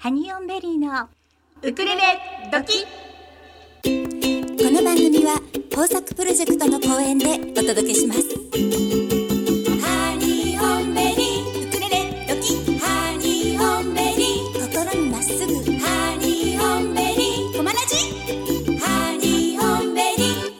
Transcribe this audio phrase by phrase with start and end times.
[0.00, 1.08] ハニオンベリーの
[1.60, 2.02] ウクレレ
[2.52, 2.84] ドキ
[3.82, 8.20] この番組は豊作プロジェクトの公演でお届けします。
[9.82, 14.54] ハニオンベリーウクレレドキハニオンベリー。
[14.72, 15.52] 心にまっすぐ。
[15.80, 17.56] ハニオンベリー。
[17.56, 17.96] コマラジ
[18.78, 20.52] ハニオンベリー。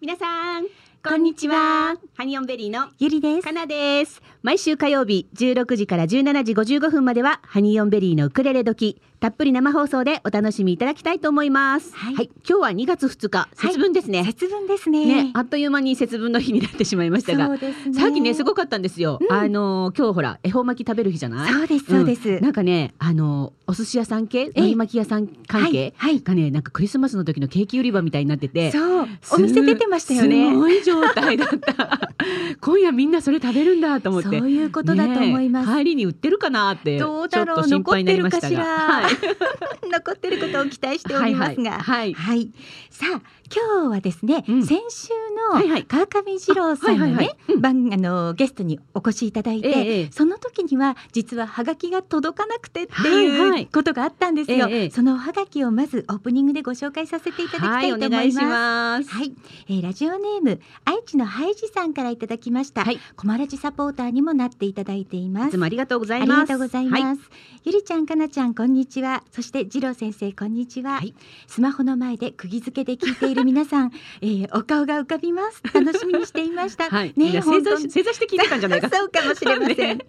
[0.00, 0.68] 皆さん
[1.04, 1.98] こんにちは。
[2.16, 3.42] ハニオンベリーのゆりです。
[3.42, 11.92] かなです毎週火曜日16時から17時55分まではハニオンベリーのウクレレ時たっぷり生放送でお楽しみいただきたいと思います。
[11.96, 12.30] はい。
[12.48, 15.24] 今日は2月2日節分ですね、節分ですね。
[15.24, 17.48] ねあっという間に節分の日になってしまいましたが。
[17.48, 17.58] ね。
[17.92, 19.32] さっきねすごかったんですよ、うん。
[19.32, 21.52] あの今日ほら恵方巻き食べる日じゃない？
[21.52, 22.40] そうですそうです、ん。
[22.40, 24.52] なんかねあのお寿司屋さん系？
[24.54, 25.94] え海苔巻き屋さん関係？
[25.96, 26.22] はいはい。
[26.22, 28.70] がねなんかクリスマスの時のケーキ売り場みたいになってて。
[28.70, 29.08] そう。
[29.20, 30.52] すお店出てましたよね。
[30.52, 32.12] すごい状態だった。
[32.60, 37.56] 今夜みんなそれ食べるんだと思ってそういうことだと思います、帰りに売ってるかなってちょっどうだろう？
[37.62, 38.52] と心配になりましたが。
[38.52, 38.64] 残ってるかしら？
[38.64, 39.88] はい。
[39.92, 41.80] 残ってることを期待しておりますが、はい。
[41.80, 42.14] はい。
[42.14, 42.50] はい。
[42.90, 43.20] さあ
[43.54, 44.66] 今日はですね、うん。
[44.66, 45.08] 先週
[45.50, 45.80] はいはい。
[45.80, 50.08] の川上二郎さんがあはいはいね番あのゲストにお越しいただいて、ええええ。
[50.12, 53.62] その時には実はハガキが届かなくてってはいはい。
[53.62, 54.90] いうことがあったんですよ、ええええ。
[54.90, 59.32] そのハガキをまずオープニングでご紹介させていただきたいと思います、はいはい、
[59.68, 62.98] えーラジオネーム愛知のハイジさんからいただきました、はい。
[63.16, 65.48] コマラジサポーターにもなっていただいています。
[65.48, 66.38] いつもありがとうござありいます。
[66.40, 67.02] がとうございます。
[67.02, 67.18] はい。
[67.64, 69.22] ゆりちゃん、かなちゃん、こんにちは。
[69.32, 70.96] そして、次郎先生、こんにちは。
[70.96, 71.14] はい。
[71.46, 75.62] スマホの前で釘付けで聞いている皆さん、えー、お顔が浮かびます。
[75.72, 76.88] 楽しみにしていました。
[76.90, 79.76] はい、みんな正座し正座して聞いてたんじゃないか そうかもしれません。
[79.98, 80.04] ね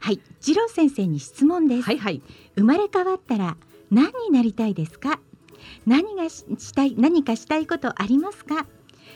[0.00, 1.82] はい、次郎先生に質問です。
[1.84, 2.22] はいはい
[2.56, 3.56] 生まれ変わったら、
[3.90, 5.20] 何になりたいですか？
[5.86, 8.66] 何がししたい、何かしたいことありますか？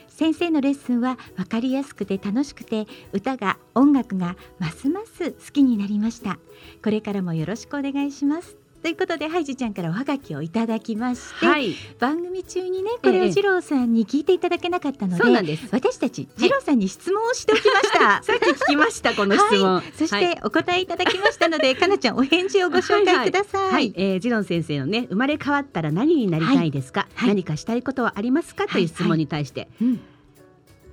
[0.09, 6.39] 先生のレッスンは分かりやすくて楽しくて歌が音楽がますます好きになりました
[6.83, 11.75] これからもよろしくお願いしますということでハイジちゃんからおはがきをいただきまして、はい。
[11.99, 15.69] 番組中にねこれええを次郎さんに聞いていただけなかったので、そうなんです。
[15.73, 20.37] 私たち次郎さんに質問をしておきました、 さっき聞きましたこの質問、そしはい。
[20.37, 23.73] てお答えいただきましたので、 かなちゃんお返事をご紹介ください。
[23.73, 27.29] はい、えー、ジロン先生のね生まれ変わったら何になりたいですか、はい。
[27.29, 30.01] 何かしたいことはありますか、という質問に対してうん。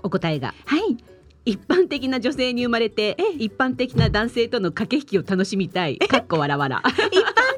[0.02, 0.54] お答えが。
[0.66, 0.98] はい、
[1.46, 5.98] 一般的な女性に生まれて一般的な男性との駆け引きを楽しみたい。
[5.98, 6.82] かっこわらわら。
[6.86, 6.96] 一般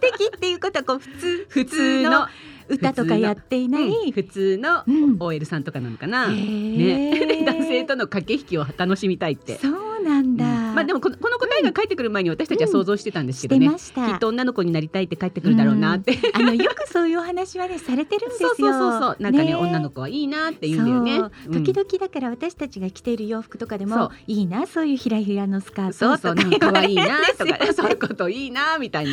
[0.01, 1.45] 的っていうことはこう普通？
[1.49, 2.27] 普通の
[2.67, 4.11] 歌とかやっていない、うん。
[4.11, 5.17] 普通のうん。
[5.19, 6.77] OL さんとかなのかな、へー。
[6.77, 7.45] ね。
[7.47, 9.57] 男性との駆け引きを楽しみたいって。
[9.59, 9.86] そう
[10.77, 14.07] まあでもこのこの答えが返ってくる前に私たちは想像してたんですしけどね、てました。
[14.07, 18.49] きっと女の子になりたいって帰ってくるだろうなって、あのよくそういうお話はねされてるんですよ。
[18.49, 19.55] そうそうそうなんかねね。
[19.55, 21.17] 女の子はいいなって言うんだよね。
[21.17, 21.31] そう。
[21.47, 21.63] うん。
[21.63, 26.35] 時々だから私たちが着ている洋服とかでもいいなそういうひらひらのスカートそうそう。
[26.35, 27.57] なんか可愛いなとか。
[27.73, 27.89] そう。
[27.89, 29.11] いうこといいなみたいな。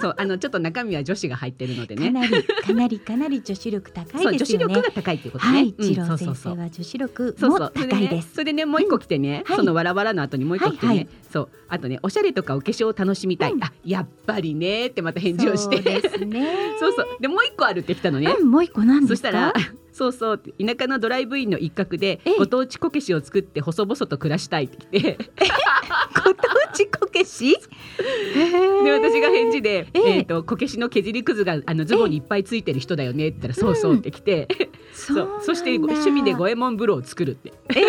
[0.00, 0.14] そう。
[0.16, 2.06] あのちょっと中身は女子が入ってるのでね。
[2.06, 4.74] かなりかなりかなり女子力高そう女子いですよね。
[4.74, 8.34] 力が高いっていうことね、はい、うん次郎先生は女子力も高いです。
[8.34, 9.56] それでねもう一個来てね、はい。
[9.56, 10.96] そのわらわらの後にもう一個来てね、はい。
[10.98, 11.48] はいそう。
[11.68, 13.62] あとねおしゃれとかお化粧を楽しみたい、うん。
[13.64, 15.76] あやっぱりねってまた返事をして。
[15.76, 16.46] そうですね。
[16.80, 17.06] そうそう。
[17.20, 19.28] でもう一個あるって来たのね、うんもう一個なんですか？
[19.28, 19.52] そしたら
[19.98, 22.36] そうそう田舎のドライブインの一角でええ。
[22.38, 25.18] ご当地こけしを作って細々と暮らしたいって来て。
[26.24, 27.56] ご当地こけし？
[28.84, 30.16] で私が返事で「ええ。
[30.18, 34.46] えー、とこけしの削りくずがあのズボンにいっぱいついてる人だよね」って言ったら「そうそう」って来て、
[34.92, 35.28] そう。
[35.42, 37.52] そしてご趣味で五右衛門風呂を作るって。
[37.70, 37.84] えー、え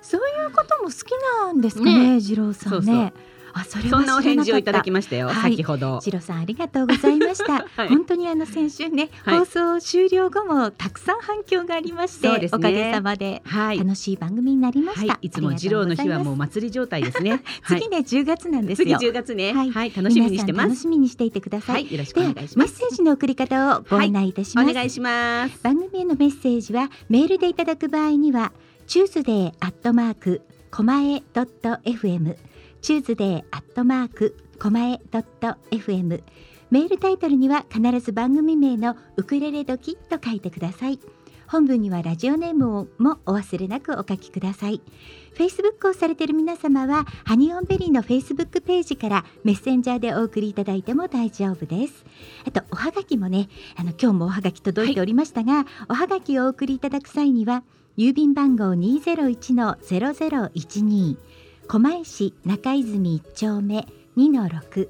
[0.00, 1.12] そういうことも好き
[1.44, 2.76] なんですかね次郎さんね。
[2.86, 3.12] そうそう
[3.54, 6.00] あそれはそんなお返事をいただきまましたよ、はい先ほど。
[6.00, 7.64] 次郎さんありがとうございました。
[7.64, 15.12] は い本当にあの先週ね、はい放送終了後もたくさん反響がありまして、ねおかげさまではい、楽しい番組になりました。
[15.12, 17.42] はい、いつも次郎の日はもう祭り状態ですね。
[17.62, 18.98] はい次ね10月なんです次よ。
[18.98, 20.76] 10月ね、ははいい、楽しみにしてます。
[20.76, 21.72] しみにしていてくださ。
[21.72, 22.72] はいい、よろしくおで願いします。
[22.82, 24.70] メッセージの送り方をご案内いたします。
[24.70, 25.62] お願いします。
[25.62, 28.52] 番組へのメッセージはメールでいただく場合には
[28.86, 32.36] チューズデーアットマークコマエドット FM
[32.80, 36.22] チューズデーアットマークコマエドット FM
[36.70, 40.98] メールタイトルには必ず番組名のウクレレドキと書いてください。
[41.46, 44.80] 本文にはラジオネームをもお忘れなくお書きください。
[45.34, 52.06] Facebook をされている皆様はハニオンベリーの Facebook ページからメッセンジャーでお送りいただいても大丈夫です。
[52.46, 57.62] あとおはがきもねあの今日もおはがき届いておりましたが、おはがきをお送りいただく際には
[57.96, 61.16] 郵便番号201-0012
[61.70, 63.86] 狛江市中泉一丁目
[64.16, 64.88] 2-6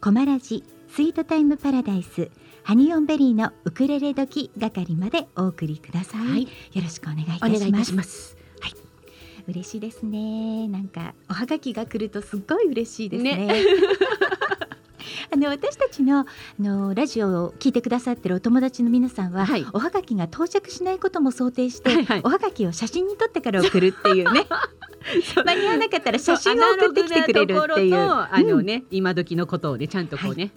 [0.00, 2.30] コマラジスイートタイムパラダイス
[2.62, 6.42] ハニオンベリーのウクレレ時係までお送りください、はい。
[6.44, 7.90] よろしくお願いいたお願いいたします。
[7.90, 8.36] します。
[9.48, 10.68] 嬉しいですね。
[10.68, 13.34] なんかおはがきが来るとすっごい嬉しいですね。
[13.34, 13.64] ね。
[15.34, 16.26] あの私たちのあ
[16.60, 19.66] のラジオを聞いてくださってるお友達の皆さんは、はい。
[19.72, 22.20] おはがきが到着しないことも想定して、はいはい。
[22.22, 24.46] おはがきを写真に撮ってから送るっていうね
[25.44, 30.50] 間に合わなかったら写真を送ってきてくれるっていうあのね、今時のことをねちゃんとこうね、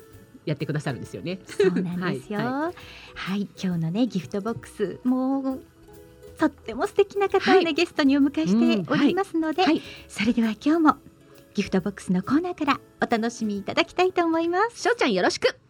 [0.46, 1.40] やってくださるんですよね。
[1.46, 2.40] そうなんですよ。
[2.40, 2.72] は
[3.16, 5.64] はいい、今日のねギフトボックスもう
[6.38, 10.98] とっても素敵な方をね、はいゲストにお迎えしておりますので、はいそれでは今日も
[11.54, 14.82] ギフトボックスのコーナーからお楽しみいただきたいと思います。
[14.82, 15.63] しょうちゃんよろしく。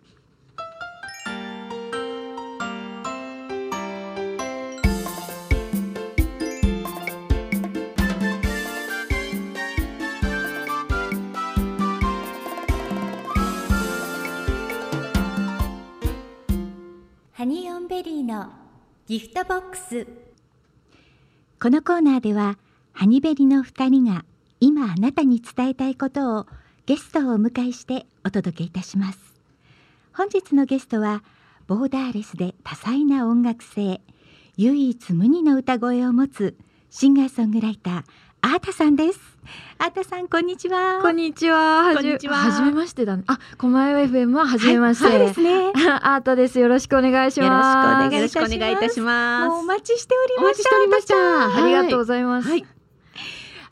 [17.44, 18.54] ハニーオンベリーの
[19.06, 20.08] ギフトボックス。
[21.62, 22.58] このコーナーでは
[22.94, 24.24] ハニベリの2人が
[24.62, 26.48] 今あなたに伝えたいことを
[26.86, 29.20] ゲストをお迎えしてお届けいたします。
[30.14, 31.22] 本日のゲストは
[31.68, 34.00] ボーダーレスで多彩な音楽性
[34.56, 36.56] 唯一無二の歌声を持つ
[36.92, 38.04] シンガーソングライター
[38.46, 39.20] アータさんです
[39.78, 41.84] アータさんこんにちはこんにちは。
[41.84, 43.24] はじこんにちははじめましてだね。
[43.28, 45.06] あ、狛江 FM ははじめまして。
[45.06, 45.72] はいそうですね
[46.04, 46.60] アートです。
[46.60, 48.16] よろしくお願いします。
[48.16, 51.64] よろしくお願いいたしますお待ちしておりおました。
[51.64, 52.50] ありがとうごうざいます。
[52.50, 52.66] はい。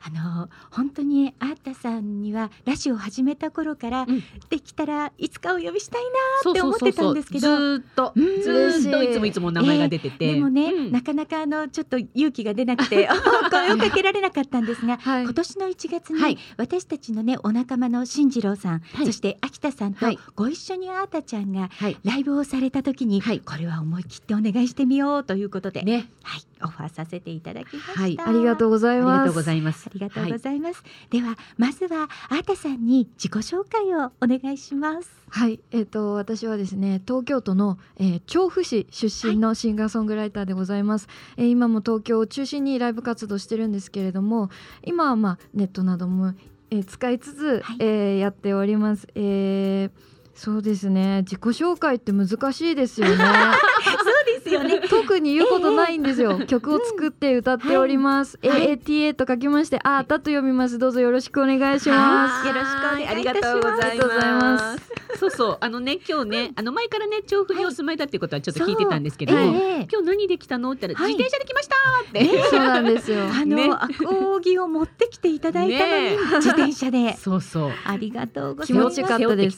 [0.04, 4.24] あの本当にアータさんにはラジオを始めた頃から、うん。
[4.50, 6.02] できたらいつかお呼びしたい
[6.42, 7.40] そうって思ってたんですけど。
[7.40, 8.42] ずーっと、うん。
[8.42, 10.16] ずーっといいつもいつも名前が出てな。
[10.16, 10.92] て、でもね、うん。
[10.92, 13.08] なかなかあのちょっと勇気が出なくて
[13.52, 15.24] 声をかけられなかったんですが、はい。
[15.24, 16.38] 今年の1月に、はい。
[16.58, 19.06] 私たちのねお仲間の進次郎さん、はい。
[19.06, 20.20] そして秋田さんとはい。
[20.36, 21.98] ご一緒にアータちゃんがはい。
[22.04, 23.40] ライブをされた時に、はい。
[23.40, 28.02] これは思い切ってお願いしてみようということで、ね、はい、オファーさせていただきました。
[28.02, 29.10] はいありがとうございます。
[29.10, 29.86] ありがとうございます。
[29.88, 30.84] ありがとうございます。
[31.10, 35.22] ではまずはアータさんに自己紹介をお願いします。
[35.30, 44.50] はい、えっ、と私はですね東京都の、えー調布市出身のシンガーソングライターでございます、えー今も東京を中心にライブ活動してるんですけれども
[44.84, 46.34] 今はまあネットなども、
[46.70, 53.26] えー使いつつ、はいえーやっております、えーそうですね自己紹介って難しいですよねそう
[54.26, 54.82] ですよね。
[54.90, 58.78] 特に言うことないんですよ、 曲を作って歌っております、はい。
[58.78, 60.78] AATA と書きましてあーたと読みます。
[60.78, 63.26] どうぞよろしくお願いします、よろしくお願いい。
[63.26, 63.86] たします。
[63.86, 64.42] ありがとうございま。
[64.42, 64.92] ます。
[65.20, 69.88] そうそう、あのね、今日ね、あの前からね、調布にお住まいだっていうことはちょっと聞いてたんですけどええ。
[69.92, 71.16] 今日何で来たのって言ったら、はい。
[71.16, 71.76] 自転車で来ました
[72.10, 72.50] って。
[72.50, 73.24] そうなんですよ。
[73.32, 77.16] あの、ねアコギを持ってきていただいたのに、ね自転車で。
[77.18, 77.72] そうそう。
[77.86, 78.84] ありがとうござ気います。
[78.86, 79.58] 持ちよかったです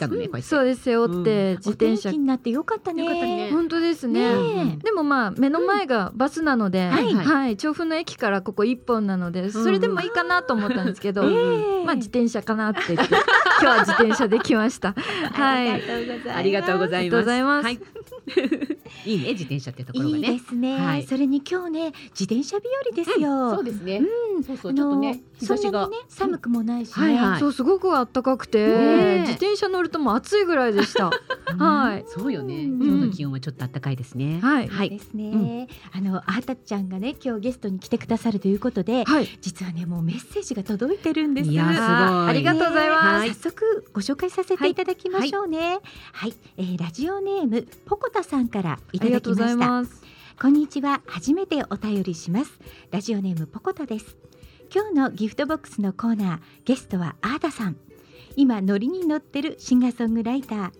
[0.49, 2.11] そうです背負って自転車。
[2.11, 3.49] になってよかったね。
[3.51, 4.35] 本当ですね。
[4.35, 4.52] ね
[4.83, 7.13] でもまあ目の前がバスなので、はい。
[7.13, 13.15] はい、調布の駅からここ一本なのでそれでもいいかなと思ったんですけど、ええまあ自転車かなって言って
[13.61, 14.93] 今日は自転車で来ました。
[14.93, 17.31] はい、ありがとうございます。
[17.31, 17.79] ありがとうござい
[19.05, 20.33] いね、自転車ってところがいいね。
[20.33, 21.03] ですね、はい。
[21.03, 23.55] それに今日ね自転車日和ですよ。
[23.55, 24.01] そうですね。
[24.35, 24.43] うん。
[24.43, 26.03] そうそう、あちょっとね、日差しがそんなに。
[26.03, 26.93] ね寒くもないしね。
[27.05, 31.11] はいはいそうすごく暖かくて、ね自転車乗るともう暑いぐらいでした。
[31.57, 32.05] はい。
[32.07, 32.63] そうよね。
[32.65, 34.39] うん今日の気温はちょっと暖かいですね。
[34.41, 34.89] はいはい。
[34.89, 39.27] ですね、あのあーたちゃんがね今日ゲストに来てくださるということで、はい。
[39.41, 41.49] 実はねもうメッセージが届いてるんです。
[41.49, 43.05] いやすごいあありがとうございます。
[43.19, 45.79] はい早速ご紹介させていただきましょうね。
[46.13, 49.71] はい、えーラジオネームポコタさんからいただありがとうございきました。
[49.71, 50.03] ます。
[50.41, 51.01] こんにちは。
[51.05, 52.59] 初めてお便りします。
[52.91, 54.17] ラジオネームポコタです。
[54.75, 57.75] 今日のギフトボックスのコーナー、ゲストはアーダさん。
[58.35, 60.71] 今ノリに乗ってるシンガーソングライター。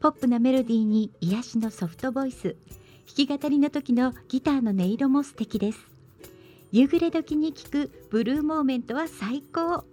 [0.00, 2.56] ポップなメロディーに癒しのソフトボイス。
[3.16, 5.78] 弾き語りの時のギターの音色も素敵です。
[6.72, 9.86] 夕暮れ時に聞くブルーモーメントは最高。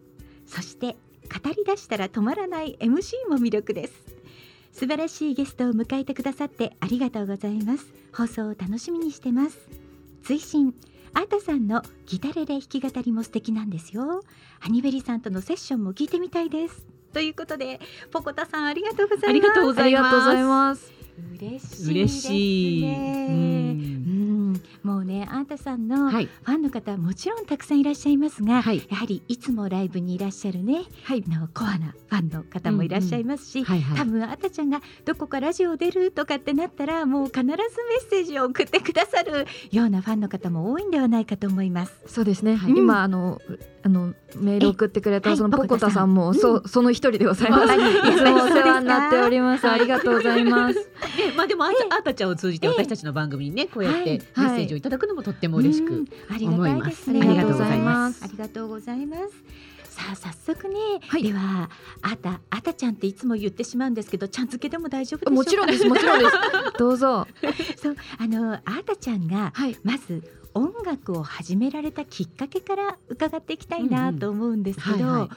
[0.45, 3.93] そして語り出したら止まらない MC も魅力です。
[4.73, 7.85] 素晴らしいゲストを迎えてくださってありがとうございます。
[8.11, 9.57] 放送を楽しみにしてます。
[10.23, 10.73] 追伸
[11.17, 14.21] あーたさんのギタレレ弾き語りも素敵なんですよ。
[14.59, 16.85] ハニベリさんとのセッションも聞いてみたいです。
[17.13, 17.79] ということで、
[18.11, 19.29] ポコタさんありがとうございます。
[19.29, 20.91] ありがとうごあざいます。
[21.39, 23.27] 嬉しいですね。
[23.29, 24.14] ううんん、
[24.83, 26.29] もうね、あーたさんのフはい。
[26.45, 28.85] ァンの方はもちろんたくさんいらっしゃいますが、はい。
[28.89, 31.23] やはりいつもライブにいらっしゃるね、はい。
[31.31, 33.97] あのコアなファンの方もいらっしゃいますし、はいはい。
[33.97, 37.57] 多分あーたちゃんがどこかラジオ出るとかってなったらもう必ずメッ
[38.09, 41.93] セージを送ってくださるようなファンの方も多いんではないかと思います。
[42.07, 42.55] そうですね。
[42.55, 43.39] はい今あの
[43.83, 47.71] あのメール送ってくれたはいそのポコタさんもポコタさんそうその一人でございます。
[47.71, 49.69] あいつもお世話になっております。
[49.69, 50.79] ありがとうございます。
[51.15, 51.71] ね、まあでもあ
[52.03, 54.81] たちゃんを通じて私たちの番組にねこうやってメッセージをい。
[54.81, 56.05] ただくのもとっても嬉しくうん。
[56.29, 57.19] ありがたいですね。
[57.21, 58.23] 思いますありがとうございます。
[58.23, 59.33] ありがとうございます。
[59.95, 60.75] さあ早速ね、
[61.07, 61.23] はい。
[61.23, 61.69] では
[62.01, 65.35] あたあたちゃんっていつも言ってしまうんですけどちゃん付けでも大丈夫でしょうか？
[65.35, 66.31] もちろんですもちろんです。
[66.77, 67.25] どうぞ。
[67.81, 69.77] そうあのあたちゃんがはい。
[69.83, 70.21] まず
[70.55, 75.29] 音楽を始められたきっかけから伺っていきたいなと思うんですけど、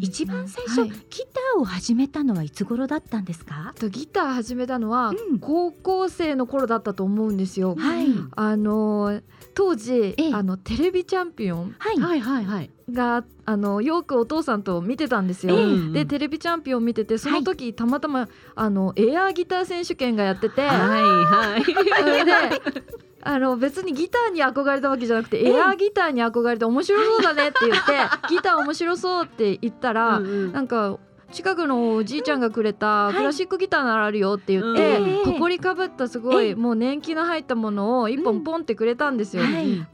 [0.00, 0.90] 一番最初、はい。
[0.90, 3.74] ギターを始めたのはいつ頃だったんですか？
[3.78, 5.38] とギター始めたのはうん。
[5.40, 7.74] 高校生の頃だったと思うんですよ。
[7.76, 8.06] はい。
[8.36, 9.20] あの
[9.54, 10.34] 当時ええ。
[10.34, 12.70] あのテレビチャンピオンはい、はいはいはい。
[12.92, 15.92] があのよくお父さんと見てたんですよ。
[15.92, 21.62] でテレビチャンピオン見ててその時、たまたまあのエアーギター選手権がやってて、はいはい
[23.22, 27.92] あの別にギターに憧れたわけじゃなくて、ええエアーギターに憧れて面白そうだねって言って、
[28.28, 30.52] ギター面白そうって言ったら、うんうん。
[30.52, 30.98] なんか
[31.32, 33.14] 近くのおじいちゃんがくれたい。
[33.14, 35.24] クラシックギターならあるよって言って、ええ。
[35.24, 36.50] ほこりかぶったすごええ。
[36.50, 39.44] いもう年季の入ったものを一本ポンってくれたんですよ。
[39.44, 39.86] はい。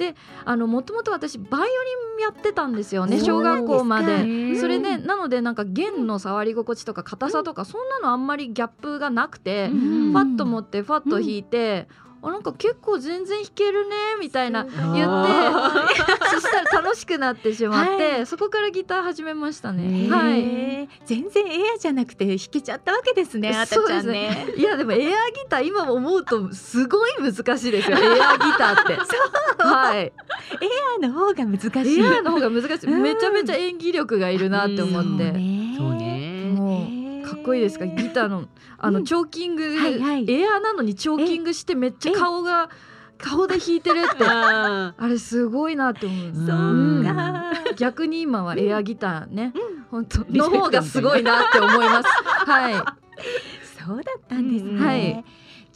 [0.45, 4.13] あのもともと私バイオリンやってたんですよね小学校まへで。
[4.25, 10.13] ーそれでなのでなんか弦の触り心地とか硬さとかそんなのあんまりギャップがなくて、うん。
[10.13, 11.89] ファッと持ってファッと弾いて、
[12.27, 15.89] あなんか結構全然弾けるねみたいなす言ってあ
[16.35, 20.09] そしたら楽しくなってしまって、はそこからギター始めましたね。
[20.11, 24.55] はい全然エアじゃなくて弾けちゃったわけですねあたちゃんね。
[24.57, 25.15] いやでもエアーギ
[25.49, 29.63] ター今思うとすごい難しいですよ エアーギターって。
[29.63, 29.99] はい。
[29.99, 30.13] エ
[30.99, 32.01] アの方が難しい。
[32.01, 32.91] エアーの方が難しい。
[32.91, 35.31] うんめちゃめちゃ演技力がいるなって思そうって。
[35.31, 37.06] ねそうねもうへーかっ
[37.47, 37.87] こいいですか？
[37.87, 38.45] ギターの
[38.79, 39.05] あのうん。
[39.05, 40.31] チョーキング、はいはい。
[40.31, 42.69] エアーなのにチョーキングしてめっちゃ顔が
[43.19, 44.25] 顔で弾いてるって。
[44.27, 46.27] ああれすごいなって思う。
[46.29, 47.53] うんそうか。
[47.77, 49.83] 逆に今はエアギターね、うん。
[49.91, 52.09] 本当の方がすごいなって思います。
[52.51, 52.75] はい。
[53.87, 54.71] そうだったんですね。
[54.73, 54.85] うん。
[54.85, 55.25] はい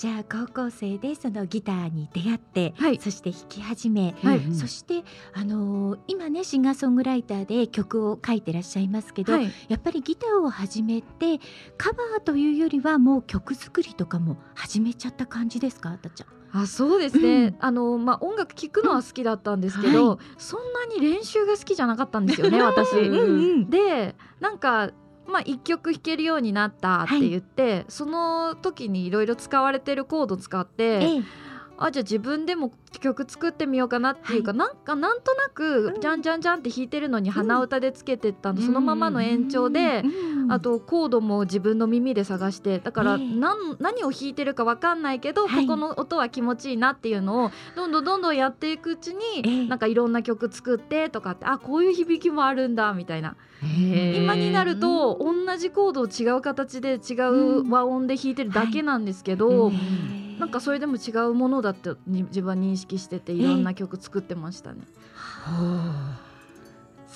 [0.01, 2.99] じゃあ高校生でそのギターに出会って、はい。
[2.99, 4.39] そして弾き始め、はい。
[4.39, 5.03] うんそして
[5.35, 9.53] あのー今ねシンガーソングライターで曲を書いてらっしゃいますけど、はい。
[9.69, 11.39] やっぱりギターを始めて
[11.77, 16.63] カバーというよりはもう曲作りとかも始めちゃった感じですかあたちゃん？
[16.63, 17.57] あそうですね、うん。
[17.61, 22.97] あのまあ音楽聴くのは好きだったんですけど、はそんなに練習が好きじゃなかったんですよね 私。
[22.97, 24.93] うんでなんか
[25.31, 31.50] まあ、1曲弾けるようになったって言って、その時にいろいろ使われてるコード使って、ええ
[31.83, 36.01] あじゃあ自分でも曲作ってみようかなっていうか、はなんかなんとなくうん。
[36.01, 40.53] じゃんじゃんじゃんって弾いてるのに鼻歌でつけてったの、そのままの延長で、うん。
[40.53, 45.67] あとコードも自分の耳で探してだからええ何,、何を弾いてるかわかんないけど、はい。
[45.67, 49.67] ここの音は気持ちいいなっていうのをどんどんどんどんやっていくうちに、ええ。
[49.67, 53.37] なんかいろんな曲作ってとかってあこういう響きもあるんだみたいな。
[53.63, 64.81] 今になると同じコードを違う形で違う和音で弾いてるだけなんですけど、はいなんかそれでも違うものだってに自分は認識してていろんな曲作ってましたね。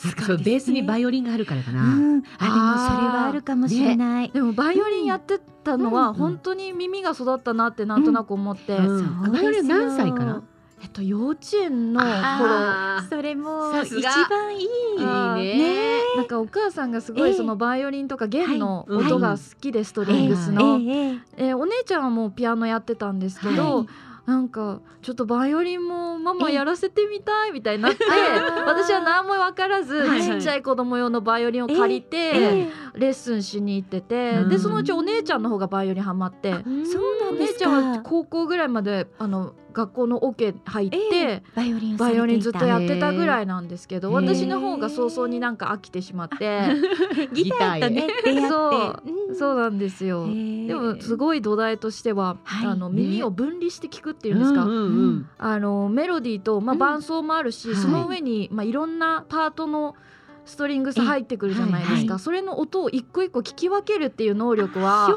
[0.05, 1.83] やっぱそうベースにバイオリンがあるからかな。
[1.83, 2.57] うん、あでも
[2.99, 4.31] それはあるかもしれない。
[4.31, 10.43] でもバイオリンやってたのはうん本当に耳が育ったなってなんとなく思って、うんそうですよバイオリン何歳から？
[10.85, 13.99] えっと幼稚園の頃あそれも一
[14.29, 14.67] 番いい。
[14.99, 15.99] ね。
[16.15, 17.33] なんかお母さんがすごええ。
[17.33, 19.07] いそのバイオリンとか弦のはい。
[19.07, 20.79] 音が好きでストリングスの、
[21.39, 23.87] えお姉ちゃんはもうピアノやってたんですけど、はい。
[24.27, 28.05] なんかちょっとバイオリンもママやらせてみたいみたいになって
[28.67, 32.69] 私は何も分からず、ちっちゃい子供用のバイオリンを借りて、ええ。
[32.95, 34.49] レッスンしに行ってて、うん。
[34.51, 36.53] でそのうちお姉ちゃんの方がバイオリンハマって。
[36.53, 38.03] そうなんお姉ちゃんはか。
[38.03, 44.15] 高校ぐらいまであの学校のオケ入って、ええバイオリンバイオリンずっとやってたぐらいなんですけどへー。
[44.15, 46.61] 私の方が早々になんか飽きてしまって
[47.35, 48.49] ギターとね出会。
[48.49, 49.37] そううん。
[49.37, 50.27] そうなんですよ。
[50.29, 52.69] へえでもすごい土台としては、はい。
[52.69, 53.03] あのね。
[53.03, 55.29] 耳を分離して聞くっていうんですか、うんうんうん。
[55.39, 56.79] あのメロディーと、まあ、うん。
[56.79, 57.77] 伴奏もあるし、はい。
[57.77, 59.97] その上に、まあ、いろんなパートの
[60.45, 62.19] ストリングス入ってくるじゃないですか、えはいはい。
[62.21, 65.09] それの音を一個一個聞き分けるっていう能力は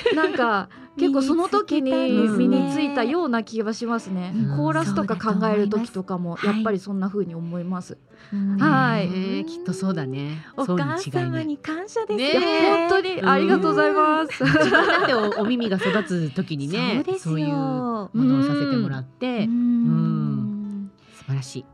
[0.16, 4.56] なんか結構その時に身についたような気がしますね、うん。
[4.56, 7.98] コーラスとか考える時とかもやっぱりそんな風に思います、
[8.32, 9.08] うんはい。
[9.08, 10.44] ねえきっとそうだね。
[10.56, 10.98] お母。
[10.98, 12.88] 様に感謝ですね。
[12.88, 19.44] 本当にありがとうございます、だっておお耳が育つ時にねそういうものをさせてもらって。
[19.44, 20.90] うん。
[21.14, 21.64] 素晴らしい。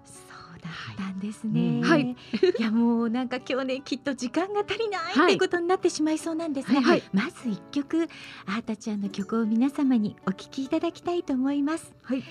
[0.93, 1.81] ったんですね。
[1.81, 1.83] うん。
[1.83, 2.17] はい。
[2.59, 5.33] いやもうなんか今日ねきっと時間が足りないはい。
[5.33, 8.09] ってことになってしまいそうなんですが、はいまず一曲
[8.47, 11.95] あーたちゃんの曲を皆様にお聴きいただきたいと思います。
[12.03, 12.25] はい。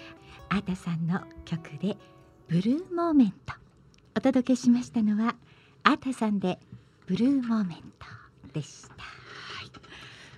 [0.49, 1.97] あーたさんの曲で
[2.47, 3.53] ブルーモーメント。
[4.15, 5.35] お届けしましたのは
[5.83, 6.59] あーたさんで
[7.07, 8.05] ブルーモーメント
[8.53, 9.23] でした。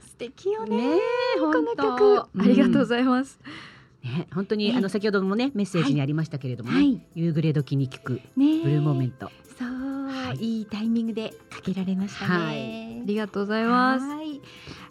[0.02, 0.78] 素敵よね。
[0.78, 0.98] ね
[1.36, 2.20] えこの曲。
[2.22, 3.75] ありがとうございます、ね
[4.06, 7.02] ね、本当に、ええあの先ほどもねメッセージにありましたけれどもね、はい。
[7.16, 8.62] 夕暮れ時に聞くね。
[8.64, 9.32] ブルーモーメント。
[9.58, 10.60] そう、い。
[10.60, 12.46] い、いタイミングでかけられましたね。
[12.46, 13.02] はい。
[13.02, 14.06] ありがとうございます。
[14.06, 14.42] はい。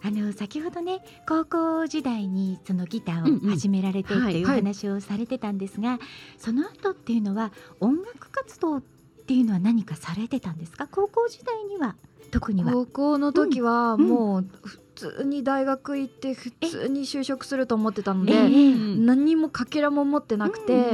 [0.03, 4.39] あの先ほどね高校時代にそのギターを始められてってはい。
[4.39, 4.43] い。
[4.43, 5.99] う話をされてたんですが、
[6.37, 8.81] その後っていうのは音楽活動っ
[9.27, 10.87] ていうのは何かされてたんですか？
[10.87, 11.95] 高校時代には
[12.31, 12.71] 特には。
[12.71, 14.07] 高校の時はうん。
[14.07, 20.91] もう普通に大学行って普通に就職すると思ってたのええで、うん何もかけらも持ってなくて、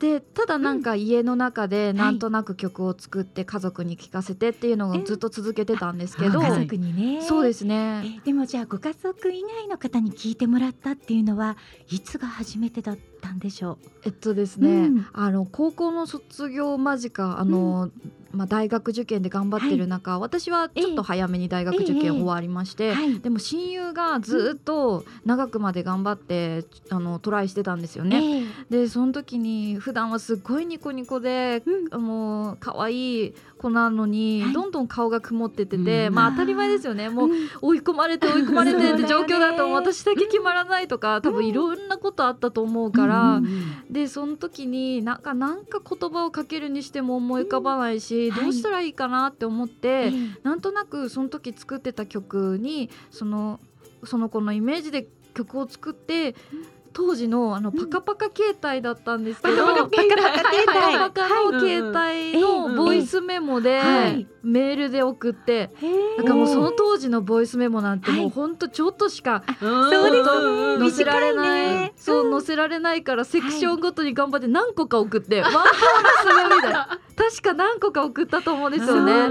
[0.00, 7.22] でただなんか家の中でなんとなく曲を作って家族に聴かせてっていうのをずっと続けてたんですけど、うん家族にね。
[7.22, 8.02] そうですね。
[8.18, 11.56] えでもじゃあご家族以外の方に聞いてもらったっていうのは
[11.88, 15.06] いつが初めてだったんでしょえっとですね、うん。
[15.12, 17.90] あの高校の卒業間近あの、
[18.32, 22.94] まあ、大学受験で頑張ってる中、私はちょっと早めに大学受験終わりまして、う。
[22.94, 23.20] はい。
[23.20, 28.22] でも親友がずっと長くまで頑張って、あのトライしてたんですよね。
[28.22, 34.52] ええでその時に普段はすっごいニコニコで、うんもう可愛い子なのに、はい。
[34.52, 36.14] どんどん顔が曇ってってて、うん。
[36.14, 37.10] まあ当たり前ですよね。
[37.10, 43.84] もううん追い込まれて追い込まれてって状況だと私だけ決まらないとか多分いろんなことあったと思うから、うん。
[43.90, 48.34] でその時になんかなんか言葉をかけるにしても思い浮かばないし、うん。
[48.36, 50.12] どうしたらいいかなって思って、ええ
[50.42, 53.60] なんとなくその時作ってた曲にその
[54.04, 56.34] その子のイメージで曲を作って
[56.92, 60.66] 当時のあのパカパカ携帯だったんですけど、 パカパカ携帯。
[60.66, 65.70] パカパカの携帯のボイスメモではいメールで送って、
[66.16, 68.20] なんかもうその当時のボイスメモなんてはい。
[68.20, 69.66] もうほんとちょっとしかそ
[70.08, 71.70] うですうんね載せられない。
[71.74, 71.92] ね。
[71.96, 79.28] そう載せられないからセクションごとに頑張って何個か送って、 ワンコーラス目みたいな確か何個か送ったと思うんですよね。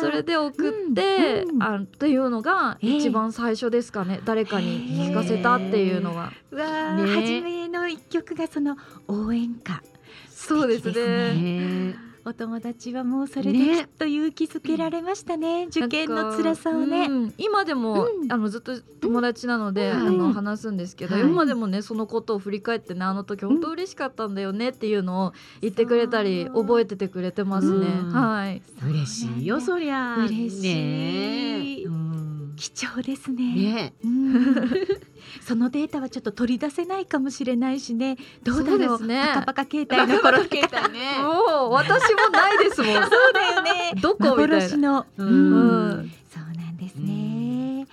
[0.00, 1.62] それで送って、うんうん。
[1.62, 2.96] あっていうのがええ。
[2.96, 6.62] 一番最初ですかね、誰かに聞かせたっていうのが、ね。
[7.06, 8.76] 初めの一曲がその
[9.08, 9.82] 応援歌。
[10.28, 12.11] そうですね。
[12.22, 13.76] ねお友達はもうそれでね。
[13.78, 15.66] きっと勇気づけられましたね。
[15.66, 17.06] 受験の辛さをね。
[17.06, 17.34] うん。
[17.36, 18.32] 今でも、うん。
[18.32, 20.06] あのずっと友達なので、うん。
[20.06, 27.86] あの話すんですけど、はい今でもねそのことを振り返ってねあの時本当嬉しかったんだよねっていうのを言ってくれたり覚えててくれてますね。
[27.86, 28.12] うん。
[28.12, 28.62] はい。
[28.84, 30.16] 嬉しいよそりゃ。
[30.18, 31.82] 嬉しい。
[31.82, 33.54] ねうん貴重ですね。
[33.54, 34.64] ねうん
[35.40, 38.16] そのデータはちょっと取り出せないかもしれないしね。
[38.42, 39.06] どうだろう。
[39.06, 40.56] ねパカパカ携帯の頃とか。
[40.56, 42.94] 携帯ねもう私もないですもん。
[43.02, 43.92] そうだよね。
[44.00, 44.16] どこ？
[44.20, 45.06] みたいな幻の。
[45.16, 47.86] ううんんそうなんですね。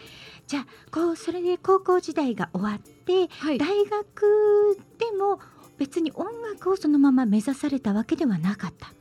[0.47, 3.57] じゃあこうそれで高校時代が終わってはい。
[3.57, 5.39] 大学でも
[5.77, 8.91] 別に音楽をそのまま目指されたわけではなかった。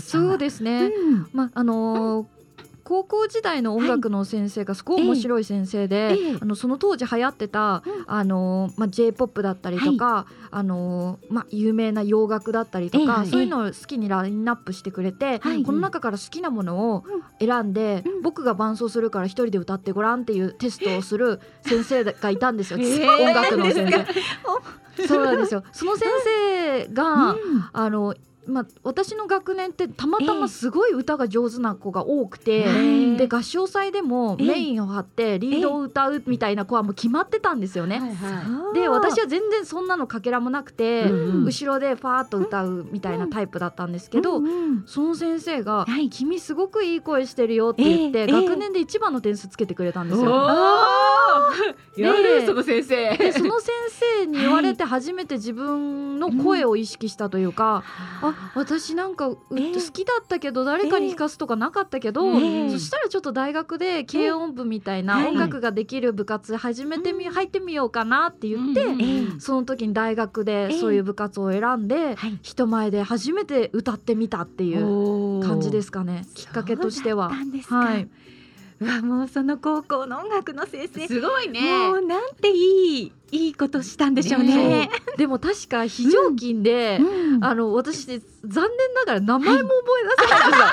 [0.00, 0.86] そうですね。
[0.86, 2.37] うんまああのー
[2.88, 6.38] 高校時代の音楽の先生がすごい面白い先生で、ええ。
[6.40, 8.04] あのその当時流行ってた、うん。
[8.06, 15.62] あのーまあ、j p o p だったりとか、あのーまあ、有名な洋楽だったりとか、そういうのを好きにラインナップしてくれて、はい。
[15.64, 17.04] この中から好きなものを
[17.38, 18.22] 選んで、うん。
[18.22, 23.06] 僕が伴奏するから一人で歌ってごらんっていうテストをする先生がいたんですよ、ええ。
[23.06, 24.06] 音楽の先何
[24.96, 25.06] 生。
[25.06, 25.62] そうなんですよ。
[25.72, 27.38] その先生が、うん。
[27.70, 28.14] あの
[28.48, 37.98] まあ、私の学年ってたまたますごい歌が上手な子が多くて、はいで合唱祭でもええメインを張ってリードを歌うみたいな子はもう決まってたんですよね。
[37.98, 44.84] はいはそうで私は全然そんなのかけらもなくて、うん後ろでファーッと歌うみたいなタイプだったんですけど、うんうん。
[44.86, 50.30] その先生が、はい君すごくいい声してるよ」って言って、ええ学年で一番の点数つけてくれたんですよ。
[50.30, 52.02] おー。
[52.02, 53.16] やるその先生。
[53.16, 53.72] でその先
[54.20, 57.82] 生に言われて初めて自分の声を意識したというか、
[58.22, 59.74] あ私なんかうええ。
[59.74, 62.70] 好きだったけど誰かに弾かすとかなかったけど、ええ。
[62.70, 65.28] そしたらちょっと大学で軽音部みたいなはい。
[65.28, 70.80] 音楽ができる部活始めてみ、入ってみようかなって言って、その時に大学でええ。
[70.80, 72.38] そういう部活を選んで、はい。
[72.42, 76.24] 人前で初めて歌ってみたっていう感じですかね。
[76.34, 77.30] きっかけとしては。
[77.68, 78.10] はい、う
[78.80, 81.06] わもうその高校の音楽の先生。
[81.06, 81.60] すごいね。
[81.60, 84.88] もうなんていいいいことしたんでしょうね。
[85.16, 87.44] でも確か非常勤で、うん。
[87.44, 90.66] あの私残念ながら名前も覚えないんですよ、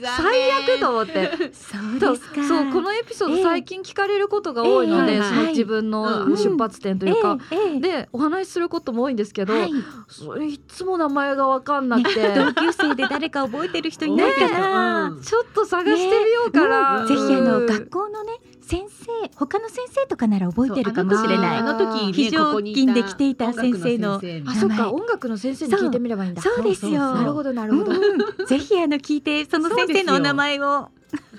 [0.00, 1.30] 最悪と思って。
[1.52, 1.98] そう。
[1.98, 2.44] ですか。
[2.44, 3.42] そうこのエピソードええ。
[3.42, 5.48] 最近聞かれることが多いので、ええそのはい。
[5.48, 7.38] 自分のうん出発点というか、
[7.80, 9.70] でお話しすることも多いんですけど、はい。
[10.08, 15.10] それいつも名前が分かんなくて、同級生で誰か覚えてる人いないかな。
[15.10, 17.66] ねちょっと探してみようかな、ねぜひあのうん。
[17.66, 21.54] 学校のね先生他の先生とかなら覚えてるかもしれな。
[21.54, 21.56] い。
[21.58, 24.20] あの時ね非常勤で来ていた先生の。
[24.46, 24.92] あそっか。
[24.92, 26.42] 音楽の先生に聞いてみればいいんだ。
[26.42, 27.14] そうですよ。
[27.14, 30.90] なるほどなるほど、うんぜひあの聞いてその先生のお名前を。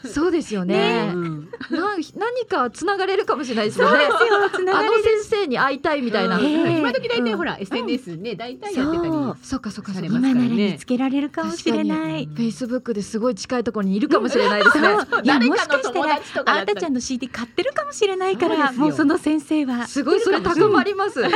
[0.05, 0.65] そうですよ。
[0.65, 4.05] ねうんな何かつながれるかもしれないですよね。
[4.09, 4.49] そうですよ。
[4.49, 6.45] つなあの先生に会いたいみたいな、うん。
[6.45, 7.37] ええ今時大体うん。
[7.37, 9.09] ほら SNS ね大体やってたり。
[9.43, 9.59] そう。
[9.59, 12.25] かそっか今なら見つけられるかもしれない。
[12.27, 14.87] 確フェイスブックですごい近いところにいるかもしれないですね。
[15.23, 16.15] いや誰もしかしたら。
[16.15, 19.85] あーたちゃんの CD 買ってるかもしれないからもうその先生は。
[19.87, 21.21] すごいそれ高まります。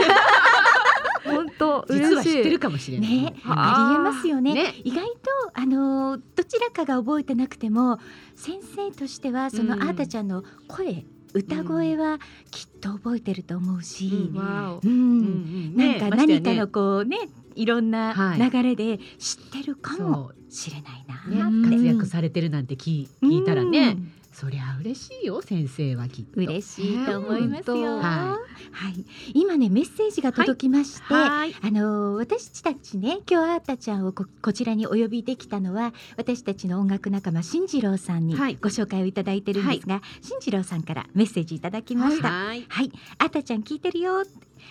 [1.26, 2.16] 本当実。
[2.16, 3.10] は知ってるかもしれない。
[3.24, 3.34] ね。
[3.44, 4.54] はありえますよね。
[4.54, 4.74] ね。
[4.84, 5.12] 意外と
[5.54, 8.00] あのーどちらかが覚えてなくても
[8.36, 9.84] 先生としてはそのうん。
[9.84, 12.20] あーたちゃんの声歌声は
[12.52, 14.80] きっと覚えてると思うし、うん。
[14.84, 14.90] うん。
[14.90, 17.18] うんなんか何かのこうね
[17.56, 18.52] いろんなはい。
[18.52, 23.98] 流れで知ってるかもそしれないなうね活躍されてるなんて聞いたらね
[24.34, 26.42] そりゃ嬉しいよ先生はきっと。
[26.42, 27.76] 嬉しいと思いますよ。
[27.76, 28.40] ねは
[28.72, 31.56] はい、今ねメッセージが届きまして、はい。
[31.62, 38.58] あのー私たちね今日あーたちゃんをここちらにお呼びできたのは私たちの音楽仲間進次郎さんにはい。
[38.62, 39.14] ご紹介をい。
[39.14, 39.44] ただい。
[39.44, 41.60] てるんですが、進次郎さんからメッセージい。
[41.60, 42.30] ただきました。
[42.30, 42.92] はい、はい。
[43.20, 43.80] あーたちゃん聞い。
[43.80, 44.24] てるよ。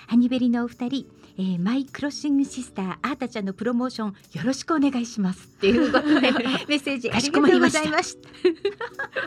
[0.06, 1.06] ハニベリのお二人、
[1.38, 6.20] えーマイクロッシングシスターあーたちゃんのプロモーションよろしくお願いしますっていうことで
[6.68, 8.28] メッセージありがとうございました。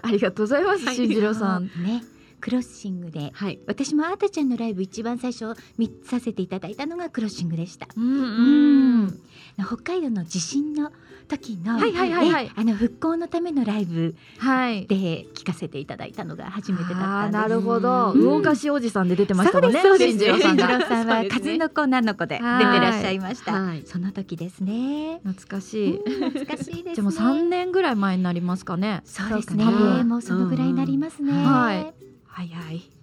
[0.03, 0.85] ありがとうございま す。
[0.85, 1.65] はい新次郎さん。
[1.83, 2.03] ね
[2.41, 7.87] クロッシングではい私もあーたちゃんのライブ一番最初見させていただいたのがクロッシングでした。
[7.97, 9.19] うんうん
[9.65, 10.91] 北海道の地震の
[11.25, 14.87] 時の、はいはいはいはいねあの復興のためのライブはい。
[14.87, 14.95] で
[15.33, 17.41] 聞かせていただいたのが初めてだったんです。
[17.41, 18.11] なるほど。
[18.13, 19.81] うん魚菓子おじさんで出てましたもんね。
[19.81, 20.77] そうです新次郎さん進次が。
[20.79, 23.53] 郎さんは数の子なの子で出てはいらっしゃいました。
[23.53, 25.19] はいその時ですね。
[25.23, 25.97] 懐かしい。
[25.97, 26.93] うん懐かしいですね。
[26.95, 29.01] じゃあもう三年ぐらい前になりますかね。
[29.05, 29.65] そうですね。
[30.03, 31.31] もうそのぐらいになりますね。
[31.31, 31.93] うんはい
[32.27, 32.94] 早い。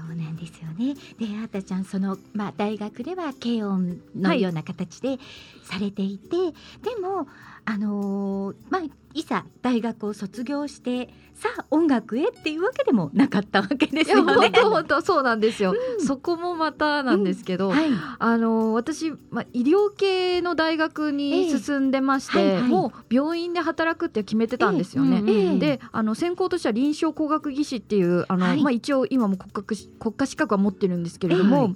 [0.00, 0.94] はいそうなんですよね。
[1.18, 5.18] で、あーたちゃんそのまあ大学では軽音のような形で
[5.62, 6.36] されていて、
[6.82, 7.28] でも
[7.64, 8.82] あのーまあ
[9.14, 14.52] いざ大学を卒業してさあ音楽へっていうわけでもなかったわけですよね本。
[14.52, 15.74] 当本当そうなんですよ。
[15.98, 17.70] そこもまたなんですけど。
[17.70, 17.90] はい。
[18.18, 25.22] あの私、まあ、医療系の大学に進んでまして、ええはいはいもう病院で働くって決めてたんですよね。
[25.26, 31.74] ええええであの専攻としては臨床工学技師っていうあの、はいまあ、一応今も国家し国家資格は持ってるんですけれども、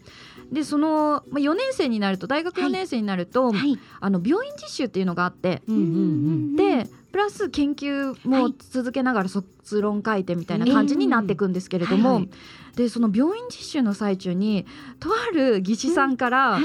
[0.51, 3.79] でその、まあ、4年生になると大学4年生になると、はい。
[4.01, 8.55] あの病院実習っていうのがあって、うんうんうんでプラス研究もはい。
[8.71, 12.23] 続けながら卒論書いてみたいな感じになっていくんですけれども、はい。
[12.23, 12.31] はい
[12.77, 14.65] でその病院実習の最中に
[15.01, 16.65] とある技師さんから、はい。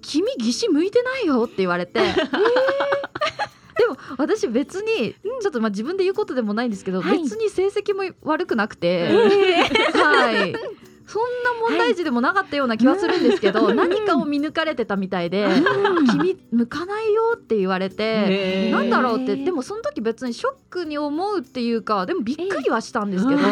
[0.00, 2.00] 君技師向いてないよって言われて。
[3.76, 7.22] でも私別にちょっとまあ自分で言うことでもないんですけど、はい。
[7.22, 10.54] 別に成績も悪くなくて、えはい
[11.10, 15.48] そんな問題児でもなかったような気はするんですけど、何かを見抜かれてたみたいで
[16.12, 17.96] 「君向かないよ」って言われて。
[18.04, 19.34] へーなんだろうって。
[19.34, 23.48] でもその時別にショックに思うっていうかでもびっくりはしたんですけど、な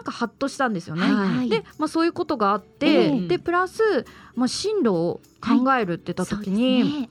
[0.00, 1.02] んかハッとしたんですよね。
[1.02, 1.36] はい。
[1.36, 1.48] はい。
[1.48, 3.28] で、まあ、そういうことがあって、ええ。
[3.28, 7.08] でプラス、まあ、進路を考えるって言った時に、ですね。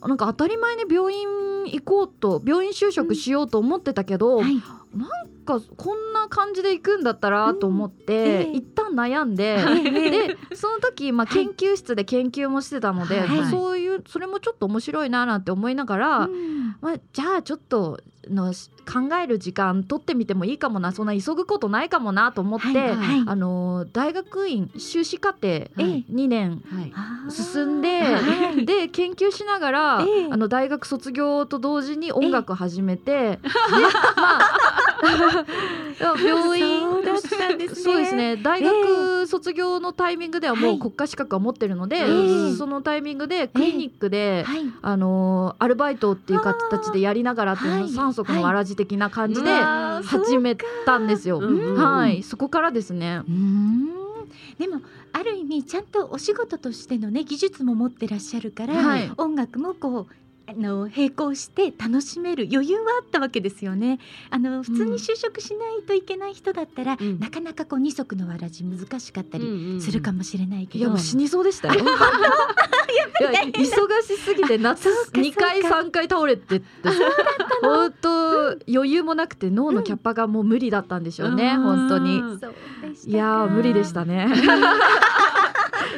[0.00, 1.28] なんか当たり前に病院
[1.64, 4.62] 行こうと病院就職しようと思ってたけど、はい。
[4.94, 5.08] なん
[5.44, 8.50] かこんな感じで行くんだったらと思って、ええ。
[8.52, 9.84] 一旦悩んで、はい。
[9.90, 11.46] でその時、まあ、はい。
[11.46, 13.28] 研究室で研究もしてたので、はい。
[13.28, 16.76] まあそういうそれもちょっと面白いななんて思いながら、うん。
[16.80, 25.80] まあ、じゃあちょっとのし考える時間取ってみてもいいかもなそんな急ぐことないかもなと思って、はいはいあの大学院修士課程ええ。
[25.80, 26.62] 2年
[27.30, 28.66] 進んで、はい。
[28.66, 30.28] で研究しながら、ええ。
[30.30, 33.40] あの大学卒業と同時に音楽始めて、で
[34.16, 34.81] まあ
[36.24, 37.82] 病院だったんですね。
[37.82, 38.36] そうですね。
[38.36, 44.62] 大学卒業のタイミングではもはいう国家資格は持ってるので、ええそのタイミングでクリニックで、はい。
[44.80, 51.40] あのーアルバイトっていう形でやりながらっていうの三足のわらじ的な感じで始めたんですよ。
[51.40, 51.54] そうか。
[51.54, 53.22] うんはい、そこからですね。
[54.58, 54.80] でも
[55.12, 59.10] ある意味ちゃんとお仕事としてのね技術も持ってらっしゃるから、はい。
[59.16, 63.98] 音楽もこうあの並行して楽しめる余裕はあったわけですよね。
[64.30, 71.84] あの普通に就職しないといけない人だったら、うんなかなかこう二足のわらじ難しかったりうんうんするかもしれないけど、いやもう死にそうでしたよ。
[73.52, 76.66] 忙しすぎて夏 そうか2回そうか3回倒れてって
[77.62, 82.18] 本当余裕もなくて脳のキャパがもう無理だったんでしょうね、うん本当に。
[83.06, 84.28] いやー無理でしたね。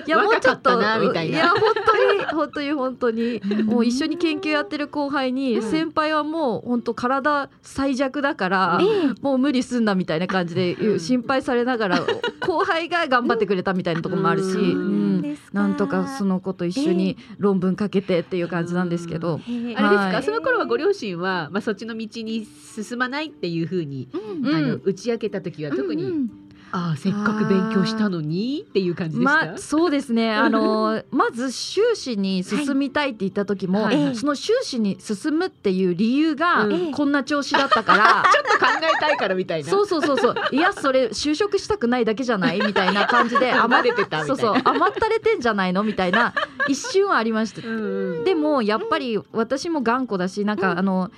[0.06, 1.22] いやもうちょっとみたいな。
[1.22, 3.66] いや本当に本当に本当にうん。
[3.66, 5.70] もう一緒に研究やってる後輩に、うん。
[5.70, 9.14] 先輩はもう本当体最弱だから、ええ。
[9.20, 11.00] もう無理すんなみたいな感じでうん。
[11.00, 12.06] 心配されながら
[12.40, 15.04] 後輩が頑張ってくれたみたいなところもあるし、うん
[15.52, 24.54] なんとかその子と一緒に論文かけてっていう感じなんですけど、あれですか、はいその頃はご両親は、まあ、そっちの道に進まないっていうふうに、うん。
[24.54, 26.43] あの打ち明けた時は特に、うんうん
[26.76, 28.64] ああせっかく勉強したのに？
[28.68, 30.34] っていう感じでまあそうですね。
[30.34, 34.16] あのまず修士に進みたいって言った時も、はいはい。
[34.16, 36.90] その修士に進むっていう理由がうん。
[36.92, 39.70] こんな調子だったから、 ちょっと考えたいからみたいな。
[39.70, 40.34] そうそうそうそう。
[40.52, 42.60] いやそれ就職したくないだけじゃない？
[42.60, 44.54] みたいな感じで 余れてたそうそう。
[44.64, 45.84] 甘ったれてんじゃないの？
[45.84, 46.34] みたいな
[46.66, 47.66] 一瞬はありました。
[47.66, 47.76] うん
[48.18, 48.24] うん。
[48.24, 51.10] でもやっぱり私も頑固だしなんかあの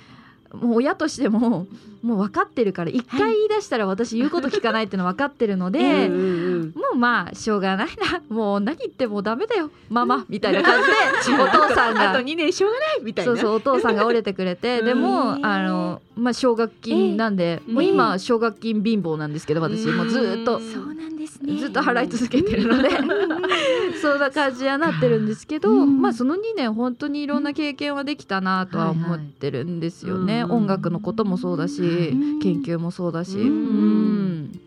[0.53, 1.67] もう親としても
[2.01, 6.73] もう分かってるから一回言い出したら私言うこと聞かないっていうの分かってるので、うんうんうん。
[6.75, 8.21] もうまあしょうがないな。
[8.33, 9.71] もう何言ってもダメだよ。
[9.89, 13.31] ママみたいな感じで お父さんあとが2年しょうがないみたいな。
[13.31, 21.57] そうそうお父さんが折れてくれてでもうんあのまあ奨学金なんでえもう今奨学金貧乏なんですけど私もうずーっとうんそうなんですね。
[21.57, 22.89] ずっと払い続けてるので
[24.01, 26.01] そんな感じにはなってるんですけど、うん。
[26.01, 33.47] まあその2年本当にいろんな経験はできたなとは思ってるんですよね、はいはい音楽のこともそうだし、ん研究もそうだし、うん。
[33.47, 34.59] うん。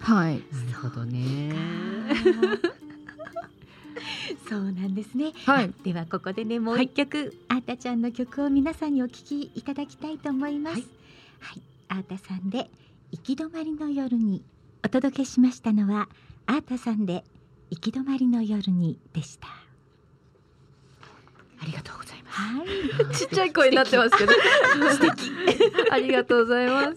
[0.00, 0.34] はい。
[0.34, 1.52] なるほどね
[4.48, 5.32] そうなんですね。
[5.46, 5.72] はい。
[5.84, 10.76] ではここでねもう一曲、あーたちゃんの曲を皆さんにお聞きいただきたいと思います。
[10.76, 10.84] はい。
[11.40, 12.70] はい、あーたさんで
[13.12, 14.42] 行き止まりの夜に
[14.84, 16.08] お届けしましたのは
[16.46, 17.24] あーたさんで
[17.70, 19.48] 行き止まりの夜にでした。
[21.60, 23.14] ありがとうございますはい。
[23.14, 24.32] ちっちゃい声になってますけど。
[24.32, 25.30] 素敵。
[25.90, 26.96] ありがとうございます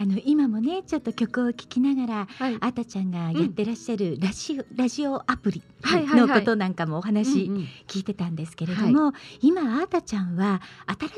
[0.00, 2.54] あの今もねちょっと曲を聴きながらはい。
[2.60, 10.62] あーたちゃんがやってらっしゃるラジオ、ラジオアプリのことなんかもお話うんうん聞いてたんですけれども、今あーたちゃんは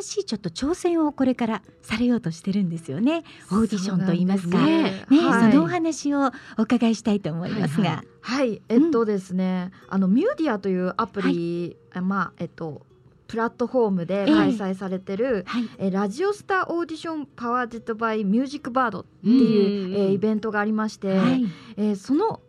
[0.01, 3.23] 新しいちょっと挑戦をこれからされようとしてるんですよね。
[3.51, 4.59] オーディションと言いますか。
[4.59, 5.53] ねねはい。
[5.53, 7.81] そのお話をお伺いしたいと思います。
[7.81, 12.87] が、はいははい、えっとですね、あのミューディアというアプリ、あまあえっと
[13.31, 15.69] プラットフォームで開催されてる、はい。
[15.79, 21.45] えラジオスターオーディション Powered by ミュージックバードっていう、うんえーイベントがありまして、はい。
[21.77, 22.41] えーその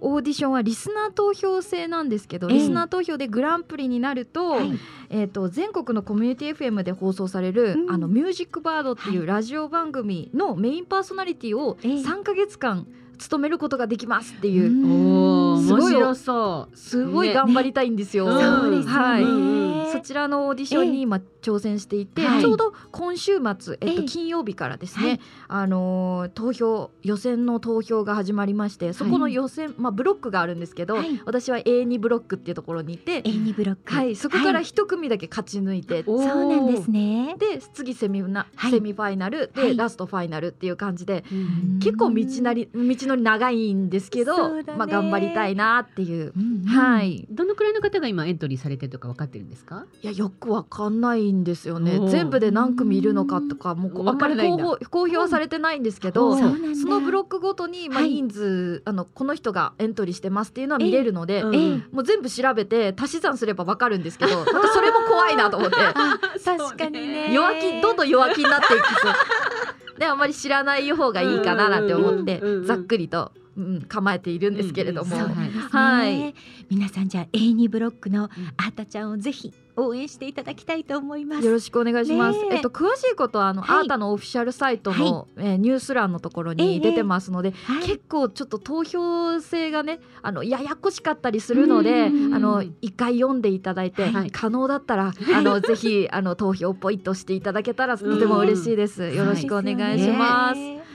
[0.00, 2.54] オーディションはリスナー投票制なんですけど、ええ。
[2.54, 4.70] リスナー投票でグランプリになると,、はい。
[5.10, 7.90] えー、と全国のコミュニティ FM で放送される、うん。
[7.90, 11.94] あのミュージックバードっていはうラジオ番組のメインパーソナリティをええ。
[11.94, 12.86] 3ヶ月間
[13.18, 16.76] 務めることができますっていう、おおすごい面白そう。
[16.76, 18.26] すごい頑張りたいんですよ。
[18.26, 18.44] ね。
[18.44, 19.22] そうですよね、はい。
[19.22, 24.04] うんそちらのオーディションに今挑戦していて、はいちょうど今週末、えっと、ええ。
[24.04, 31.20] 金曜日からですねはい、あのー投票予選の投票が始まりましてそこの予選、まあ、ブロックがあるんですけど、はい。
[31.24, 33.92] 私は A2 ブロックっていうところにいて、A2 ブロック。
[33.92, 34.64] はい、そこからはい。
[34.64, 37.36] 一組だけ勝ち抜いて、そうなんですね。
[37.38, 38.70] で次セミな、はい。
[38.70, 39.76] セミファイナルで、はい。
[39.76, 41.78] ラストファイナルっていう感じで、うん。
[41.80, 46.32] 結構道なり道のり長いんですけど、まあ、頑張りたいなっていう。
[46.36, 49.84] うんはい、どのくらいの方が今エントリーされてるとか分かってるんですか？
[50.02, 51.98] いやよくわかんないんですよね。
[52.10, 54.18] 全部で何組いるのかとかもうこうあん。
[54.18, 54.64] まりわからないんだ。
[54.64, 56.76] 公表公表はされてないんですけど、うん。
[56.76, 58.10] そのブロックごとに、まあ、はい。
[58.14, 61.54] 人数、あのこの人がエントリーしてますっていうのは見れるので、うん。
[61.54, 65.76] ええもう全部調べて足し算すればわかるんですけどなんかそれも怖いなと思って。
[66.44, 67.32] 確かにね。
[67.34, 72.66] 弱気どんどん弱気になっていきそうであんまり知らない方がいいかななんて思ってうんうんうんうん。
[72.66, 76.34] ざっくりと、うん、構えているんですけれども、うんそうなんね、はい。
[76.70, 81.44] 皆さんじゃあ A2 ブロックのあーたちゃんをぜひ応援していただきたいと思います。
[81.44, 82.38] よろしくお願いします。
[82.38, 82.54] ねえ。
[82.56, 83.78] えっと詳しいことはあの、はい。
[83.80, 87.86] アータのオフィシャルサイトの、えーニュース欄のところに出てますので、はい。
[87.86, 94.30] 結構ちょっと投票制がねあのややこしかったりするので、うんあの一回読んでいただいて、はい。
[94.30, 99.02] 可能だったら、 あのぜひあの投票ポイントしていただけたらとても嬉しいです。
[99.08, 100.87] よろしくお願いします。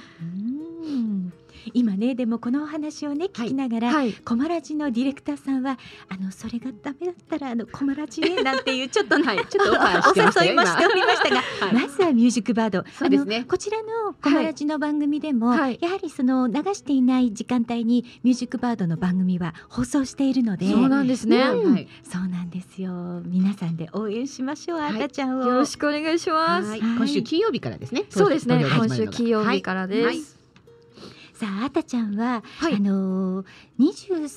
[1.74, 4.14] 今ねでもこのお話をね聞きながら、はい。
[4.14, 5.78] コマラジのディレクターさんは
[6.10, 9.38] あのそれがダメだったらあのコマラジへ なんていうちょっとね、はい。
[9.48, 11.30] ちょっとおよ誘いもしておりました。
[11.30, 13.46] が、はいまずはミュージックバードそうですね。
[13.48, 15.80] こちらのコマラジの番組でも、はい。
[15.82, 21.38] やはりその流していない時間帯にミュージックバードの番組は放送しているのでそうなんですね。
[21.38, 21.74] うん。
[21.74, 21.88] はい。
[22.04, 22.92] そうなんですよ。
[23.26, 24.96] 皆さんで応援しましょう、はい。
[24.96, 25.46] あたちゃんを。
[25.46, 26.78] よろしくお願いします。
[26.78, 28.04] 今週金曜日からですね。
[28.10, 28.64] そうですね。
[28.64, 30.43] 今週金曜日からです。
[31.44, 33.46] はいさああたちゃんは、はいあのー、
[33.78, 34.30] 23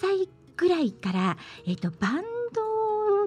[0.00, 2.22] 歳ぐらいから、えー、とバン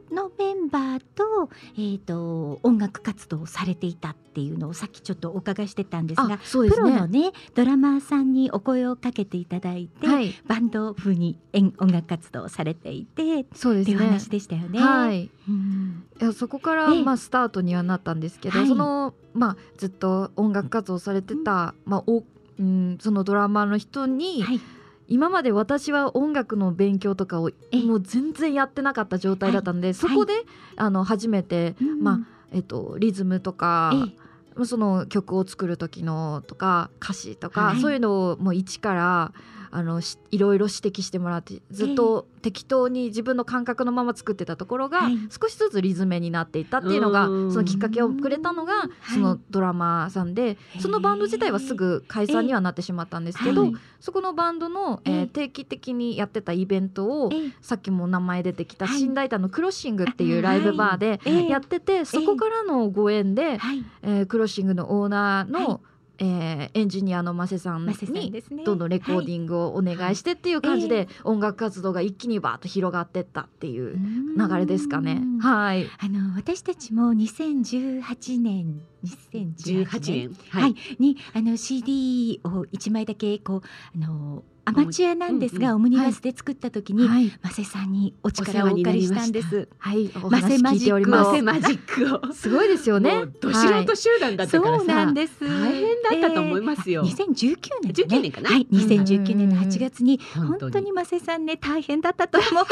[0.09, 7.31] ドのメンバーと,、えー、と音楽活動をされていたっていうのをさっきちょっとお伺いしてたんですがあ、そうですプロのね。
[7.31, 10.33] ねドラマーさんにお声をかけていただいて、はい。
[10.47, 14.29] バンド風に演音楽活動をされていてそうですねっていう話。
[14.29, 14.79] でしたよね。
[14.79, 15.29] はい。
[15.49, 22.23] うんいやそこから、ええまあ、スタートにはなったんですけど、はいその、まあ、ずっと音楽活動されてた、まあお
[22.61, 24.59] うん、そのドラマーの人にはい。
[25.07, 30.33] 今まで私は音楽の勉強とかをえもう全然やってなかった状態だったので、そこで、
[30.77, 32.19] あの初めて、まあ
[32.53, 34.15] えっと、リズムとか、え
[34.61, 34.65] え。
[34.65, 37.81] その曲を作る時のとか歌詞とか、はい。
[37.81, 39.33] そういうのをもう一から
[39.71, 45.17] あのしいろいろ指摘してもらってずっと適当に自分の感覚のまま作ってたところが、はい。
[45.29, 47.51] 少しずつリズムになっていったっていうのがうん。
[47.51, 49.13] そのきっかけをくれたのがい。
[49.13, 53.73] そのドラマーさんで、そのバンド自体はすぐ解散にはなってしまったんですけど、はい。
[53.99, 57.51] そこのバンドの、えーええ定期的にやってたイベントを、ええ。
[57.61, 61.47] さっきも名前出てきたはい新大胆のクロッシングっていうライブバーでええ。
[61.47, 63.85] やってて、そこからのご縁で、はい。
[64.01, 65.79] えークロッシングのオーナーの、は
[66.21, 73.97] えーエンジニアのマセさんにどんどんレコーディングをお願いしてっていう感じで音楽活動が一気にバーッと広がってったっていう
[74.37, 75.19] 流れですかね。
[75.21, 75.39] うん。
[75.39, 75.87] はい。
[75.99, 80.37] あの私たちも2018年2018 18年年。
[80.49, 83.61] はい、にあの CD を一枚だけこう
[83.95, 85.75] あのアマチュアなんですが、うんうん。
[85.75, 87.31] オムニバスで作った時に、はい。
[87.41, 89.67] マセさんにお力をお借りしたんです。
[89.77, 90.11] はい。
[90.23, 91.41] おマセ話聞いております。
[91.41, 91.61] マセ。
[91.61, 92.33] マジックを。
[92.33, 93.25] すごいですよね。
[93.41, 95.39] ど素人集団だったからさ、そうなんです。
[95.41, 95.83] 大変
[96.21, 98.49] だったと思いますよ、2019年、ね、19年かな。
[98.51, 100.47] はい、2019年の8月にうん。
[100.59, 102.65] 本当にマセさんね大変だったと思う。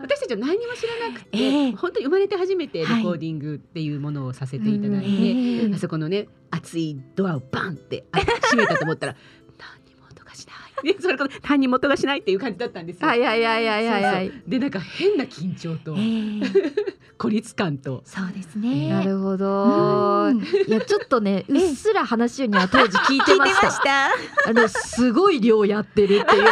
[0.00, 1.72] 私たちは何にも知らなくて、 ええ。
[1.72, 5.72] 本当に生まれて初めてレコはいーディングっていうものをさせていただいて、ええ。
[5.74, 9.16] あそこのね熱いドアをバンってあ閉めたと思ったら
[10.84, 13.08] ね、それから何にも音がしないっていう感じだったんですよ。
[13.08, 16.92] はいはいはいはいはいはいそうそうでなんか変な緊張とええ
[17.22, 18.88] 孤立感と、そうですね。
[18.88, 20.26] なるほど。
[20.26, 23.70] うんいやちょっとね うっすら話には当時聞いてました。
[23.70, 24.06] た。
[24.48, 26.44] あのすごい量やってるっていう。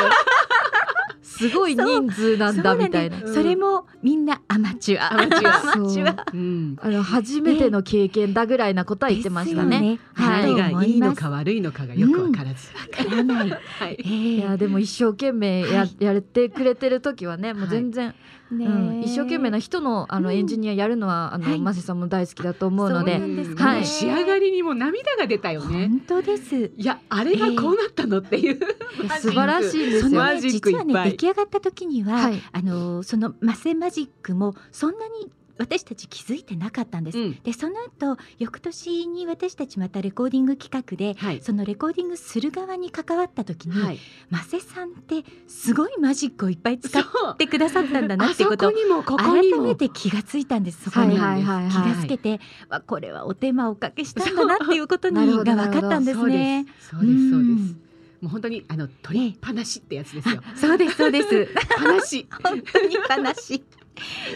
[1.41, 3.17] すごい人数なんだみたいな。
[3.17, 5.15] うんそれもみんなアマチュア。
[5.15, 5.73] アマチュア。
[5.73, 6.27] アマチュア。
[6.33, 9.81] うん、あの初めての経験だぐらいなことは言ってましたね。
[9.81, 10.43] ですよはい。
[10.55, 13.51] 何がいいのかわ悪いのかがよくわからず、からない。
[13.51, 13.97] はい。
[14.05, 15.97] えいやでも一生懸命や,、はい。
[15.99, 18.15] やれてくれてる時はねもう全然、
[18.55, 20.37] ねうん、一生懸命な人のあのうん。
[20.37, 21.61] エンジニアやるのはあの、はい。
[21.61, 23.13] マセさんも大好きだと思うので。
[23.13, 23.55] そうなんです。
[23.55, 23.87] かはい。
[23.87, 25.89] 仕上がりにも涙が出たよね。
[25.89, 26.57] 本当です。
[26.57, 30.19] いやあれがこうなったのっていう、いや素晴らしいんですよ。
[30.19, 32.43] マそのね実はね出来上がった時には、はい。
[32.53, 35.31] あのそのマセマジックもそんなに
[35.61, 37.19] 私たち気づいてなかったんです。
[37.19, 37.39] うん。
[37.43, 41.41] でその後翌年に私たちまたレコーディング企画ではい。
[41.43, 43.99] そのレコーディングする側に関わった時に、はい、
[44.31, 47.03] マセさんってすごいマジックをいっぱい使っ
[47.37, 48.69] てくださったんだなってこと。
[48.69, 50.85] をこにもここ改めて気がついたんです。
[50.85, 51.71] そこに、はいはいはい。
[51.71, 56.67] 気はいがつけて、わこれはお手間をおかけしたんだなっていうことにが分かったんですね。
[56.91, 57.90] そうですそうです、うん
[58.21, 60.43] もう本当にあの取りっぱなしってやつですよ。
[60.55, 61.49] そうですそうです。
[61.77, 63.65] 話 本当に悲しい。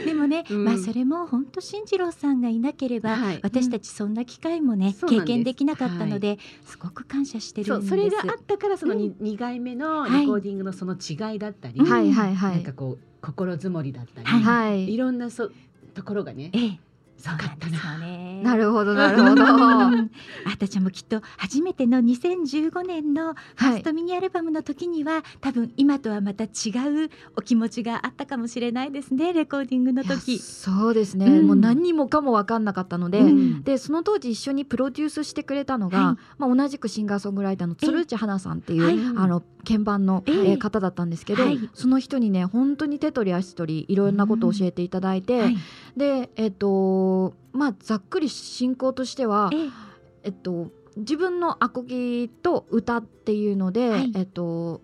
[0.05, 7.91] でもね、うんまあそれも本当進次郎さんがいなければ、はい私たちそんな機会もね、うなんです験できなかったので、すごく感謝してるんです。
[7.91, 15.51] それがあったからそのうに二回目のレコーディングのその違いだったり、はいはいはいはなんいかこう心づもりだったり、はいはいいろんなそ
[15.95, 16.81] ところがねええ、
[17.25, 18.43] そうなんですよね。
[18.43, 19.45] なるほど なるほど。
[19.45, 20.11] うん
[20.45, 26.47] あたちゃんもきっと初めての2015年のファはいーストミニアルバムの時には、多分今とはまた違
[27.07, 30.39] うお気持ちがあったかもしれないですねレコーディングの時。
[30.39, 31.47] そうですね、うん。
[31.47, 33.63] もう何にもかも分かんなかったので、うん。
[33.63, 36.17] でその当時一緒にプロデュースしてくれたのが、はい。
[36.37, 38.99] まあ、同じくシンガーソングライターの鶴内花さんっていう、はい。
[39.17, 41.71] あの鍵盤の、え方だったんですけど、はい。
[41.73, 45.57] その人にね本当に手取り足取りいろんなことを教えていただいて、はい
[45.97, 49.69] でえっ、とまあざっくり進行としては、ええ。
[50.25, 54.13] えっと、自分のアコギと歌っていうので、はい。
[54.15, 54.81] えっと、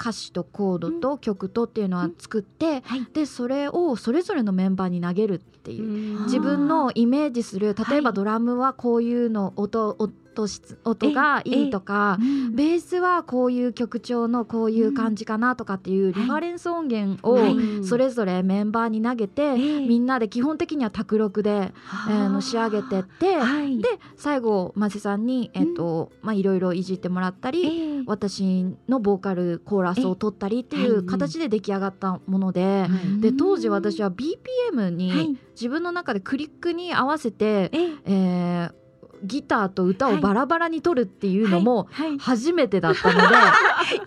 [0.00, 3.06] 歌詞とコードと曲とっていうのは作って、はい。
[3.12, 6.24] でそれをそれぞれのメンバーに投げるっていう、ん。
[6.24, 8.14] 自分のイメージする例えばはい。
[8.14, 9.96] ドラムはこういうの音
[10.38, 12.18] 音質音がいいとか。
[12.20, 12.54] うん。
[12.54, 17.84] ベースはこういう曲調のこういう感じかなとかっていうリファレンス音源をはい。
[17.84, 19.86] それぞれメンバーに投げて、ええ。
[19.86, 28.02] みんなで基本的には卓録で、えーあの仕上げてって、はい、で最後マセさんにえっと、まあいろいろいじってもらったり、ええ。
[28.06, 33.20] 私のボーカルコーラスを取ったりっていう形で出来上がったもので、はい。
[33.20, 35.36] で当時私は BPM に、はい。
[35.52, 37.96] 自分の中でクリックに合わせて、ええ。
[38.04, 38.87] えー
[39.24, 43.26] ギターと歌をバラバラに取るっていうのも初めてだったので、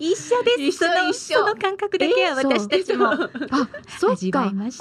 [0.00, 0.62] 一緒です。
[0.62, 0.72] 一緒。
[0.72, 1.38] その一緒。
[1.38, 3.18] その感覚だけはえー私たちも、あ
[3.98, 4.44] そっか。
[4.44, 4.76] こんなに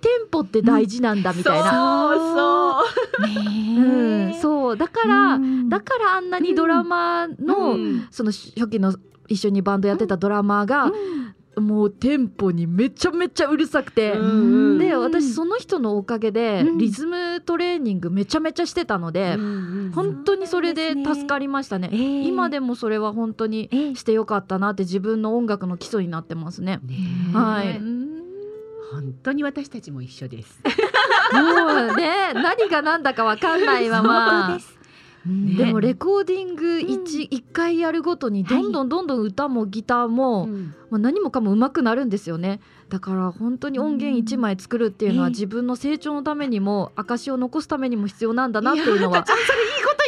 [0.00, 3.24] テンポって大事なんだみたいな、そうそう。
[3.24, 4.76] うん、ねそう。
[4.76, 5.68] だから、うん。
[5.68, 8.08] だからあんなにドラマの、うん。
[8.10, 8.94] その初期の
[9.28, 10.92] 一緒にバンドやってたドラマーが、うん
[11.56, 16.78] もうテンポにめちゃめちゃうるさくて、うんで私その人のおかげでうん。
[16.78, 19.36] リズムトレーニングめちゃめちゃしてたので、
[19.94, 21.90] 本当にそれで助かりましたね。
[21.92, 22.26] ええ。
[22.26, 23.94] 今でもそれは本当にええ。
[23.94, 26.80] してよかったなって自分の音楽の基礎になってますね。
[26.84, 26.96] ね
[27.34, 27.78] はい。
[28.92, 30.60] 本当に私たちも一緒です。
[31.32, 34.81] もうね何が何だかわかんないま本当まです。
[35.26, 38.62] うんでもレコーディング 1, 一回やるごとにはい。
[38.62, 40.48] どんどんどんどん歌もギターも、
[40.90, 42.60] まあ、何もかも上手くなるんですよね。
[42.88, 45.30] だから本当に音源1枚作るっていうのはええ。
[45.30, 49.18] 自分の成長のためにも証を残すためにも必要なんだなっていうのは。
[49.18, 50.02] いいこと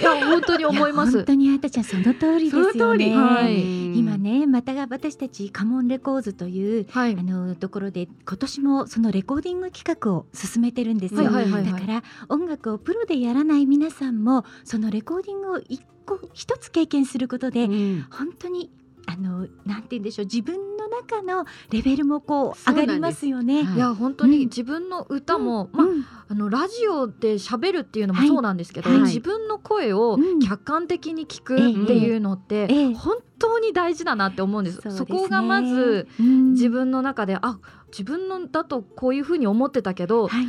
[0.00, 1.24] いや本当に思いますや本。
[1.26, 3.14] 当にあたちゃんその通りですよね。
[3.14, 11.24] はい今ねまた私たちカモンレコーズというはいあのところで今年もそのレコーディング企画を進めてるんですよ。
[11.24, 18.70] はいはいはいはいだから音楽をプロでやらない皆さんもそのレコーディングを一個一つ経験することで、うん本当に
[19.08, 23.64] あのなんて言うんでしょう自分の中のレベルもこう上がりますよね。
[23.64, 23.76] はい。
[23.76, 26.04] いや本当に自分の歌も、まあうん。
[26.30, 28.28] あのラジオで喋るっていうのもはい。
[28.28, 29.00] そうなんですけど、はい。
[29.00, 30.40] 自分の声をうん。
[30.40, 34.82] 客観的に聞くっていうのって、ええ本当に大事だなって思うんです。
[34.82, 34.94] そね。
[34.94, 36.52] そこがまずうん。
[36.52, 37.58] 自分の中であ
[37.90, 40.46] 自分のだとこういうふうに思ってたけど、はい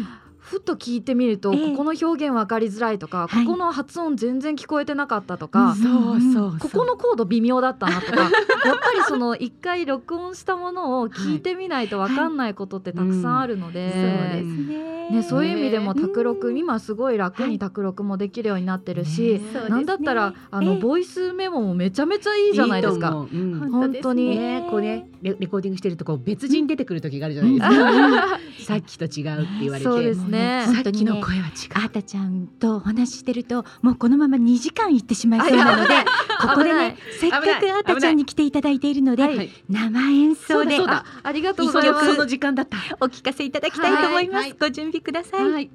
[0.49, 1.71] ふと聞いてみると、ええ。
[1.71, 3.45] ここの表現分かりづらいとか、はい。
[3.45, 13.91] ここの発音全然聞こえてなかったとか、そうそうここのコード微妙だったなとか やっぱりその一回録音したものを聞いてみないと分かんないことってたくさんあるので。
[13.91, 14.89] そうですね。
[15.09, 17.51] ね、そういう意味でもね卓録、今すごい楽はい。
[17.51, 19.69] に卓録もできるようになってるし、そうですね。
[19.69, 20.75] なんだったらあの、え？
[20.77, 23.25] えボイスメモもめちゃめちゃいいじゃないですか。
[23.31, 23.43] いいう。
[23.43, 23.71] うん。
[23.71, 24.37] 本当に。
[24.37, 24.67] ね。
[24.69, 28.39] こうねレレコーディングしてるとこう別人出てくる時があるじゃないですか。
[28.65, 29.83] さっきと違うって言われて。
[29.83, 31.85] そうですねさっきの声は違う。
[31.85, 35.93] あたちゃんとお話ししてるともうこのまま2時間行ってしまいそうなので
[36.41, 39.49] ここでねせっかくあたちゃんに来ていただいているので、はい。
[39.69, 42.17] 生演奏であありがとう一ございます。
[42.17, 42.77] の時間だった。
[42.99, 45.69] お聞かせいただきたいと思います、はいご準備ください、はい、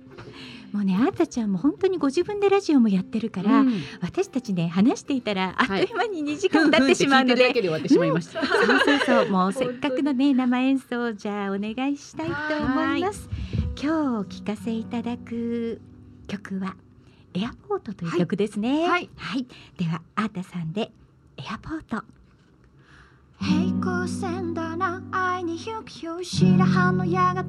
[0.73, 3.83] もうねあたちゃんも本当にご自分でラジオもやってるから、うん。
[4.01, 7.69] 私たちね話していたらあっとはいいう間に2時間経ってしまうので、で。
[7.69, 9.31] そうそうそう。
[9.31, 13.29] もうせっかくのね生演奏じゃあお願いしたいと思います
[13.77, 15.81] 今日お聴かせいただく
[16.29, 16.77] 曲は
[17.35, 18.87] エアポートという曲ですね。
[18.87, 19.11] はい。
[19.77, 20.93] ではアータさんで
[21.37, 22.05] エアポート
[23.41, 27.43] 平行線だな愛に行くよ白羽の矢が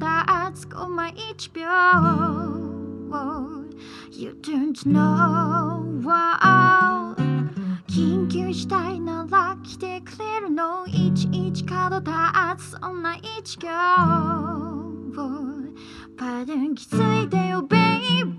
[0.49, 1.67] 立つコマ1秒
[4.11, 7.13] You don't know wow
[7.87, 12.11] 緊急事態なら来てくれるのいちいち角立
[12.57, 13.69] つそんな一行
[16.17, 18.31] パデン気づいてよベイベ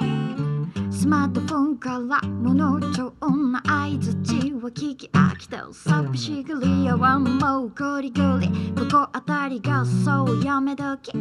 [0.00, 11.12] ースマートフォンから物調な相づちは聞き飽きた寂しがり屋はもうゴリゴリここあたりがそうやめとき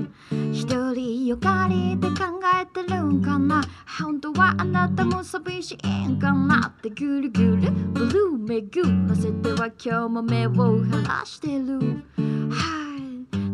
[0.51, 3.61] 一人よがりで考えてるんかな。
[3.97, 6.73] 本当はあなたも寂しいんかな。
[6.77, 11.79] ってぐるぐるブルー巡らせては今日も目を晴らしてる。
[12.49, 12.80] はい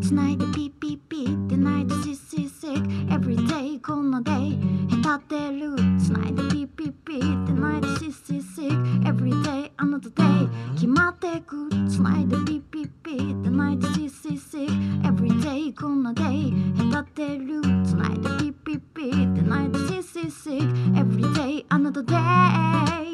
[0.08, 4.58] 繋いでピッピッピッってないとシッシッシッ Everyday こんな day.
[5.04, 10.48] 下手ってる繋いでピッピッピッってないとシッシッシッ Everyday another day.
[10.76, 16.54] 決まってく繋いでピッピッピッってないとシッシッシッ Everyday こんな day.
[16.78, 22.16] 下手ってる繋いでピッピッピッってないとシッシッシッ Everyday another day.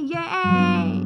[0.05, 1.03] Yeah.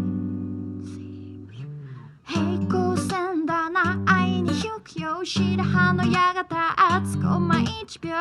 [2.26, 6.42] 平行線だな愛に引くよ白羽の矢が
[7.00, 8.16] 立つコマ1秒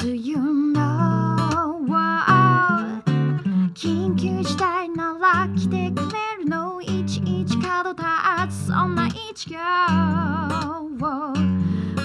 [0.00, 3.02] Do you know what?
[3.74, 8.04] 緊急事態なら来てくれるのいちいち角立
[8.50, 9.58] つそんな一行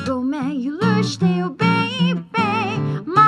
[0.07, 1.65] ごめん許してよベ
[2.11, 3.22] イベー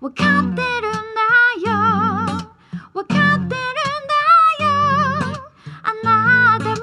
[0.00, 0.60] の分かってるんだ
[1.70, 1.74] よ。
[2.94, 4.14] 分かってるんだ
[4.64, 4.68] よ。
[5.82, 6.76] あなたも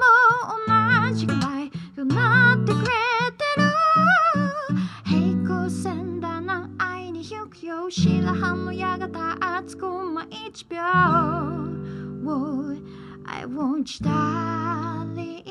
[1.08, 1.70] 同じくらい
[2.04, 3.62] なってくれてる。
[5.04, 9.06] 平行線だな愛に引くよ白羽の矢が
[9.60, 10.82] 立つコマ1秒
[12.22, 12.82] Woo
[13.24, 15.42] I want you darling?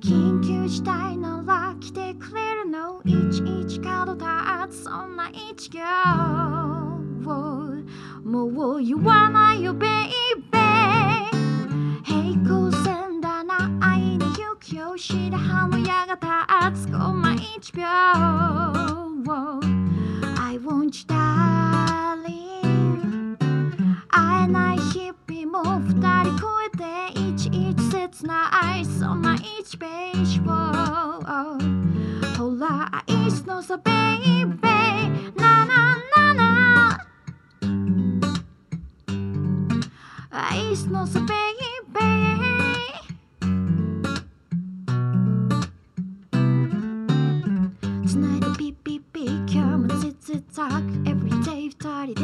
[0.00, 2.53] 緊急事態なら来てくれる。
[2.74, 4.24] の11角立
[4.80, 5.78] つそんな一行
[7.24, 7.76] を
[8.24, 8.46] も
[8.78, 9.90] う言わないよベイ
[10.50, 16.18] ベー平行線だな愛に行くよ白羽の矢が
[16.72, 17.86] 立つコマ一秒を
[20.36, 23.36] I want you darling
[24.08, 30.44] 会えない日々も二人超えていちいち切ないそんな一ページを
[32.44, 37.06] ほら愛しのさベイベーなななな
[40.30, 41.28] 愛しのさベイ
[41.90, 42.84] ベー
[48.06, 50.74] つないでピッピッピ今日もツツザク
[51.08, 51.78] Everyday 二
[52.12, 52.14] 人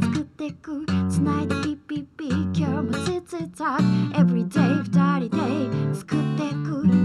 [0.00, 3.82] で作ってくつないでピッピッピ今日もツツザク
[4.16, 6.97] Everyday 二人で作ってく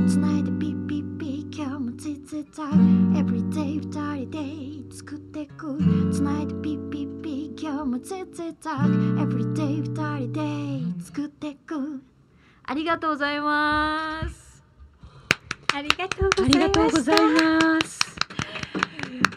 [2.43, 4.29] ツツザク Everyday 二人
[4.89, 5.77] で作ってく。
[6.11, 12.03] つないでピッピッピ今日もツツザク Everyday 二人で作ってく。
[12.63, 14.63] ありがとうございます。
[15.73, 16.29] ありがとう
[16.91, 18.17] ございます。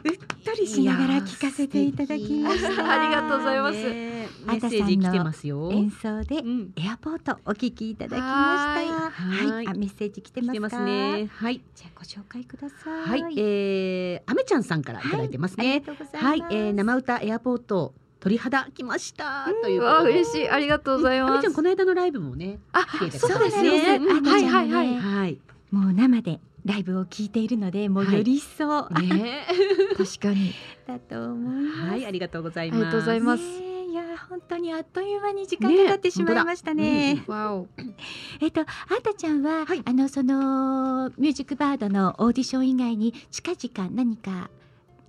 [0.04, 0.08] う
[0.58, 2.68] りしながら聞かせていただきました。
[2.90, 5.70] ありがとうございますねメッセージ来てますよ。
[5.72, 8.30] 演奏でうんエアポートお聞きいただきました。
[8.30, 10.52] ははいい、あメッセージ来てますか？
[10.52, 11.28] 来てますね。
[11.32, 11.60] はい。
[11.74, 13.22] じゃあご紹介ください。
[13.22, 15.80] はい、えー、あめちゃんさんからいただいてますありね。
[15.80, 16.24] がとうございます。
[16.26, 20.00] はい、えー、生歌エアポート鳥肌来ました、というわ。
[20.02, 22.58] 嬉しいありがとうございあめちゃんますこの間のライブもね。
[22.72, 23.18] あそうで
[23.50, 25.38] すねうんはいはいはいはい。
[25.70, 29.46] もう生でライブを聞いているので、もうより一層、ね。
[29.96, 30.52] 確かに。
[30.86, 31.90] だと思います。
[31.90, 32.80] はい、ありがとうございあます。
[32.80, 33.42] りがとうございます。
[33.60, 37.22] ねえいや本当にあっという間に時間が経ってしまいましたね。
[37.28, 37.66] わお。
[38.42, 39.80] えっとあーたちゃんは、はい。
[39.84, 44.50] あのそのミュージックバードのオーディション以外に近々何か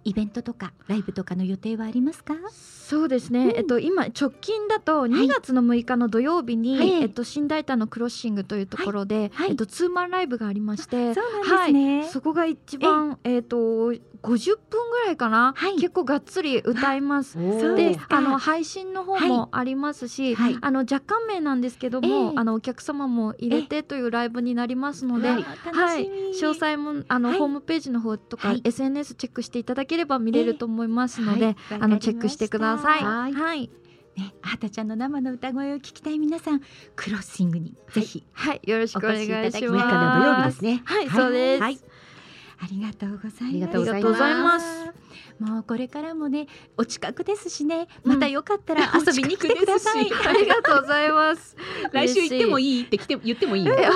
[0.08, 2.34] イベントとかライブとかの予定はありますか？
[2.52, 6.92] そうですね、えっと今直近だと2月の6日の土曜日に、はい。
[7.02, 9.50] えっと新大田のクロッシングというところで、はい。
[9.50, 12.08] えっとツーマンライブがありまして、そうなんですね。
[12.10, 15.76] そこが一番えっと50分ぐらいかな、はい。
[15.76, 17.38] 結構がっつり歌います。
[17.38, 20.58] であの配信の方もありますし、はい。
[20.62, 22.38] あの若干名なんですけども、ええ。
[22.38, 25.36] あのお客様も入れてというライブになりますので、わ
[25.74, 26.08] はい。
[26.34, 27.40] 詳細もあの、はい。
[27.40, 28.62] ホームページの方とか、はい。
[28.64, 31.56] SNS チェックしていただければ見れると思いますので、はい。
[31.80, 33.04] あのチェックしてください。
[33.04, 33.34] はい。
[33.34, 33.70] はい、
[34.18, 36.62] ね、あーたちゃんの生の歌声を聞きたい皆さん
[36.96, 39.58] クロッシングにぜひはい、よろしくお願いします。
[39.58, 40.82] 6日6日の土曜日ですね。
[40.86, 41.10] はい。
[41.10, 41.62] そうです。
[41.62, 41.80] はい、
[42.60, 43.44] ありがとうございます。
[43.44, 44.94] ありがとうございます。
[45.40, 46.48] もうこれからもね
[46.78, 50.06] お近くですしねまたよかったら 遊びに来てください。
[50.06, 51.56] お近くですし ありがとうございます。
[51.92, 52.68] 来週行ってもい。
[52.68, 53.88] いいって来て言ってもいい本当で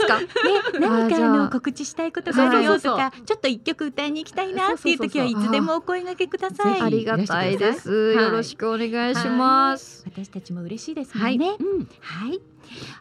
[0.00, 0.20] すか？
[0.20, 0.26] ね、
[0.80, 6.80] 何かの告知したいことがあるよとか、ちょっと一曲歌いに行きたいなっていう時はいつでもお声掛けください。
[6.80, 7.90] ありがたいです。
[7.90, 10.04] はいよろしくお願いします。
[10.06, 11.56] 私たちも嬉しいですもはい、んね。
[11.58, 12.40] うん、はい、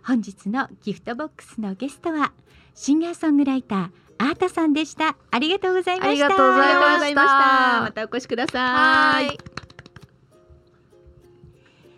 [0.04, 2.32] 本日のギフトボックスのゲストは
[2.74, 5.16] シンガーソングライターアータさんでした。
[5.32, 6.10] ありがとうございました。
[6.10, 6.76] ありがとうござい
[7.16, 8.60] ましたお越しくださ。
[8.60, 9.30] はいい。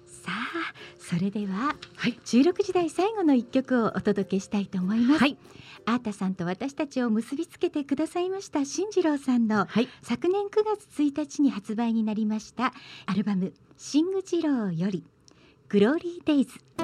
[0.05, 5.21] さあ、それでは、はい16時台最後の一曲をお届けしたいと思います。
[5.21, 5.37] はい、
[5.85, 12.73] アータさんと私たちを結びつけてくださいました進次郎さんのはい、昨年9月1日に発売になりました
[13.05, 15.05] アルバム「シングジロー」より
[15.69, 16.83] 「グローリー・デイズ」ハ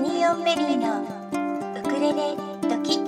[0.00, 1.04] ニーオンベリーの
[1.78, 2.34] ウクレレ
[2.68, 2.98] ドキ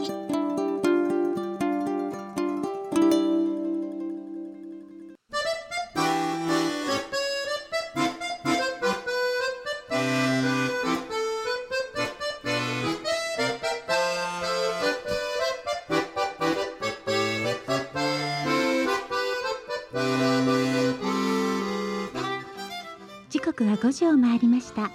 [23.31, 24.91] 時刻は5時を回りました。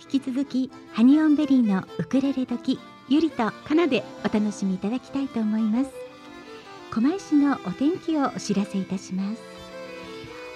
[0.00, 2.78] 引き続きハニオンベリーのウクレレ時。
[3.08, 5.90] ゆりとかなでお楽しみいただきたいと思います。
[6.90, 9.42] 狛江市のお天気をお知らせいたします。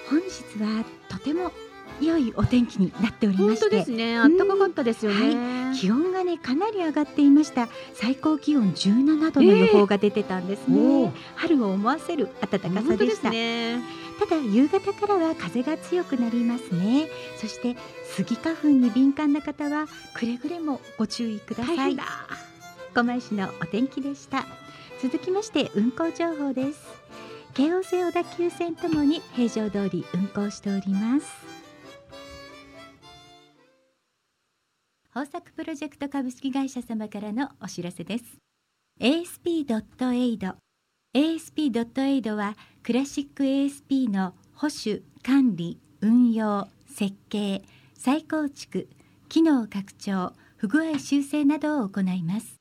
[0.09, 1.51] 本日はとても
[2.01, 4.15] 良いお天気になっておりま本当してですね。
[4.15, 5.73] 暖かかったですよね。
[5.75, 7.69] 気温がねかなり上がっていました。
[7.93, 11.11] 最高気温17度の予報が出てたんですね、おー。
[11.35, 13.81] 春を思わせる暖かさ本当ででしたすね。
[14.19, 17.07] ただ夕方からは風が強くなりますね。
[17.37, 21.95] そしてスギ花粉に敏感な方はくれぐれもご注意ください。
[21.95, 22.05] だ。
[22.93, 24.45] 狛江市のお天気でした。
[25.01, 26.79] 続きまして運行情報です。
[27.53, 31.27] 京王線小田急線ともに平常通り運行しております。
[35.15, 38.23] 豊作プロジェクト株式会社様からのお知らせです。
[38.99, 40.55] ASP.AID
[41.15, 47.61] ASP.AID はクラシック ASP の保守管理運用設計
[47.93, 48.89] 再構築
[49.29, 52.55] 機能拡張不具合修正などを行います。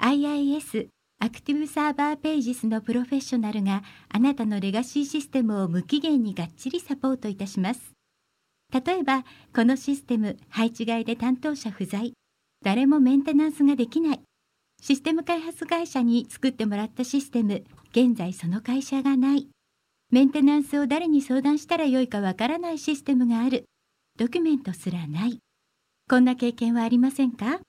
[0.00, 0.88] IIS
[1.20, 7.92] アクティブサーバーページスのプロフェッショナルがあなたのレガシーシステムを無期限にがっちりサポートいたします。
[8.72, 9.24] 例えば
[9.54, 12.14] このシステム配置外で担当者不在。
[12.64, 14.20] 誰もメンテナンスができない。
[14.86, 17.64] システム開発会社に作ってもらったシステム。
[17.92, 19.48] 現在その会社がない。
[20.10, 23.64] メンテナンスを誰に相談したらよいかわからないシステムがある。
[24.18, 25.38] ドキュメントすらない。
[26.06, 27.60] こんな経験はありませんか？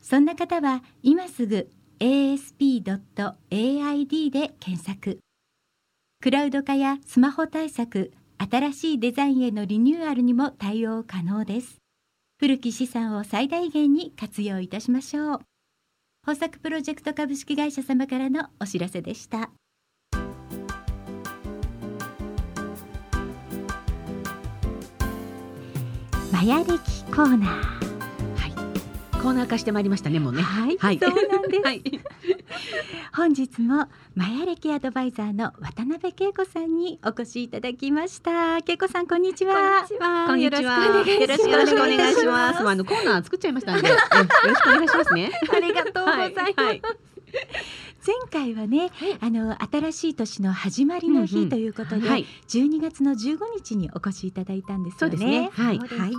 [0.00, 1.68] そんな方は今すぐ
[1.98, 2.94] asp.aid
[4.30, 5.18] で検索。
[6.22, 11.78] クラウド化やスマホ対策新しいデザインへのリニューアルにも対応可能です。
[12.38, 15.40] 古き資産を最大限に活用いたしましょう。
[16.28, 19.50] 豊作プロジェクト株式会社様からのお知らせでした。
[26.32, 26.74] マヤ歴
[27.04, 27.85] コーナー。
[29.26, 30.40] コーナー化してまいりましたねもうね。
[30.40, 31.00] はい、はい。
[31.00, 31.82] そうなんです、はい。
[33.12, 38.58] 本日もマヤ歴アドバイザーの渡辺恵子さんにお越しいただきました。
[38.58, 39.84] 恵子さんこんにちは。
[40.28, 40.78] こんにちは。
[40.86, 42.60] よろしくお願いします。
[42.60, 43.98] あのコーナー作っちゃいましたんで、 えよ
[44.44, 45.32] ろしくお願いしますね。
[45.52, 46.54] ありがとうございます、はい。
[46.54, 46.82] はい。
[48.06, 52.26] 前回はね、あの新しい年の始まりのうんうん日ということで、はい。
[52.46, 54.98] 12月の15日にお越しいただいたんですよね。
[55.00, 55.50] そうですね。
[55.52, 55.78] はい。
[55.78, 56.12] はい。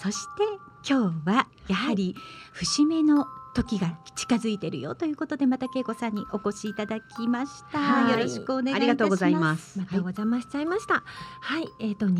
[0.00, 0.44] そして
[0.88, 2.14] 今日はやはり
[2.52, 3.26] 節目の
[3.58, 7.78] 時が近づいてるよということでまた恵子さんにお越しいただきました。
[7.78, 8.76] はいよろしくお願いいたします。
[8.76, 11.02] ありがとうございますまたお邪魔しちゃいました。
[11.40, 12.14] はい、えっ、と260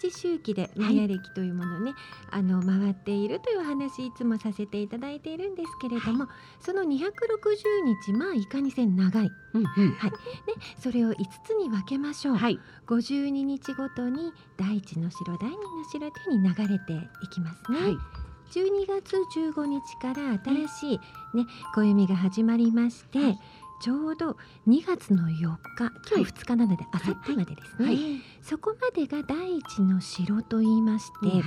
[0.00, 1.92] 日周期でマヤ歴というものをね、
[2.30, 6.28] あの回っているというお話いつもさせていただいているんですけれども、
[6.60, 6.86] その260
[8.04, 9.30] 日まあいかにせん長い。
[9.54, 9.96] うんうん
[10.78, 12.36] それを5つに分けましょう。
[12.36, 16.92] はい52日ごとに第一の城第二の城というふうに流れて
[17.22, 17.96] いきますね。
[18.46, 21.00] はい12月15日から新しい
[21.36, 23.38] ね暦が始まりまして、はい。
[23.82, 25.58] ちょうど2月の4日
[26.10, 27.98] 今日2日なのであさってまでですね、はい。
[28.40, 31.42] そこまでが第一の城と言いまして、はい。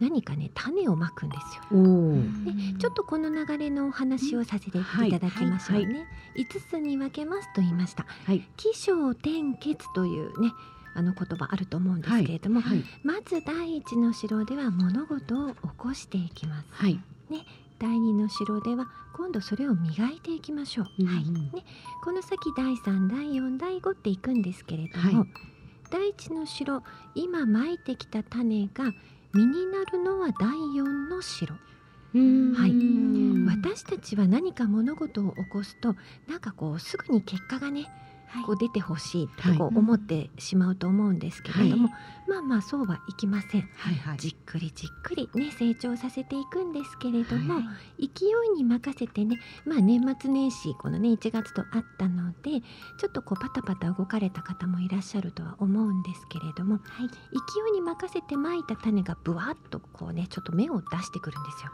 [0.00, 2.78] 何かね種をまくんですよ。
[2.78, 6.06] ちょっとこの流れのお話をさせていただきましょうね。
[6.36, 8.04] 5つに分けますと言いました。
[8.26, 8.46] はい。
[8.56, 10.50] 起承転結というね
[10.96, 16.66] あの言葉あると思うんですけれども、はいまず第一の城では物事を起こしていきます。
[16.70, 16.98] はい。
[17.78, 20.84] 第二の城では今度それを磨いていきましょう。
[21.04, 21.24] はい
[22.02, 25.28] この先第3第4第5っていくんですけれども、はい
[25.88, 26.82] 第一の城
[27.14, 28.92] 今まいてきた種が
[29.32, 31.54] 実になるのは第4の城。
[31.54, 31.58] は
[32.66, 32.72] い
[33.46, 35.94] 私たちは何か物事を起こすと
[36.26, 37.86] なんかこうすぐに結果がね
[38.44, 41.88] こう出てほしいってこう思ってしまうと思うんですけれども、
[42.28, 43.68] まあまあそうはいきません。
[43.76, 44.18] はいはい。
[44.18, 47.60] じっくりじっくりね成長させていくんですけれども、は
[47.98, 52.60] 勢いに任せてねまあ年末年始このね1月とあったので
[52.98, 61.72] ちょっとこうパタパタ動かれた方もいらっしゃるとは思うんですけれども、勢いに任せてまいた種がぶわっとこうねちょっと芽を出してくるんですよ。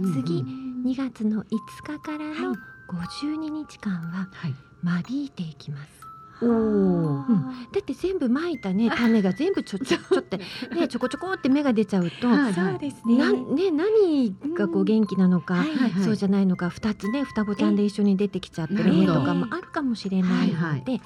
[0.00, 1.46] うん次うん2月の5
[1.82, 4.54] 日からのはい52日間ははい。
[4.84, 6.03] 間引いていきます。
[6.42, 7.24] おお。
[7.72, 10.38] だって全部まいたね種が全部ちょちょちょって。
[10.38, 13.16] ねちょこちょこって芽が出ちゃうと、はいそうですね。
[13.16, 16.04] なね何がこう元気なのか、はいはいはい。
[16.04, 19.12] そうじゃないのか2つね双子ちゃんで一緒に出てきちゃってるなるほど。
[19.12, 21.00] 絵とかもあるかもしれないので、はいは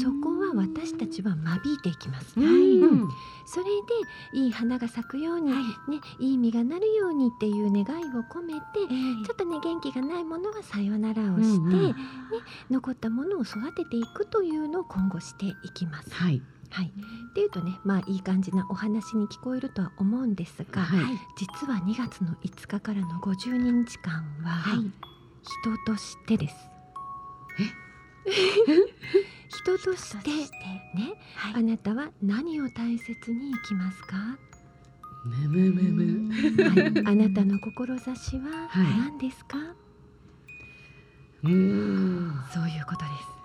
[0.00, 2.38] そこは私たちは間引いていきます。
[2.38, 2.44] うん。
[2.44, 3.08] うん。
[3.44, 3.70] それで
[4.40, 5.90] いい花が咲くように、はい。
[5.90, 8.60] ね、いい実がなるようにっていう願いを込めて、
[8.90, 9.26] ええ。
[9.26, 11.94] ちょっとね元気がないものはさよならをして、うんうん。
[12.70, 16.12] 残ったものを育てていくというのを今後していきます。
[16.12, 16.42] はい。
[16.70, 21.04] はい、っていうとねまあいい感じなお話に聞こえるとは思うんですが、はい。
[21.36, 25.12] 実は2月の5日からの52日間は、はい
[25.42, 26.54] 人としてです。
[29.48, 34.38] 人としてね、はいあなたは何を大切に生きますか、
[35.24, 35.82] むむむ
[36.28, 36.32] む。
[36.62, 39.58] はい、あなたの志ははい何ですか、
[41.42, 42.32] うん。
[42.52, 43.41] そういうことです。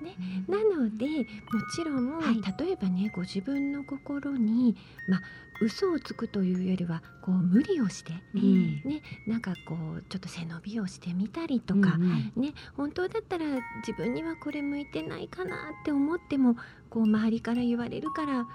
[0.00, 0.16] ね、
[0.48, 1.24] なのでも
[1.74, 2.42] ちろん、はい。
[2.64, 4.76] 例えばねご自分の心に
[5.08, 5.22] まあ
[5.60, 8.82] 嘘をつくというよりはこう無理をしてうん。
[8.84, 12.32] ねなんかこうちょっと背伸びをしてみたりとか、うん。
[12.36, 13.44] ね本当だったら
[13.86, 16.56] 自分にはこれ向いてないかなって思っても
[16.90, 18.46] こう周りから言われるから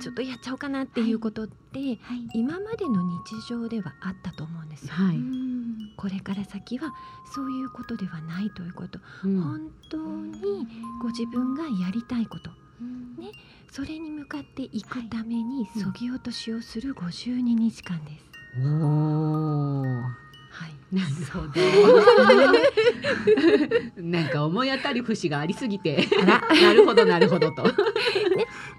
[0.00, 1.98] ちょっとやっちゃおうかなっていうことって、はい
[2.34, 4.92] 今までの日常ではあったと思うんですよ。
[4.92, 5.18] はい。
[5.96, 6.92] これから先は
[7.34, 10.66] そういうことではないということ、うん本当に
[11.00, 12.50] ご自分がやりたいこと
[13.20, 13.30] ね
[13.70, 18.24] それに向かっていくためにうんそぎ落としをする52日間です。
[18.60, 19.82] おお。
[19.82, 21.52] はい、なるほど。
[24.02, 26.06] なんか思い当たる節がありすぎて。
[26.26, 27.64] なるほどなるほどと。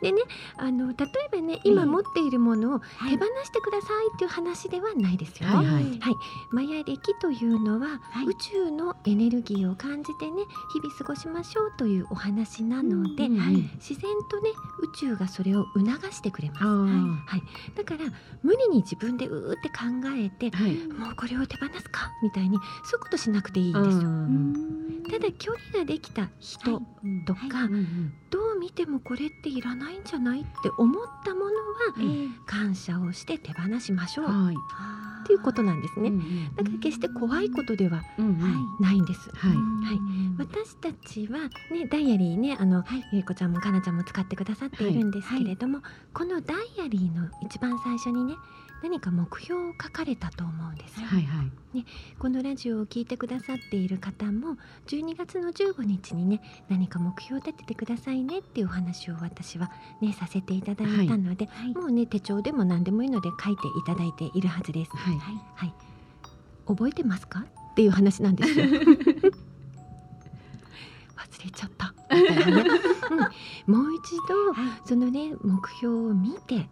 [0.04, 0.22] なでね
[0.58, 2.86] あの例えばね今持っているものを手
[3.18, 5.48] 放してくださいっていう話ではないですよ。
[5.48, 5.84] はいはい。
[6.00, 6.16] はい、
[6.52, 8.26] マヤ暦というのは、はい。
[8.26, 10.44] 宇宙のエネルギーを感じてね
[10.74, 14.50] 日々過ごしましょうというお話なので、うんうん自然とね
[14.82, 16.66] 宇宙がそれを促してくれます。
[16.66, 17.44] はい、
[17.76, 18.10] だから
[18.42, 19.76] 無理に自分でうーって考
[20.16, 20.76] えてはい。
[20.88, 24.04] もうこれを手放すかみたいにそういうことしなくていいんですよ。
[24.04, 25.04] うん。
[25.10, 26.82] ただ距離ができた人
[27.26, 27.70] とか、
[28.30, 31.54] どう見てもこれっていらないんじゃないって思ったものは
[32.46, 34.56] 感謝をして手放しましょうはい。
[35.24, 36.10] っていうことなんですね。
[36.10, 36.52] ね。
[36.56, 38.50] だから決して怖いことではうんうんは
[38.82, 39.30] いないんです。
[39.34, 39.52] はい。
[39.52, 39.58] は
[39.94, 40.00] い
[40.38, 41.40] 私たちは
[41.72, 45.80] ねダイアリーねあの、ゆりこちゃんもかなちゃんも使ってくださっているんですけれども、
[46.14, 48.36] このダイアリーの一番最初にね
[48.84, 51.08] 何か目標を書かれたと思うんですよ。
[51.08, 51.86] はいはい。
[52.20, 54.58] このラジオを聞いてくださっている方も
[54.88, 59.72] 12月の15日にね何か目標を立ててくださいねっていうお話を私は
[60.02, 64.92] ねさせていただいたので、はいもうね手帳でも何でもいいので書いていただいているはずです。
[64.92, 65.16] はい。
[65.56, 65.74] はい、
[66.68, 67.46] 覚えてますか？
[67.72, 68.66] っていう話なんですよ。
[71.44, 71.94] 忘れちゃった。
[72.16, 72.64] みたいな。
[72.64, 72.70] ね、
[73.68, 74.88] うん、もう一度はい。
[74.88, 76.68] そのね目標を見てええ。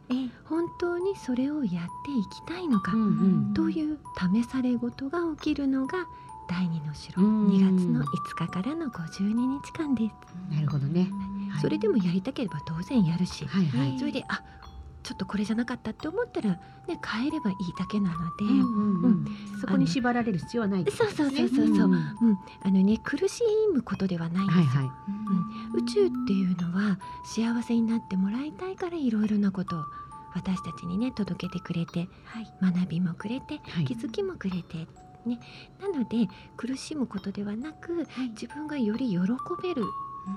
[0.46, 1.74] 本当にそれをやっ
[2.06, 3.06] ていきたいのか、うんう
[3.52, 3.98] んという
[4.34, 6.06] 試され事が起きるのが
[6.50, 7.22] 第二の城。
[7.22, 7.48] うん。
[7.50, 11.10] 2月の5日からの52日間です、なるほどね。
[11.52, 11.62] はい。
[11.62, 14.00] それでもやりたければ当然やるし、はいはい。
[14.00, 14.42] それであ
[15.04, 19.04] ちょっとこれじゃなかったって思ったらね変えればいいだけなので、うんうんうん。
[19.04, 19.26] うん。
[19.60, 20.92] そこに縛られる必要はないね。
[20.92, 21.68] そうそうそうそうそう。
[21.68, 21.82] んん。
[21.82, 21.94] うん、
[22.64, 23.42] あのね苦し
[23.74, 24.58] むことではないんです。
[24.58, 24.90] よ、はいはい。
[25.82, 29.84] 宇宙っていうのは幸せになってもらいたいからいろいろなことを
[30.34, 32.48] 私たちにね届けてくれてはい。
[32.62, 33.86] 学びもくれてはい。
[33.86, 34.88] 気づきもくれて、
[35.26, 35.40] ね、
[35.80, 36.28] なので
[36.58, 39.18] 苦しむことではなく自分がより喜
[39.64, 39.84] べる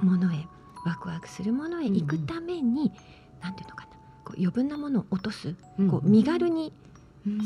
[0.03, 0.47] ものへ
[0.85, 2.93] ワクワクするものへ行くために、
[3.41, 3.94] なんていうのかな
[4.25, 5.55] こう余分なものを落とす、
[5.91, 6.72] こう身軽に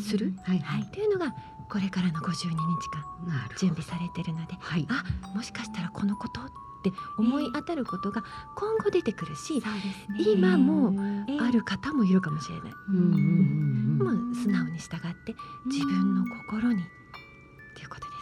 [0.09, 0.83] する、はいはい。
[0.83, 1.35] っていうのが
[1.69, 2.55] これからの52日
[2.91, 3.05] 間。
[3.59, 4.87] 準備されてるのではい。
[4.89, 5.05] あ
[5.35, 6.45] もしかしたらこのことっ
[6.85, 8.23] て思い当たることが
[8.57, 10.33] 今後出てくるし、そうですね。
[10.33, 10.93] 今も
[11.29, 12.97] ええある方もいるかもしれない、うん。
[12.97, 13.03] うん。
[13.03, 13.99] うん。
[14.01, 14.29] うん。
[14.29, 15.35] もう素直に従って
[15.67, 16.87] 自分の心にっ
[17.75, 18.19] ていうことです。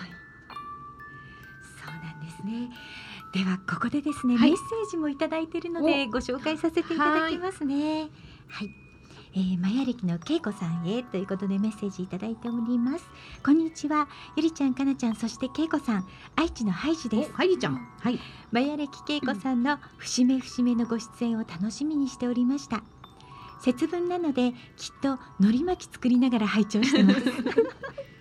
[0.00, 0.10] はい。
[1.78, 2.70] そうなんですね。
[3.34, 8.08] ではここでですね、はいメッセージもいただいているのでご紹介させていただきますね。
[8.46, 8.70] はい。
[9.34, 13.04] えー、マヤ歴のけいこさんへということでメッセージいただいております。
[13.44, 16.06] こんにちは、ゆりちゃん、かなちゃん、そしてけいこさん、
[16.36, 17.30] 愛知のハイジです。
[17.32, 17.74] お、はいちゃん。
[17.98, 18.20] はい。
[18.52, 22.84] マヤ歴けいこさんの節目節目のご出演を楽しみにしておりました。
[23.60, 27.20] 節分なのできっと海苔巻き作りながら拝聴してます。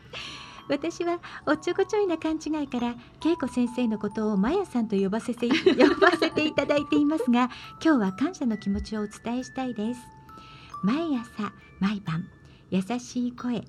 [0.69, 5.53] 私はおっちょこちょいな勘違いから恵子先生のことをマヤさんと呼ばせて呼
[5.99, 7.49] ばせていただいていますが
[7.83, 10.01] 今日は感謝の気持ちをお伝えしたいです。
[10.83, 12.27] 毎朝毎晩
[12.69, 13.63] 優しい声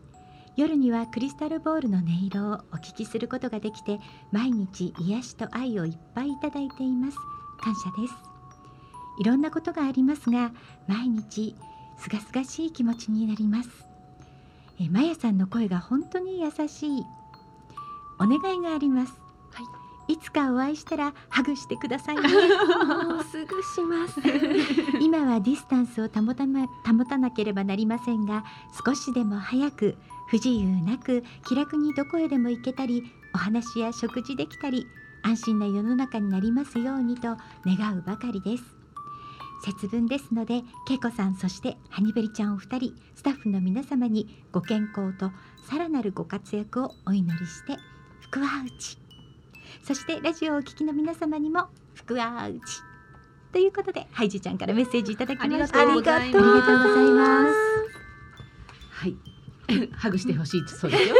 [0.56, 3.98] 夜にはクリスタルボールの音色をお聞きすることができて
[4.30, 7.18] 毎日癒しと愛をいっぱいいただいています。
[7.60, 8.14] 感謝です。
[9.18, 10.52] いろんなことがありますが
[10.88, 11.54] 毎日
[11.98, 13.93] すがすがしい気持ちになります。
[14.80, 17.04] えマヤさんの声が本当に優しい。
[18.18, 19.12] お願いがあります。
[19.52, 19.62] は
[20.08, 20.14] い。
[20.14, 22.22] いつかお会いしたらハグしてくださいね。
[23.08, 24.20] もうすぐします。
[25.00, 28.44] 今はディスタンスを保たま保たなければなりませんが
[28.84, 29.96] 少しでも早く
[30.28, 33.04] 不自由なく気楽にどこへでも行けたり
[33.34, 34.86] お話や食事できたり
[35.22, 38.83] 安心な世の中になりますようにと願うばかりです
[39.64, 45.30] 節分ですのでけいこさんそしてハニベリちゃんお二人スタッフの皆様にご健康と
[45.66, 47.78] さらなるご活躍をお祈りして
[48.20, 48.98] 福は内。
[49.82, 52.60] そしてラジオをお聞きの皆様にも福は内。
[53.52, 55.80] ということでハイジちゃんからメッセージいただきました。
[55.80, 56.38] ありがとうございます。
[56.38, 57.54] ありがとうございます。
[58.90, 59.16] はい。
[59.96, 61.14] ハグしてほしいそうですよ。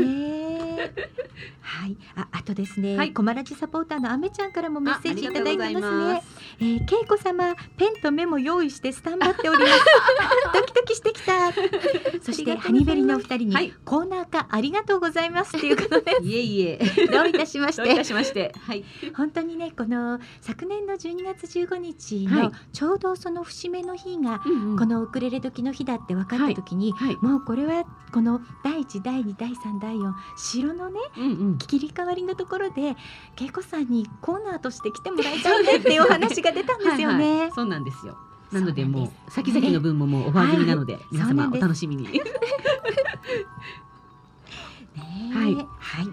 [0.00, 0.41] ねえ
[1.60, 6.22] はい、あ、あとですね、はいコマラジサポーターのあめちゃんからもメッセージいただいてますね。
[6.60, 9.72] えー、けいこ様、ペンとメモ用意してスタンバっております。
[10.52, 11.52] ドキドキしてきた。
[12.22, 16.78] そしてハニベリのお二人に、はいコーナー化ありがとうございますっていうことでいえいえ。
[17.10, 18.04] どういたしましどういたて。
[18.04, 18.54] しまして。
[18.66, 18.84] はい。
[19.14, 27.16] 本当にね、この昨年の12月15日はいのちょうどその節目の日が、うんうんこのウクレレ時の日だって分かった時に、はい。
[27.20, 30.12] もうこれはこの第1第2第3第4
[30.72, 31.58] 城のねうんうん。
[31.58, 32.96] 切り替わりのところで
[33.40, 37.30] 恵子さんにコーナーとして来てもらいたいねっていうお話が出たんですよね。
[37.30, 38.16] はいはいそうなんですよ。
[38.52, 42.04] なのでもそう先々の分ももうオファー済みなので、皆様お楽しみに。
[42.12, 42.20] ね
[45.30, 46.04] えはいはい。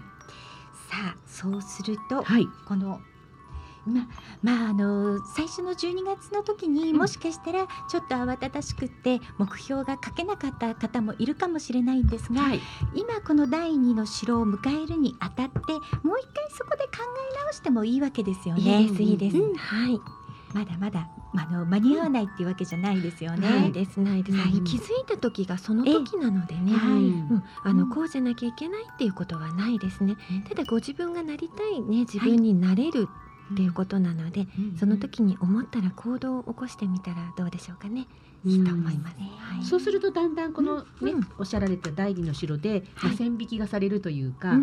[0.89, 2.47] さあそうすると、はい。
[2.65, 3.01] この
[4.41, 6.97] まああの最初の12月の時にうん。
[6.97, 12.59] もしかしたらちょっと慌ただしくって目標が書けなかった方もいるかもしれないんですが、はい。
[12.93, 15.59] 今この第二の城を迎えるにあたって
[16.03, 18.81] もう一回そこで考え直してもいいわけですよね。
[18.81, 19.55] いいですいいです、うん。
[19.55, 19.99] はい。
[20.53, 23.47] まだまだ、まあ、あの間に合わないっていうわけじゃないですよね。
[23.47, 24.51] ないですないです、はい。
[24.63, 26.91] 気づいた時がその時なのでね、はい。
[26.93, 27.89] うん、あのうん。
[27.89, 30.15] こうじゃなきゃいけないっていうことはないですね。
[30.31, 30.41] うん。
[30.43, 33.07] ただご自分がなりたいね自分になれる
[33.53, 34.47] っていうことなので、
[34.79, 38.07] その時に思ったら行動を起こしてみたらどうでしょうかね、
[38.45, 39.25] いいと思います、うん
[39.57, 39.65] はい。
[39.65, 42.83] そうするとだんだんこのね、うんおっしゃられた第二の城で、
[43.17, 44.57] 線引きがされるというか、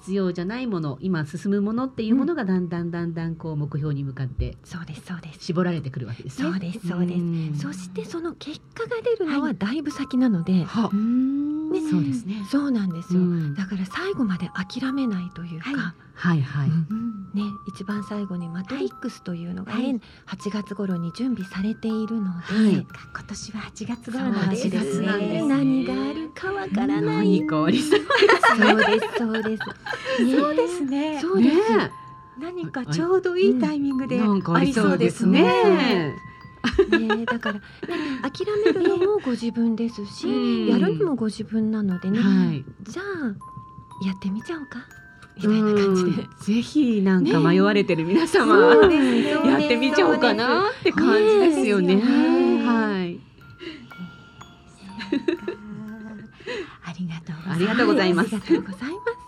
[0.00, 5.44] 必要じゃないもの今進むものっていうものがだんだんだんだんこう目標に向かってそうですそうです。
[5.46, 6.50] 絞られてくるわけですね。
[6.50, 7.54] そうですそうです、ん。
[7.56, 11.80] そしてその結果が出るのはだいぶ先なので、はうんね。
[11.80, 12.44] そうですね。
[12.50, 13.54] そうなんですよ、うん。
[13.54, 16.68] だから最後まで諦めないというか、ははいはい。
[16.68, 22.86] うんうんね、一番最後に「マトリックス」というのがね、はい8月頃に準備されているので、はい今
[23.28, 27.40] 年は8月頃なん8ですですね何があるかわからない。
[27.40, 28.00] 何かありそう
[28.56, 30.24] そうですそうです。
[30.24, 31.18] ねそうですね。
[31.20, 31.76] そうです。
[31.76, 31.90] ね
[32.40, 36.14] 何かちょうどいいタイミングであありりそううですすねね。。
[36.98, 37.62] ねだから、ね、
[38.22, 42.64] 諦めるのもご自分ですし、うんやるのもご自分なのでね、はい。
[42.82, 44.86] じゃあやってみちゃおうか
[45.38, 46.10] みたいな感じで。
[46.22, 51.96] うんぜひなんか迷われてる皆様、そうですそうですやってみちゃおうかなって感じですよね。
[51.96, 53.18] はい。
[56.84, 57.54] ありがとうございます。
[57.54, 59.18] ありがとうございますありがとうございま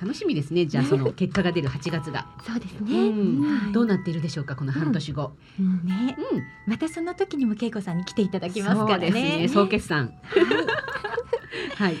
[0.00, 0.66] 楽しみですね。
[0.66, 2.52] じゃあその結果が出る8月が、す。
[2.52, 3.08] そうですうね。
[3.08, 5.32] んはいどうなっているでしょうかこの半年後。
[5.58, 6.42] うんね、うん。
[6.66, 9.38] またその時にも恵子さんに来ていただきますからそうですね。
[9.38, 9.48] ね。
[9.48, 10.06] 総決算。
[10.06, 10.12] はい。
[11.76, 11.96] はい、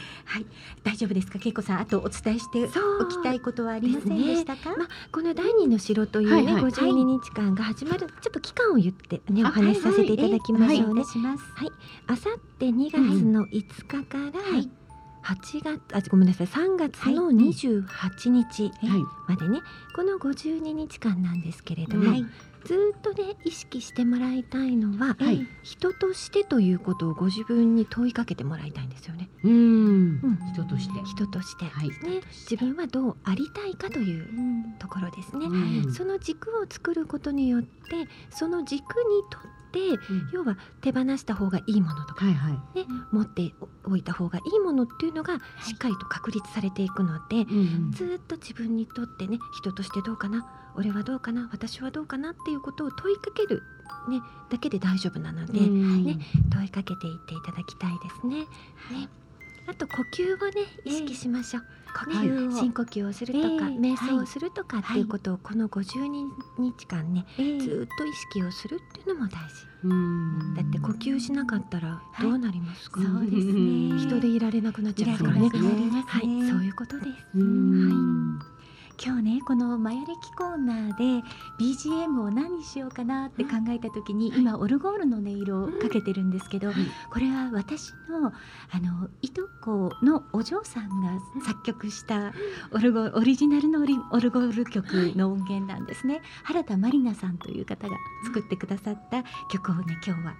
[0.82, 1.38] 大丈夫ですか？
[1.44, 1.80] 恵子さん。
[1.80, 2.68] あとお伝えして
[3.00, 4.70] おきたいことはありませんでしたか？
[4.76, 6.72] まあ、この第二の城というね、はいはい。
[6.72, 11.02] 52日間が始まる、ちょっと期間を言ってねおあ話しさせていただきましょうね。
[11.02, 11.38] お願い。
[12.06, 14.68] あさって2月の5日からはい。
[15.24, 16.46] 8月、あごめんなさい。
[16.46, 19.02] 3月の28日はい。
[19.28, 19.60] までね、
[19.96, 22.24] この52日間なんですけれども、はい。
[22.66, 29.28] ずーっとね意識してもらいたいのは、はい人としてということをご自分に問いかけてもらいたいんですよね。
[29.42, 30.38] うんうん。
[30.52, 31.00] 人として。
[31.04, 31.88] 人として、はい。
[31.88, 34.26] ね、自分はどうありたいかという
[34.78, 35.46] ところですね。
[35.46, 38.84] うんその軸を作ることによってその軸に
[39.30, 39.38] と
[40.32, 42.26] 要は手放した方がいいものとか。
[42.26, 43.54] ね、持って
[43.84, 50.46] おいた方がいいものっていうのがしっかりと確立されていくので、うんずーっと自分にとってね人としてどうかな
[50.76, 53.62] 俺はどうかな私はどうかなっていうことを問いかける、
[54.08, 54.20] ね、
[54.50, 56.04] だけで大丈夫なので、うん。
[56.04, 56.18] ね
[56.50, 58.40] 問いかけていっていただきたいですね。
[58.40, 59.08] ね
[59.68, 61.64] あと呼吸をね意識しましょう。
[62.04, 62.16] 呼ね。
[62.16, 63.76] 吸を深呼吸をするとか、ええ。
[63.78, 67.60] 瞑想をするとかっていうことをこの52日間ね、ええ。
[67.60, 69.66] ずーっと意識をするっていうのも大事。
[69.84, 70.54] うん。
[70.54, 73.98] だって呼吸しなかったらどうなりますか、そうですね。
[73.98, 75.50] 人でいられなくなっちゃいますいかららね。
[75.50, 77.08] れなくなりますはい、ねそういうことです。
[77.34, 78.38] うん
[78.98, 81.26] 今日ねこのマヤ歴コーナーで
[81.60, 86.76] BGM を何にしようかなって考えた時に、今オルゴールの音色をかけてるんですけど、はい。
[87.10, 88.32] これは私の
[88.70, 92.32] あのいとこのお嬢さんが作曲した
[92.72, 94.86] オルゴオリジナルのオリオルゴール曲
[95.16, 96.22] の音源なんですね。
[96.44, 100.34] 原田まりなさんという方が作ってくださった曲をね今日は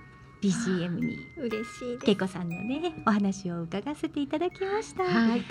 [0.47, 5.05] BGM に 嬉しいけいこさんのねお話を伺わせていただきました。
[5.05, 5.45] はいはい、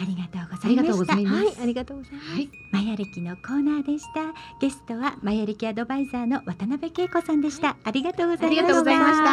[0.00, 1.14] ありがとうございました。
[1.16, 2.30] はい、ありがとうございます。
[2.32, 2.50] はい。
[2.72, 4.32] マヤ歴のコーナーでした。
[4.60, 7.76] ゲストはマヤ歴アドバイザーの渡辺恵子さんでした。
[7.84, 8.62] ありがとうございました。
[8.62, 9.24] ありがとうございました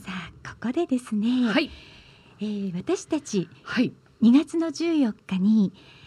[0.00, 0.12] さ
[0.44, 1.70] あここでですね、はい。
[2.40, 3.92] えー私たちはい。
[4.22, 5.99] 2月の14日にあ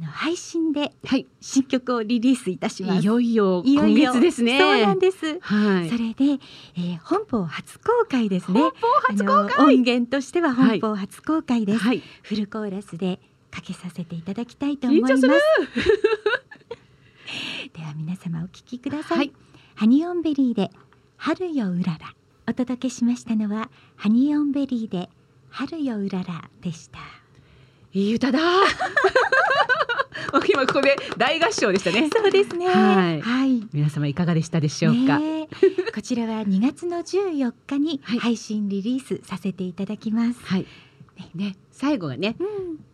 [0.00, 1.26] の配信ではい。
[1.40, 3.02] 新曲をリリースいたします。
[3.02, 4.58] いよいよいよいよ今月ですね。
[4.58, 5.38] そうなんです。
[5.40, 5.88] はい。
[5.88, 6.40] それで、
[6.76, 8.60] えー本邦初公開ですね。
[8.60, 9.74] 本邦初公開？
[9.76, 11.78] 音源としては本邦初公開です。
[11.78, 12.02] はい。
[12.22, 13.20] フルコーラスで
[13.50, 15.12] かけさせていただきたいと思います。
[15.12, 15.32] 緊張する
[17.74, 19.18] では皆様お聞きください。
[19.18, 19.32] はい
[19.76, 20.70] ハニオンベリーで
[21.16, 22.14] 春ようらら
[22.46, 25.08] お届けしましたのはハニオンベリーで
[25.48, 26.98] 春ようららでした。
[27.92, 28.38] いい歌だ。
[30.48, 32.08] 今ここで大合唱でしたね。
[32.12, 32.66] そうですね。
[32.66, 33.66] はいはい。
[33.72, 35.20] 皆様いかがでしたでしょうか？
[35.94, 40.40] こちらは2月の14日にはい配信リリースさせていただきます。
[40.44, 40.66] はい。
[41.34, 42.46] ね、最後がね、うん、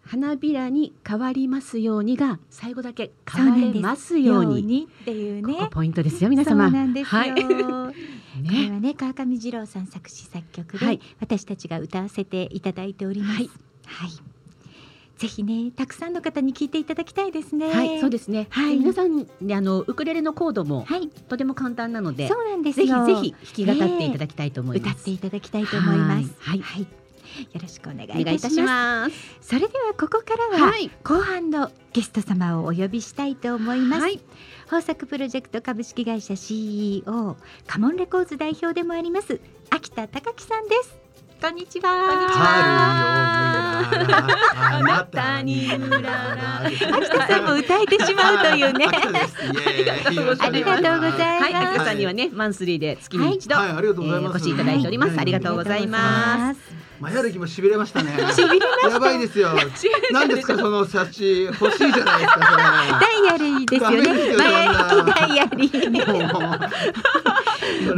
[0.04, 4.88] 花びらに変わりますようにが最後だけ変わなんですれますように。
[5.02, 5.54] っていうね。
[5.54, 6.70] ここポイントですよ皆様。
[6.70, 7.30] はい。
[7.34, 7.44] これ
[8.42, 8.70] ね。
[8.70, 13.36] はね川上二郎さん作詞作曲で、はい私たちが歌わせていただいております。
[13.36, 13.50] はい
[13.84, 14.35] はい
[15.16, 17.70] ぜひねたくさんの方に聞いていただきたいですね。
[17.72, 18.46] はい、そうですね。
[18.50, 23.06] はい皆さんねあのウクレレのコードもはい、とても簡単なので、そうなんですぜひよ。
[23.06, 23.34] ぜひ
[23.66, 24.92] 弾き語っていただきたいと思います。
[24.92, 26.34] 歌っていただきたいと思います。
[26.38, 26.88] はいはい、よ
[27.60, 28.60] ろしくお願いいたし。
[28.60, 29.38] ます。
[29.40, 34.02] それではここからは、はい、後半のゲスト様をお呼びしたいと思います。
[34.02, 34.20] はい
[34.66, 37.36] 豊作プロジェクト株式会社 CEO
[37.68, 39.40] カモンレコーズ代表でもあります
[39.70, 41.05] 秋田隆樹さんです。
[41.40, 41.90] こんにちは。
[43.88, 44.16] 春よ
[44.56, 46.78] あなたにうらら秋
[47.10, 48.86] 田さんも歌えてしまうというね。
[48.86, 55.10] ありがとうございますはい、秋田さんにはね、マンスリーで月に一度、はいありがとうございますえーお越しいただいております。
[55.10, 56.60] はいありがとうございます。
[56.60, 56.86] す。
[56.98, 58.12] マヤ歴もしびれましたね。
[58.12, 58.88] しびれました。
[58.88, 59.50] やばいですよ。
[60.12, 62.40] 何ですかその冊子欲しいじゃないですか
[63.00, 64.32] ダイヤリーですよね。
[64.32, 66.70] よ前そんなダイヤリー。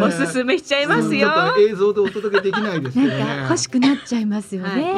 [0.01, 1.31] おすすめしちゃいますよ。
[1.59, 3.19] 映像でお届けできないですけどね。
[3.19, 4.93] か欲しくなっちゃいますよね。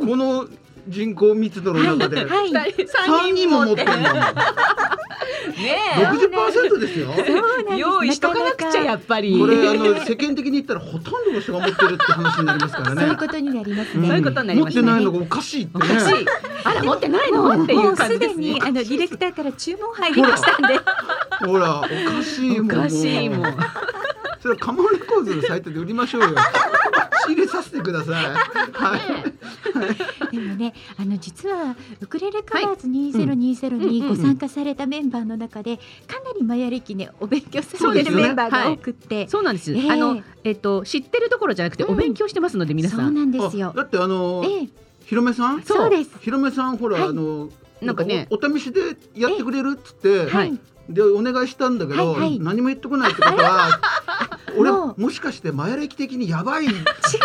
[0.00, 0.46] この
[0.90, 2.52] 人口密度の中ではい。
[2.86, 4.22] 三人も持ってるんだもん。
[4.22, 5.78] ね
[6.10, 7.08] 六十パーセントですよ。
[7.76, 9.38] 用意しとかなくちゃやっぱり。
[9.38, 13.00] これあの世間的に言ったらほとんどの人が持ってるって話になりますからね。
[13.00, 14.08] そういうことになりますんね。
[14.08, 15.84] そういうことになりますね持ってないのがおかしいってね。
[15.84, 16.26] おかしい。
[16.64, 18.62] あら持ってないのっていもうう感じですねすでに。
[18.62, 20.80] あのディレクターから注文入りましたんで。
[21.46, 21.88] ほらおか
[22.24, 22.70] しいもん。
[22.78, 23.56] おかしいもん。
[24.40, 26.28] それはカモンレコーズのサイトで売りましょうよ。
[27.26, 28.24] 仕入れさせてください。
[28.24, 30.34] はい。
[30.34, 39.72] でもね、あの実はウクレレカバーズ2020にご参加されたメンバーの中でかなりマヤ歴ねお勉強されてるメンバーが多くって、そうなんです。
[39.74, 43.14] ええあのえっと知ってるところじゃなくてうんお勉強してますので皆そうさん。
[43.14, 43.76] なんですよあ。
[43.76, 44.68] だってあのええ、
[45.04, 45.62] ひろめさん？
[45.62, 46.10] そうです。
[46.20, 47.50] ひろめさんほら、はいあの。
[47.80, 48.80] なんかねおお試しで
[49.14, 50.58] やってくれるっつって、はい
[50.90, 53.78] でお願いしたんだけど、はいはい何も言ってこないってことは
[54.58, 56.66] 俺もしかしてマヤ歴的にやばい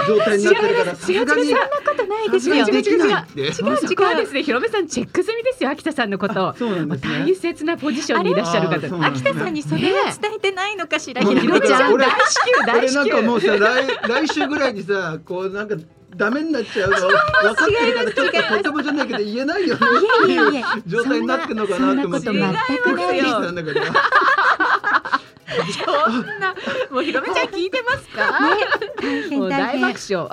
[0.08, 2.56] 状態になってるからさすがにそんなことないですよ。
[2.58, 4.44] さすがにできないって違う違うですね。
[4.44, 6.54] ひろめさんチェック済みですよ秋田さんのこと。
[6.58, 11.24] そうなんですね大切なポジションにいらっしゃる方秋田さんにそれを伝えてないのかしら。
[11.24, 11.94] ねひろめちゃん。
[11.94, 13.48] 俺大至急大至俺なんかもう急。
[13.48, 15.76] さ来来週ぐらいにさこうなんか
[16.16, 16.98] ダメになっちゃうの。
[16.98, 19.82] 分かってるからちょっと言葉じゃないけど言えないよね
[20.28, 22.26] いえい状態になってるのかなと思って。
[22.26, 23.36] そんなこと全くないです
[25.48, 26.56] そんな
[26.90, 28.40] もうひろめちゃん聞いてますか？
[29.02, 29.82] 大変大もう大変。
[29.82, 30.30] 爆笑。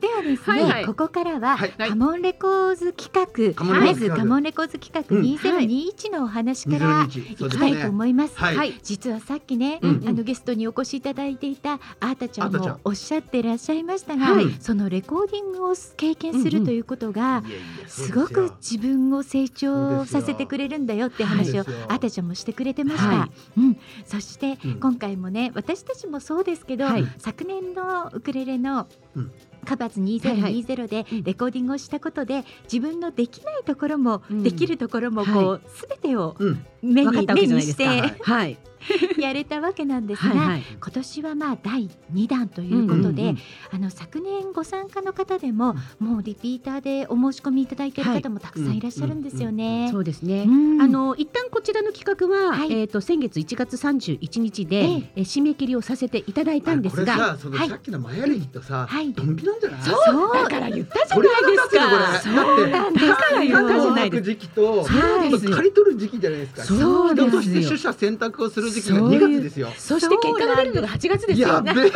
[0.00, 0.86] ではですね、はいはい。
[0.86, 1.72] ここからは、はい。
[1.72, 3.12] カモンレコーズ企
[3.54, 5.22] 画、まずカモンレコーズ企画うん。
[5.22, 8.38] 2021のお話から2021いきたいと思います。
[8.38, 8.56] はい。
[8.56, 8.80] はい。
[8.82, 10.08] 実はさっきね、うん。
[10.08, 14.46] あのゲストにお越しいただいていたあーたちゃんもおっしゃってらっしゃいましたが、はい。
[14.58, 23.09] そのレコーディングを経験するということが、いやいやすごく自分を成長させてくれるんだよって話をあーたちゃんもしてくれてました。
[23.18, 24.80] はうん、そして、うん。
[24.80, 27.04] 今回もね私たちもそうですけど、はい。
[27.18, 29.32] 昨年のウクレレのうん
[29.64, 30.60] カバーズはいはい。
[30.62, 31.22] 2020でうん。
[31.24, 34.42] レコーディングをしたことで自分のできないところも、うん。
[34.42, 36.64] できるところもこはうすべてをうん。
[36.82, 37.76] 目に目にし。
[37.76, 37.84] て
[38.22, 38.58] はい。
[39.20, 40.62] やれたわけなんですが、はいはい。
[40.80, 43.38] 今年はまあ第2弾ということで、うんうんうん。
[43.72, 49.88] あの昨年ご参加の方でも、もうリピーターでお申し込みいただいている方もたくさんいらっしゃるんですよね。
[49.90, 50.44] そうですね。
[50.46, 50.82] うん。
[50.82, 52.72] あの一旦こちらの企画は、はい。
[52.72, 55.20] えっ、と先月1月31日で、ええ。
[55.22, 57.68] ー締め切りをさせていただいたんですこれが、さそのはい。
[57.68, 59.12] さっきのマヤ歴とさ、はい。
[59.12, 62.44] ドンピなんじゃないそうだから言ったじゃないですか。
[62.44, 64.30] これだってだから言ったじゃないですか。
[64.30, 64.92] 時期とそ
[65.26, 71.48] うですよ刈り取る時期じゃないですかそうですとして取捨選択をする時期が2そういう月ですよそして結果が出るのが8月ですよ。
[71.48, 71.90] 発売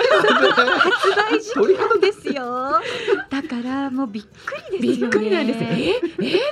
[1.40, 2.80] 時期ですよ。
[3.30, 5.06] だからもうびっくりですよね。
[5.06, 5.68] びっくりなんですよ。
[5.70, 6.00] えー、えー、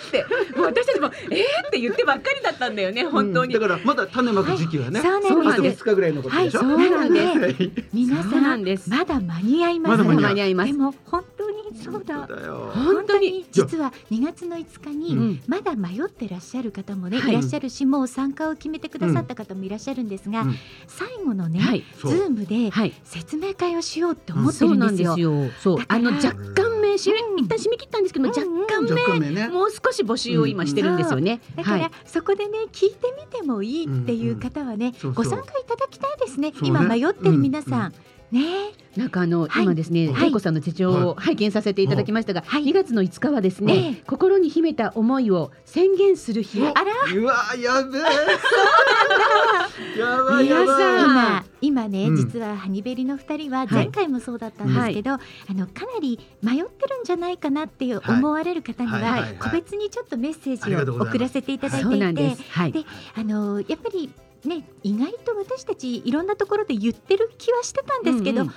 [0.09, 3.55] ってもう私たちもえー、って言ってばっかりだったんだよね本当に。
[3.55, 8.91] うんだからまだ種まく時期はね、はいそうあと2なんです日ぐらいのことでしょ、はいそうなんですはい皆そうなさんんです。
[8.91, 10.03] まだ間に合います。
[10.03, 12.27] まだ間に合いますでも本当にそうだ。
[12.27, 13.47] 本当に。
[13.51, 15.43] 実は2月の5日に、うん。
[15.47, 17.31] まだ迷ってらっしゃる方もね、はい。
[17.31, 20.55] い、らっしゃるしもう参加を決めてくださった方もいらっしゃるんですが、うん。
[20.87, 21.85] 最後のね、はい。
[22.01, 22.93] ズームではい。
[23.05, 25.15] 説明会をしようって思ってるんですよ。
[25.15, 25.51] ですよ。
[25.61, 27.39] そうあの若干名刺、うん。
[27.41, 29.49] 一旦締め切ったんですけど、うん若干若干名名ね。
[29.49, 31.41] もう少し募集を今してるんですよね。
[31.57, 31.91] だから、はい。
[32.05, 35.25] そこでね聞いてみてもいいっていう方はね、そうそう。
[35.25, 36.53] ご参加いただきたいですね。
[36.63, 37.95] 今迷ってる皆さん、
[38.33, 38.73] ね。
[38.97, 39.63] なんかあの、はい。
[39.63, 40.27] 今ですね、はい。
[40.27, 42.65] 玲子さんの手帳を拝見させていただきましたが、はい。
[42.65, 46.61] 2月の5日はですね、ええ心に秘めた思いを宣言する日。
[46.63, 46.85] あら。
[47.15, 48.03] うわやべえ。
[49.99, 51.51] やばいや皆さんばい。
[51.63, 52.17] 今今ね、うん。
[52.17, 53.69] 実はハニベリの2人ははい。
[53.71, 55.19] 前回もそうだったんですけど、あ
[55.49, 58.17] のかなり迷ってるんじゃないかなっていうはい。
[58.19, 59.37] 思われる方には、はいはいはい。
[59.39, 62.43] 個別にちょっとメッセージを送らせていただいていてです。
[62.51, 62.73] はい。
[62.73, 62.85] で
[63.17, 64.11] あのやっぱり
[64.45, 68.55] ね意外と私たちいろんなところで言ってる気はしてたんですけど、うんうん。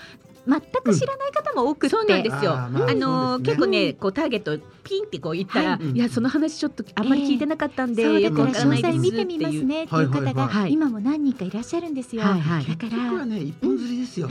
[0.47, 2.51] 全く知らない方も多くって、そうなんですよ。
[2.51, 3.45] あーまああのね。
[3.45, 5.91] 結構ね、こうターゲットピンってこう言ったら、はい。
[5.91, 10.71] い、やその話ちょっとあんまり聞いてなかったんで、そうだよくわからないです細見てみますねっていう方はいはいがはい。
[10.73, 12.21] 今も何人かいらっしゃるんですよ。
[12.21, 14.29] はいはいだからね一本釣りですよ。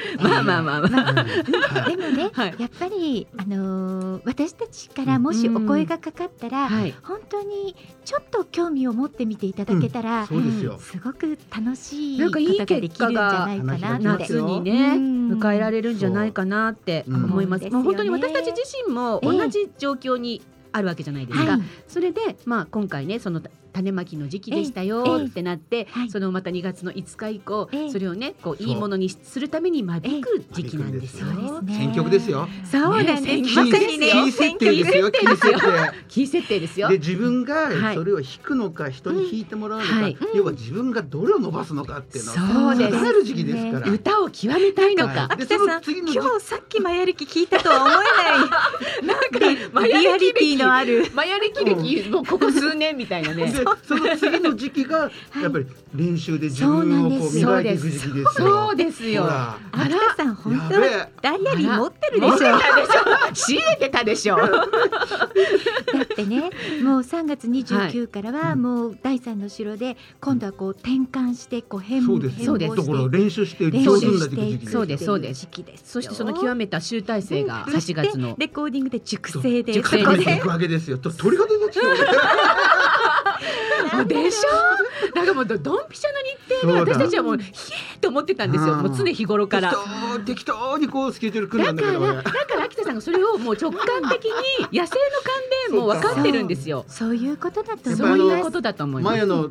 [0.20, 1.14] まあまあまあまあ。
[1.14, 6.94] はいでもね、はいやっぱりあのー私たちからもしお声がかかったら、はい。
[7.02, 7.74] 本当に
[8.04, 10.78] ちょっと興味を持ってみていただけたら、そうですよ。
[10.80, 13.98] すごく楽しいなんかいいことができるんじゃないかな。
[13.98, 17.66] 夏にね、うん迎えられるんじゃないかなって思います。
[17.66, 20.42] うんもう本当に私たち自身も同じ状況に
[20.72, 21.52] あるわけじゃないですか。
[21.52, 23.42] はいそれでまあ今回ねその
[23.78, 26.10] 種まきの時期でしたえよえってなって、はい。
[26.10, 27.90] そのまた2月の5日以降、ええ。
[27.90, 31.26] それをねこういいものにするために間引く時期なんですよ。
[31.26, 31.78] 間そうですね。
[31.78, 32.48] 選曲ですよ。
[32.64, 33.22] そうなんです。
[33.22, 33.42] ね。
[33.42, 34.10] まさにね。
[34.10, 35.10] キー設定ですよ。
[35.10, 35.58] キー設定。
[36.08, 36.88] キー設定ですよ。
[36.88, 37.94] で自分がはい。
[37.94, 40.16] それを弾くのか人に弾いてもらうのか、うんはい。
[40.34, 42.90] 要は自分がどれを伸ばすのかっていうのそうです。
[42.90, 43.90] 定める時期ですから。
[43.90, 45.28] 歌を極めたいのか。
[45.30, 49.04] 秋田さんの次の時今日さっきマヤ歴聞いたとは思えない。
[49.06, 51.06] なんかリアリティのある。
[51.14, 53.52] マヤ歴歴もうここ数年みたいなね。
[53.74, 55.10] でその次の時期が
[55.40, 58.30] やっぱり練習で自分をこう磨いていく時期ですよ。
[58.32, 59.08] そうです。
[59.08, 59.22] よ。
[59.22, 59.56] ほら。
[60.16, 61.08] さん本当え。
[61.22, 62.30] ダイアリー持ってるでしょ。
[62.30, 63.34] 持ってたでしょ。
[63.34, 64.36] 仕入れてたでしょ。
[64.36, 64.44] だ
[66.02, 66.50] ってね
[66.82, 72.44] もう3月29からはもう第三の城で今度はこう転換してこう変そうです。
[72.44, 72.76] そうです。
[72.76, 75.86] だから練習して練上手にな習していくっていく時期ですそうですそうです時期ですよ。
[75.86, 78.34] そしてその極めた集大成が8そして月の。
[78.38, 79.42] レコーディングで熟そう。
[79.42, 79.72] 成で。
[79.72, 80.98] 熟成でいくわけですよ。
[80.98, 81.80] と鳥が出てきて
[83.96, 85.14] もうでしょ？
[85.14, 85.58] だからもうドン
[85.88, 88.74] ピシャの日程で私たちはもうひえーと思ってたんですよ。
[88.74, 89.70] うんもう常日頃から。
[89.70, 89.82] 適
[90.16, 94.30] 当適当にこうスケジュール組んだだからんだけど俺だから秋田さんがそれをもう直感的に
[94.78, 94.96] 野生の
[95.70, 96.84] 勘でもう分かってるんですよ。
[96.88, 99.16] そういうことだと思いますいうことだと思います。
[99.16, 99.50] 前の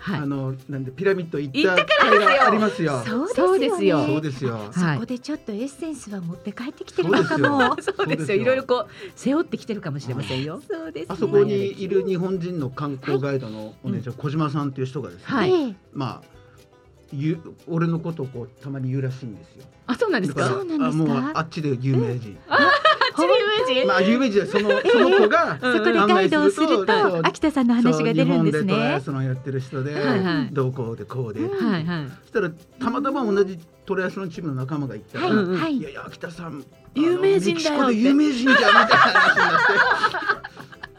[0.00, 0.26] はいあ。
[0.26, 3.02] のなんでピラミッド行っ行ったた回がありますよ。
[3.04, 4.54] そうですよねそうですよ。
[4.54, 7.76] はいそこでちょっとエッセンスは持って帰ってきてるのかも。
[7.80, 8.36] そうですよ。
[8.36, 10.60] いろいろこう背負ってきてるかもしれませんよ。
[10.66, 11.14] そうですね。
[11.14, 16.40] あそこにいる日本人の観光ガイドのお姉ちゃん、小島さんっていう人がですね、はいええまあ
[17.12, 19.64] ゆ俺のことをこうたまに言うらしいんですよ。
[19.86, 20.46] あ、そうなんですか？
[20.46, 20.86] そうなんですか？
[20.86, 22.38] あもうあっちで有名人。
[22.48, 22.70] あ
[23.10, 23.86] っちのイメージ。
[23.88, 29.00] まあ有名人はそのその子がうんそこでガイドをすると秋田さんの話が出るんですそう日本でトライアね。
[29.00, 32.08] スロンやってる人で、はいはいどうこうでこうで、うんはいはい。
[32.22, 39.42] そしたらたまたま同じトライアスロンチームの仲間がいたら、はいいいやいや秋田さん有名人だよあのメキシコで有名人じゃんみたいな話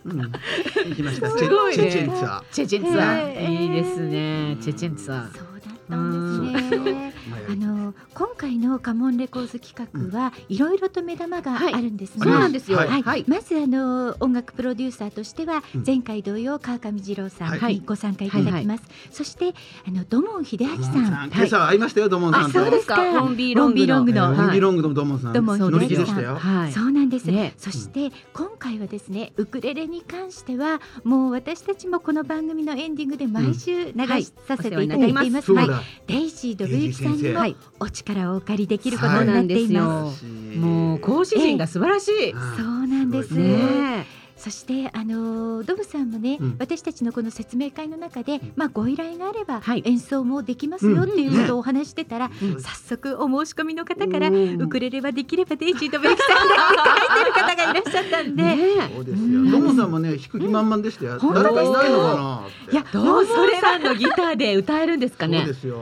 [0.05, 0.39] になって、
[0.84, 1.32] うん、行きました。
[1.32, 2.43] チすごいねェチェチェンツァ。
[2.51, 4.57] チェチェンツァええいいですね。
[4.62, 5.32] チェチェンツァ。
[5.32, 5.50] そうだ
[5.97, 7.13] ったんですね。
[7.49, 9.75] あの今回のカモンレコーズ企
[10.11, 12.77] 画はいろいろと目玉があるんですが、そうなんですよ。
[12.77, 13.01] はい。
[13.03, 15.83] はい、まずあの音楽プロデューサーとしてはうん。
[15.85, 17.75] 前回同様川上二郎さんはい。
[17.75, 18.83] にご参加いただきます。
[19.11, 19.53] そして
[19.87, 21.79] あの土門秀明さん、今朝会い。
[21.79, 22.59] ましたよドモンさんと。
[22.59, 23.19] あそうですか。
[23.19, 23.95] ホンビーロングの。
[23.95, 24.93] ロンビーロングの。
[24.93, 25.33] ドモンさん。
[25.33, 26.71] 土門秀明さん。
[26.71, 27.53] そうなんです、ね。
[27.57, 35.67] そして今回はですねウクレレに関してはもう私たちもこの番組のエンディングで毎週流しさせていただいています、はい。
[36.07, 40.11] デイジードブユキさんにもはいお力をお借りできることになんっていまよ。
[40.11, 40.25] す。
[40.25, 42.32] もう講師陣が素晴らしい。
[42.32, 43.34] そうなんです。
[43.34, 44.05] ね
[44.43, 58.57] そしてあのードブさんもね、うん私たちのこの説明会の中で、まあご依頼があればはい演奏もできますよっていうことをお話してたら、うん早速お申し込みの方から、うんウクレレはできればデイジードブユキさんでって書いてる方がいらっしゃったんで、ね
[58.95, 59.25] そうですよ。
[59.25, 61.19] うんドモンさんもね弾く気満々でしたよ。
[61.21, 62.71] うん誰かいないのかなって。
[62.71, 65.53] いやどうそれさんのギターで歌えるんですかねそうで。
[65.53, 65.77] すよ。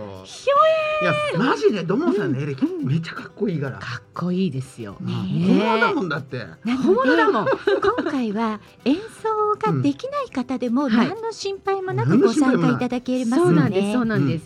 [1.02, 3.80] いやマジでドモンさんのエレキめっちゃかっこいいから。
[3.80, 4.98] かっこいいですよ。
[5.00, 6.46] ね本物だもんだって。
[6.66, 7.46] な本物だもん。
[7.46, 8.49] 今回は
[8.86, 14.46] 演奏ができない方でも何の心配もなくご参加いただけますので、そうなんです、そうなんです。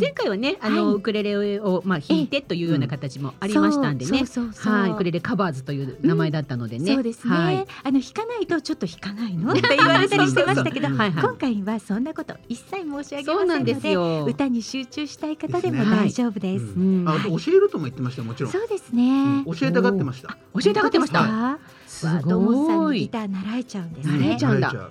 [0.00, 0.94] 前回はね、あの、はい。
[0.96, 4.18] ウクレレを、まあ、弾いてというような形もありましたんでね。
[4.18, 4.72] そうそうそうそう。
[4.72, 6.94] はい、ウクレレカバーズという名前だったのでね。
[6.94, 7.66] そうですね、はい。
[7.84, 9.52] あの弾かないとちょっと弾かないの？
[9.52, 10.96] って言われたりしてましたけどうん。
[10.96, 11.24] はいはい。
[11.24, 14.24] 今回はそんなこと一切申し上げそうなんでませんのですよ。
[14.26, 16.64] 歌に集中したい方でも大丈夫です。
[16.64, 17.04] うん。
[17.06, 18.52] あ教えるとも言ってましたよもちろん。
[18.52, 19.44] そうですね。
[19.46, 20.36] 教えたがってました。
[20.54, 21.58] 教えたがってました。
[22.02, 22.20] た。
[22.20, 23.08] すドモンさんごいにギ。
[23.10, 24.36] ター習えちゃうんです習えね。
[24.38, 24.90] ちゃうんだ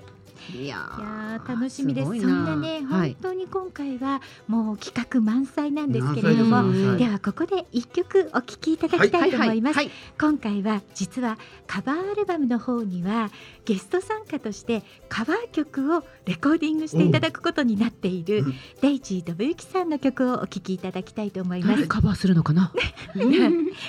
[0.52, 2.08] いやいやー楽しみです。
[2.08, 3.34] そんなね、はい本。
[3.34, 9.76] 当に今回はもう企画満載なんですけれども、ではここで一曲お聴きいただきたいと思います。
[9.76, 9.92] はい。
[10.20, 11.38] 今回は実は
[11.68, 13.30] カバーアルバムの方には
[13.66, 21.76] ゲスト参加としてカバー曲をレコーディングしていただくことになっているうんデイジー・ドブユキさんの曲をお聴きいただきたいと思います。
[21.76, 22.72] 誰カバーするのかな？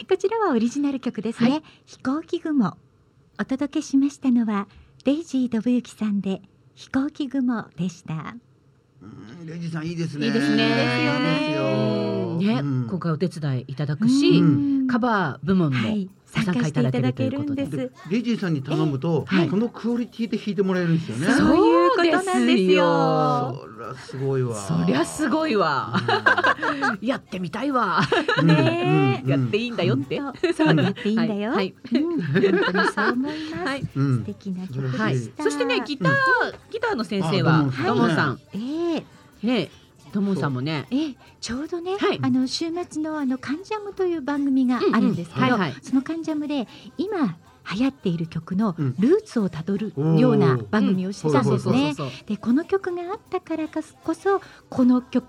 [0.09, 1.51] こちらはオリジナル曲ですね。
[1.53, 2.77] は飛行機雲
[3.41, 4.69] お届けしましたのは
[5.03, 6.43] デイジー・ドブユキさんで
[6.75, 8.37] 飛行機雲でした。
[9.01, 10.27] うんレイジさんいいですね。
[10.27, 11.65] いいですねいいですよ。
[12.27, 15.79] ねうん今回お手伝いいただくし、うんカバー部門も
[16.27, 17.65] 参加いただけるということで。
[17.67, 21.27] 参加していただけるんでレジーさんに頼むと、はいこのクオリティで弾いてもらえるんですよね。
[21.35, 24.55] そういうことなんですよそりゃすごいわ。
[24.55, 25.95] そりゃすごいわ。
[27.01, 28.01] やってみたいわ。
[28.39, 30.21] うんねうんやっていいんだよって。
[30.57, 31.51] そうやっていいんだよ。
[31.53, 31.75] はい。
[31.93, 33.83] うん、本当にそう思います。
[33.93, 35.15] 素敵な曲はい。
[35.15, 35.43] でした。
[35.43, 36.13] そしてねギター、
[36.71, 38.41] ギターの先生はあ土土門さん。
[38.55, 38.59] え
[38.99, 39.05] え
[39.43, 39.71] ね
[40.13, 40.87] 土門さんもね。
[40.91, 45.75] ええちょうどね、はいあの週末のあのカンジャムという番組があるんですけど、はいはい。
[45.83, 46.69] そのカンジャムで
[46.99, 47.37] 今
[47.75, 48.95] 流行っている曲のうん。
[48.99, 51.95] ルーツをたどるような番組をしてたんですね。
[51.95, 54.85] そうでこの曲があったからこそこそこ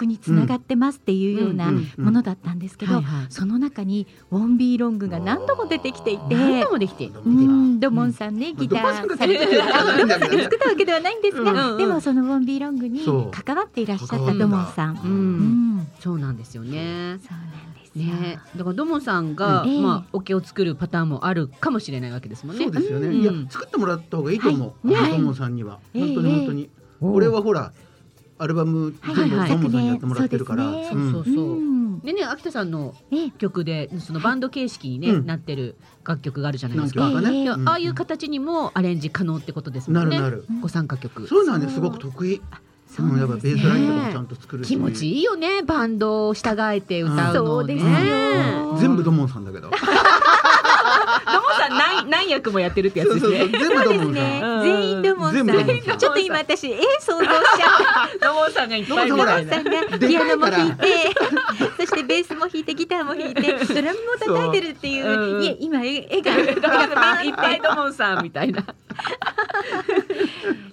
[0.05, 6.35] につながってますっていうようなものだったんですけど、その中にウォンビーロングが何度も出てきていて。
[6.35, 7.07] 何度もできて。
[7.07, 15.87] んん、ドモンさんね、ギタドモンさんがーされてる、作ったわけではないんですが、でもそのウォンビーロングに関わっていらっしゃったドモンさん。
[15.99, 17.19] そうなんですよね。
[17.21, 17.80] そうなんです。
[17.80, 17.80] よ。
[17.95, 19.83] ね、だから土門さんが、うん。
[19.83, 22.63] まあ、オケを作るパターンもあるかもしれないわけですもんね。
[22.63, 23.07] そうですよね。
[23.07, 23.13] うん。
[23.15, 24.93] いや作ってもらった方がいいと思う。
[24.93, 25.11] はい。
[25.11, 25.17] ね。
[25.17, 25.79] トモさんには。
[25.93, 26.05] ええ。
[26.05, 26.69] 本当に本当に。
[27.01, 27.73] お俺はほら
[28.37, 29.49] アルバム全部はいはい。
[29.49, 30.63] トモさんにやってもらってるから。
[30.63, 31.01] そうですね。
[31.01, 31.11] うん。
[31.11, 31.71] そうそう
[32.05, 33.31] でね、秋田さんのええ。
[33.31, 35.25] 曲で、そのバンド形式にね、うん。
[35.25, 37.05] なってる楽曲があるじゃないですか。
[37.05, 40.05] ああいう形にもアレンジ可能ってことですもね。
[40.05, 40.45] なんるなる。
[40.61, 41.27] ご参加曲。
[41.27, 42.41] そういうのはねすごく得意。
[42.95, 43.57] そううんやっぱベー。
[43.57, 44.67] スラインとかもちゃんと作るし。
[44.67, 47.73] 気持ちいいよね、バンドを従えて歌うそのね。
[47.75, 48.77] うですよ。
[48.79, 49.71] 全部ドモンさんだけど。
[51.61, 53.39] さん何何役もやってるってやつですね。
[53.39, 54.41] そうそう全部ドモンね。
[54.63, 55.47] 全員ドモンさん。
[55.97, 57.37] ちょっと今私絵想像しちゃ
[58.09, 58.27] った。
[58.27, 60.87] 土門さんがいっぱい土門さんみたいなさんがピアノも弾いて、
[61.77, 63.41] そしてベースも弾いてギターも弾いて、
[63.73, 65.39] ドラムも叩いてるっていそう。
[65.39, 65.43] う。
[65.43, 66.31] いえ今絵絵が。
[67.23, 68.61] いっぱい土門さんみたいな。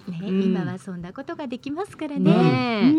[0.07, 0.43] ね、うん。
[0.43, 2.91] 今はそんなことができますからね。
[2.93, 2.97] う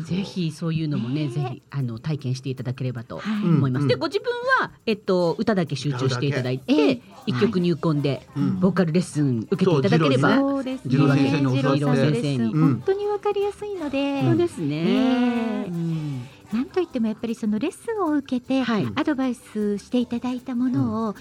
[0.00, 0.04] ん。
[0.04, 1.28] ぜひそういうのもね、ね。
[1.28, 3.44] ぜひあの体験していただければとはい。
[3.44, 3.82] 思います。
[3.82, 3.88] うん。
[3.88, 8.60] でご自分はえっと歌だけ集中していただい歌だけて一曲入魂でうん。
[8.60, 10.36] ボーカルレッスン受けていただければ。
[10.36, 10.90] そそうですね。
[11.96, 15.66] 先生に本当にわかりやすいので、そうですね。
[16.56, 18.88] なんといってもやっぱりそのレッスンを受けて、はい。
[18.94, 21.14] アドバイスしていただいたものを、あの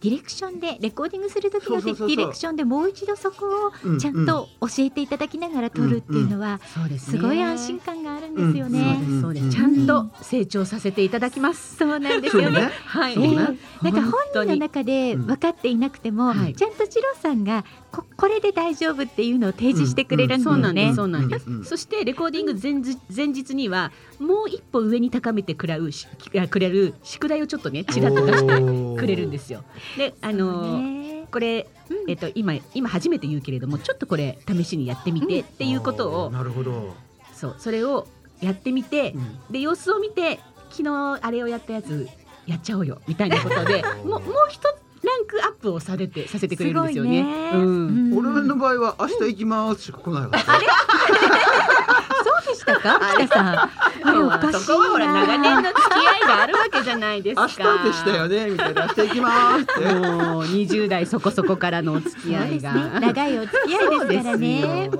[0.00, 2.08] ディレクションでレコーディングする時のデそうそうそうそう。
[2.08, 3.46] ィレクションでもう一度そこ
[3.84, 6.60] うんをちゃんと教えていただきながら撮るっていうのは
[6.98, 8.98] すごい安心感があるんですよね。
[9.08, 9.50] うんそうです。
[9.50, 11.76] ちゃんと成長させていただきます。
[11.76, 12.70] そうなんですよね。
[12.86, 13.16] はい。
[13.16, 13.56] なん
[13.92, 17.64] か本人の中で分かっていなくても、ちゃんと次郎さんが
[17.94, 21.64] ここれで大丈夫っていうのを提示してくれるんですよねそうなんです。。
[21.64, 26.08] そしてレコーディング前日前日にはもう一歩上に高めてくらうし
[26.50, 29.62] くれる宿題をちょっとねちらっと出してくれるんですよ。
[29.96, 31.28] で、あのーね。
[31.30, 31.66] これ、
[32.08, 36.94] えっと今今初めて言うけれどもちょっとこれ試しにやってみてっていうことを、なるほど。
[37.32, 38.06] そうそれを
[38.40, 39.52] やってみてう、ん。
[39.52, 40.40] で様子を見て
[40.70, 42.08] 昨日あれをやったやつ
[42.46, 47.22] やっちゃおうよみたいなことで もうもう一つランクアップをされてさせてくれるんですよね。
[47.22, 50.42] ねうんうん俺の場合は明日行きますしか来ないから。
[50.42, 53.00] そうでしたか？
[53.18, 53.48] 北さん。
[53.58, 53.70] あ
[54.12, 54.60] れおかしいな。
[54.60, 57.46] そこはほら長年の付き合いがあるわけじゃないですか。
[57.46, 57.48] 明
[57.78, 59.94] 日でしたよねみたいな明日行きますって。
[59.94, 62.72] もう20代そこそこからのお付き合いが。
[62.72, 63.00] ね。
[63.00, 64.90] 長いお付き合いですからね。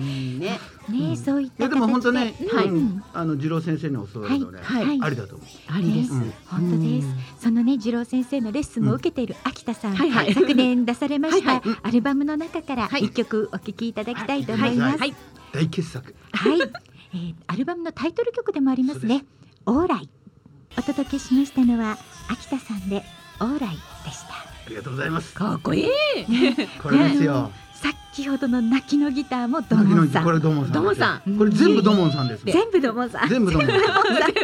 [0.00, 0.58] ね。
[0.88, 2.34] ね、そういったでも本当ね、
[3.12, 5.48] あの次郎先生に教わるとね、はいはいありだと思う。
[5.68, 6.12] ありです。
[6.12, 7.42] うん本当です。
[7.44, 14.98] そのね、次郎先生のレッスンを受けている秋田さん、昨年出されましたはいアルバムの中からはい一曲お聴きいただきたいと思います。
[14.98, 15.14] はい。
[15.52, 16.14] 大傑作。
[16.32, 16.60] はい、
[17.14, 19.24] えーアルバムのタイトル曲でもありますね。
[19.66, 20.08] オーライ。
[20.78, 21.98] お届けしましたのは
[22.28, 23.02] 秋田さんで
[23.40, 23.70] オーライ
[24.04, 24.34] でした。
[24.34, 25.34] ありがとうございます。
[25.34, 25.84] かっこいい。
[26.80, 27.50] これですよ。
[28.12, 30.24] 先ほどの泣きのギターもドモンさん。
[30.24, 30.74] これドモンさん。
[30.74, 31.38] ドモンさん。
[31.38, 32.44] これ全部ドモンさんです。
[32.44, 33.28] 全部ドモンさん。
[33.28, 33.76] 全部ドモンさ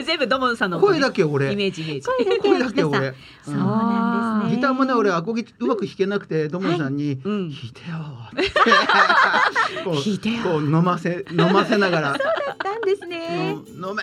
[0.04, 0.70] 全部ドモンさんん。
[0.78, 1.56] の声だけイ俺。
[1.56, 2.06] メージイメージ。
[2.40, 3.14] 声だけ俺。
[3.44, 4.56] そうなんですね。
[4.56, 7.96] ギターもね俺アコギうまく弾けなくてドモンさんにうん弾いてよ
[9.84, 12.18] 弾いてよこう飲ませ飲ませながらだっ
[12.58, 13.56] たんですね。
[13.76, 14.02] の飲め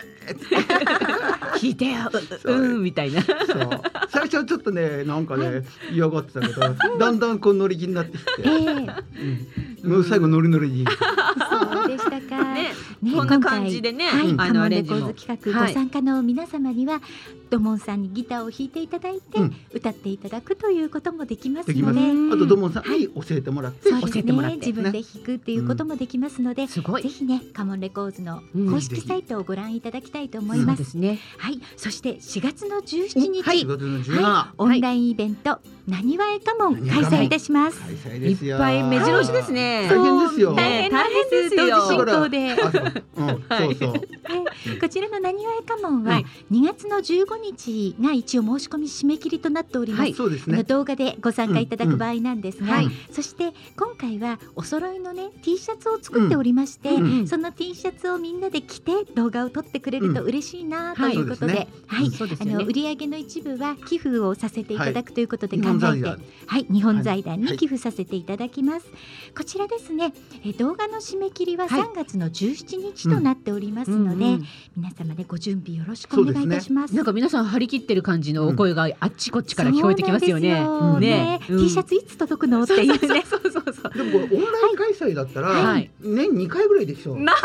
[1.70, 2.12] いてよ。
[2.42, 3.22] そううんみたいな。
[4.10, 6.62] 最初はちょっとねなんかね嫌がってたけど
[6.98, 8.44] だんだんこう乗り気になってきて、
[9.84, 10.86] もう最後ノリノリに
[11.50, 12.54] そうでしたか。
[12.54, 12.74] ね。
[13.02, 14.06] ねこんな感じでね
[14.38, 17.02] あのレコーアレンジもズ企画はいご参加の皆様には、
[17.54, 19.56] ドモンさんにギターを弾いていただいて、うん。
[19.72, 21.76] 歌っていただくということもできますで。
[21.76, 21.96] きます。
[21.96, 24.58] ので、あとドモンさんに教えてもらって、教えてもらって。
[24.58, 26.82] ね、自分で弾くっていうこともできますので、ぜ。
[27.10, 30.98] ひね、カモンレコーズの公式サイトをご覧いただきたいと思います。
[30.98, 34.54] はい、そして4月の17日、はい4月の17、はい。
[34.58, 37.80] オンラインイベント、なにわえカモン開催いたします。
[37.92, 39.88] いっぱい目白押しですね。
[39.90, 40.56] 大変ですよ。
[40.56, 41.30] 大変なんです。
[41.30, 42.56] 大変ですよ同時進行で。
[44.80, 50.02] こちらのなにわえ家紋ははい2月の15日が一応申し込み締め切りとなっております。
[50.02, 50.64] はいそうですね。
[50.64, 61.16] 動画でご参加いただく場合なんですが、うんはいそして今回はお揃いのね T シャツを作っておりまして、うんうんその T シャツをみんなで着て動画を撮ってくれると嬉しいなとはい。
[61.16, 62.54] いうことで、はい、あそうですよね。
[62.54, 66.08] の売上の一部は寄付をさせていただくということで日考えて、
[66.48, 67.52] はい、日本財団はい。
[67.54, 68.88] に寄付させていただきます。
[69.36, 70.14] こちらですね、
[70.46, 74.44] えー動画の締め切りははい3月の17日となっておりますので、うんうん
[74.76, 76.96] 皆様でご準備よろしくお願いいたします。
[76.96, 80.64] なんか皆さん張り切ってる感じのお声があっちこっちから聞こえてきますよね。
[80.64, 83.24] そうなんですよねねうん T シャツいつ届くのっていうね。
[83.26, 83.94] そうそうそうそう。
[83.94, 87.20] でもこれオンライン開催だったら、はい年2回ぐらいでしょう。
[87.20, 87.40] なで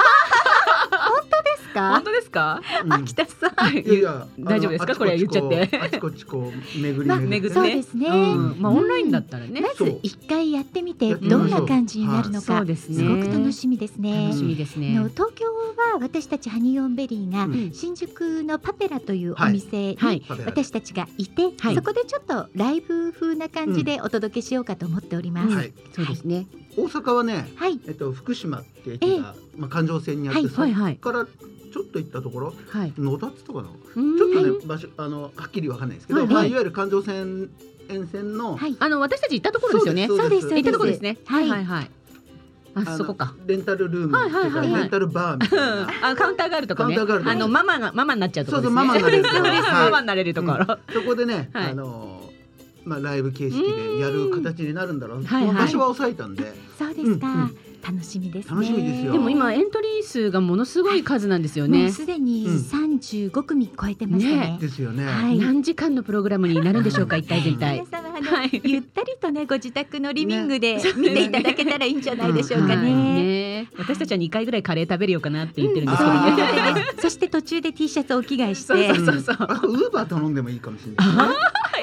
[1.57, 1.91] すか？
[1.93, 2.61] 本当ですか？
[2.85, 2.93] うん。
[2.93, 3.77] 秋田さん。
[3.77, 4.97] いやいや大丈夫ですか？
[4.97, 5.79] これ言っちゃって。
[5.81, 8.09] あちこちこう巡りまあ巡っそうですね。
[8.09, 8.61] うん。
[8.61, 9.61] まあオンラインだったらね。
[9.61, 12.59] まず一回やってみてどんな感じになるのか。
[12.59, 14.27] そうですごく楽しみですね。
[14.29, 14.39] 楽。
[14.39, 14.89] しみですね。
[15.15, 17.73] 東京は私たちハニーオンベリーがうん。
[17.73, 19.97] 新宿のパペラというお店
[20.45, 21.75] 私たちがいて、はい。
[21.75, 25.55] そこでちょっとライブ風な感じでお届けしようかと思っております。
[25.55, 25.73] はい。
[25.95, 26.47] そうですね。
[26.77, 30.49] 大阪はね、はい、えっと福島って駅が、まあ環状線にあって、はい。
[30.49, 30.63] そ
[30.97, 31.27] こから
[31.79, 32.93] ちょっと行ったところ、はい。
[32.99, 33.69] 野田っつったかな？
[33.69, 37.51] ちちょっとね、場所あのはっきりわかんないですけど、はいまあいわゆる環状線
[37.89, 40.09] 沿線の、はい、あの私たち行ったところですよね。
[40.09, 41.19] そうです行ったところですね。
[41.27, 41.91] ははいいはいはい。
[42.75, 43.35] あそこか。
[43.47, 45.89] レンタルルームはいはいはいはいレンタルバーみたいな。
[46.11, 46.97] あカウンターがあるとこね。
[46.97, 48.87] カウンターがあるあのママがママになっちゃうところですね。
[48.89, 50.79] そうそうママになれるとこママになれるところ。
[50.93, 52.33] そこでね、はいあの
[52.85, 55.25] まあライブ形式でやる形になるんだろう。
[55.25, 57.57] はいはい場所は抑えたんで、そうですか、うんうん
[57.87, 58.51] 楽しみですね。
[58.53, 61.91] 楽しみですよでも今エントリー数がものすごい数なんですよもうね。
[61.93, 62.55] すでにうん
[62.99, 64.37] 35組超えてましたね。
[64.53, 65.05] ねですよね。
[65.07, 67.99] はい何時間のプログラムになるんでしょうか一体全体 皆。
[68.03, 72.93] 様あの、はいゆったりとねご自宅のリビングで見ていただけたらいいんじゃないでしょうかはいね。
[73.63, 76.05] ね私たちは2回ぐらいカレー食べるようかなって言ってるんですけ
[76.97, 79.37] どそして途中で T シャツをお着替えしてそうそうそう
[79.73, 81.17] ウーバー頼んでもいいかもしれない。
[81.19, 81.35] あ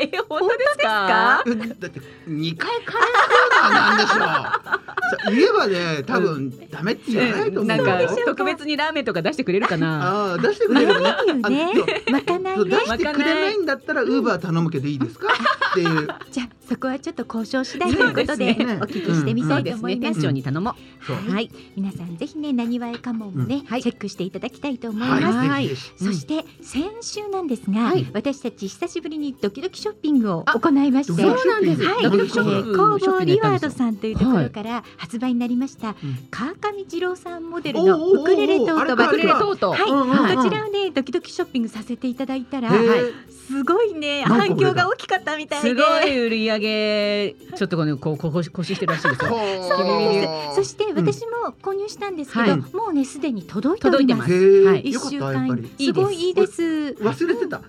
[0.02, 1.44] え本当ですか？
[1.48, 4.20] えだって二回カレー食うのはなんでしょう。
[5.26, 7.84] さ言えばね、多分ダメって言わないと思うよ。
[7.86, 10.38] なんか特別にラーメンとか出してくれるかな？
[10.42, 11.16] 出してくれるね。
[11.42, 15.28] ない出してくれないんだったらウーバー頼むけどいいですか？
[15.72, 16.08] っていう。
[16.32, 18.80] じゃあそこはちょっと交渉次第ということでね。
[18.82, 19.64] お聞きしてみたい。
[19.64, 20.14] と思います。
[20.14, 21.32] 店長に頼もう。
[21.32, 23.84] はい、皆さんぜひねなにわえかもね、はい。
[23.84, 26.04] チェックしていただきたいと思います。
[26.04, 28.08] そして先週なんですが、はい。
[28.14, 31.84] 私たち久しぶりにドキドキショッピングを行いまして、そうなんです。
[31.84, 35.96] はい、工房リワードさんというところから発売になりました、うん。
[36.32, 39.28] 川上二郎さんモデルのウクレレトートバッグ。
[39.28, 45.70] はい、こちらをねドキドキショッピングさせていただいたら、すごいね反響が大きかったみたいで。
[45.70, 49.30] すごい売り上げちょっとこのこうこう腰してるらしいですよ。
[49.30, 49.40] そう
[49.88, 50.56] です。
[50.56, 54.34] そして私も購入したんですけど、はいもうねすでに届いております。
[54.34, 55.48] へーはい一週間。
[55.78, 56.62] すごいいいです。
[56.62, 57.62] 忘れてた。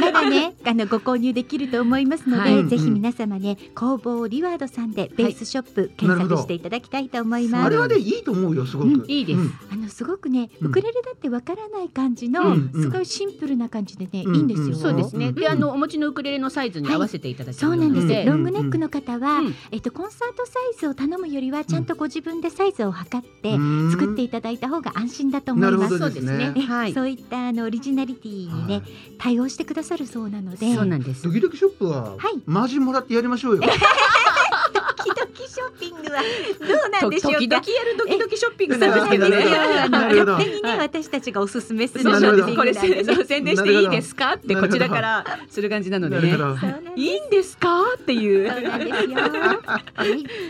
[0.00, 7.64] まだねあのご購入できると思いますので、はいぜひ皆様ね工房リワードさんでベースショップ検索していただきたいと思います。
[7.66, 8.88] あれはねいいと思うよすごく。
[8.88, 14.66] うんいいですうんあのすごくねウクレレだってわからない感じの、うんすごいシンプルな感じでね、うんいいんですよ。
[14.68, 15.32] うんそうですね。
[15.32, 19.54] であのお持ちのウクレレのサイズに合わせていただけるそうなんです、うんロングネックの方は、うん。
[19.72, 23.58] えっと、コンサートサイズを頼むよりはちゃんとご自分でサイズを測ってう
[23.88, 23.90] ん。
[23.90, 25.98] 作っていただいた方が安心だと思いなるほます。
[25.98, 26.52] どですね。
[26.56, 26.92] えはい。
[26.92, 28.82] そういったあのオリジナリティにね、はい。
[29.18, 30.74] 対応してくださるそうなので。
[30.74, 31.22] そうなんです。
[31.22, 31.32] ド。
[31.32, 32.42] キドキショップははい。
[32.46, 33.62] マージンもらってやりましょうよ。
[35.66, 36.22] ョッピングは
[36.60, 37.38] どうなんでしょうか？
[37.38, 39.44] 時々やるドキドキショッピングなんですけどね。
[39.44, 42.04] 勝手にね、はい私たちがおすすめする
[42.56, 44.34] これ宣伝していいですか？
[44.34, 46.36] ってこちらからする感じなのでね。
[46.96, 47.82] いいんですか？
[47.96, 48.50] っていう。
[48.50, 49.18] そうなんですよ。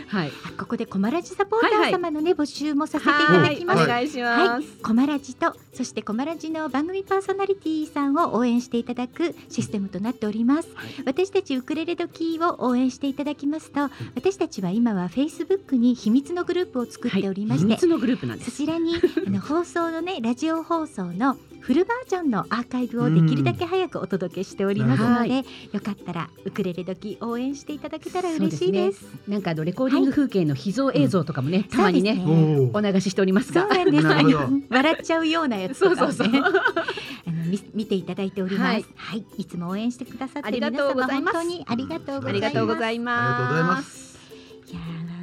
[0.07, 0.31] はい。
[0.57, 3.83] ここでコマラジサポーター様のね、募集もさせていただきます。
[3.83, 4.47] お願いしはい。
[4.47, 10.87] ます。、コマラジとそしてコマラジの番組パーソナリティさんを応援していただくシステムとなっております、はい。
[11.05, 18.51] 私たちウクレレ時を応援していただきますと私たちは今はフェイスブックに秘密のグループを作っておりまして、秘密のグループなんです。
[18.51, 29.05] そちらにあの 放送のねラジオ放送のフルバージョンのアーカイブをできるだけ早くお届けしておりますので、うんよかったらウクレレ時応援していただけたら嬉しいです。
[29.27, 33.63] なんかあのレコーディング風景の秘蔵映像とかもね、たまにねねお流ししておりますが。
[33.63, 34.07] そうなんです。
[34.69, 36.43] 笑っちゃうようなやつとかをねそうそうそう
[37.27, 38.61] あのみ見ていただいております。
[38.61, 42.29] ははいい、い、つも応援してくださってありがる皆様とうございます本当にありがとうございます。
[42.29, 43.81] ありがとうございありがとうございま。
[43.81, 44.06] す。
[44.69, 44.79] いや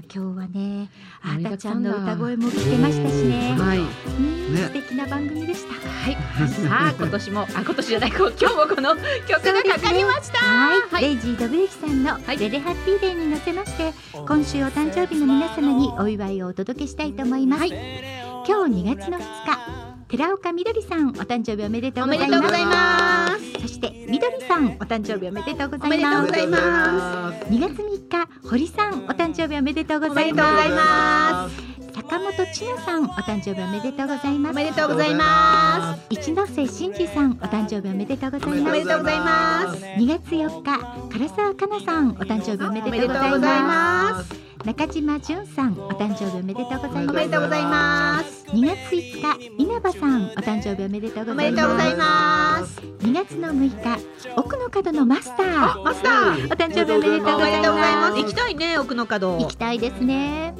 [0.08, 0.88] ー今日はね、
[1.20, 3.54] あたちゃんの歌声も聞けましたしね。
[3.58, 3.78] はい。
[3.78, 3.82] う
[4.22, 5.74] んね素敵な番組でした。
[5.74, 6.14] はい。
[6.48, 10.38] さあ 今年もあ今年じゃない今日もこの曲がかかりました。
[10.38, 17.66] はい、はいレイジードブユキさんのいレレハッピーデーに乗せまして、今週お誕生日の皆様にお祝いをお届けしたいと思います。
[17.66, 27.46] 今日2月の2日、寺岡みどりさんお誕生日おめでとうおございますそしてみどりさんお誕生日おめでとうございおめでとうますございます。
[27.46, 31.56] 2月3日堀さんお誕生日おめでとうございおめでとうございまます。
[31.56, 34.52] す坂本千奈さんお誕生日おめでとうございます。
[34.52, 38.72] おめでとうございま一ノ瀬真司さんお誕生日おめでとうございおます。
[38.72, 39.82] めでとうございます。
[39.82, 47.14] 2月4日唐沢かなさんお誕生日おめでとうございおめでとうございます中島淳さんお誕生日おめでとうございおます。
[47.16, 48.46] めでとうございます。
[48.46, 52.74] 2月5日稲葉さんお誕生日おめでとうごおざいまめでとうございます。
[52.76, 54.00] す2月の6日
[54.36, 55.82] 奥の角のマスター。
[55.82, 56.46] マスター。
[56.46, 58.16] お誕生日おめでとうございます。
[58.16, 59.36] 行きたいね奥の角。
[59.38, 60.54] 行きたいですね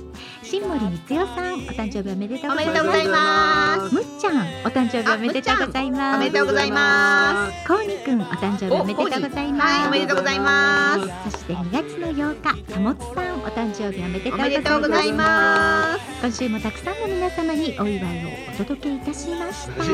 [0.55, 2.81] 新森光代さんお誕生日おめでとうございます。
[2.81, 3.94] おめでとうございます。
[3.97, 6.16] むっちゃんお誕生日おめでとうございます。
[6.16, 7.66] おめでとうございます。
[7.66, 9.66] こうにくんお誕生日おめでとうございます。
[9.66, 11.31] はいおめでとうございます。
[11.32, 15.98] そして2月の8日たもつさんお誕生日おめでとうおめでとうございございます。
[15.98, 19.85] ます今週もたくさんの皆様にお祝いをお届けいたしました。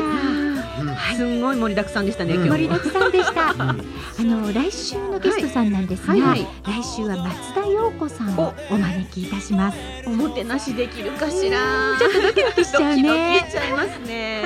[1.15, 2.49] すんごい盛りだくさんでしたねうん。
[2.49, 3.49] 盛りだくさんでした。
[3.49, 3.75] あ
[4.19, 6.21] の来週のゲストさんなんですが、はい。
[6.21, 6.47] はい。
[6.63, 9.77] 来週は松田陽子さんをお招きいたします。
[10.05, 11.95] おもてなしできるかしら。
[11.97, 13.03] ちょっとドキドキしちゃうね。
[13.03, 14.41] ドキドキしちゃいますね。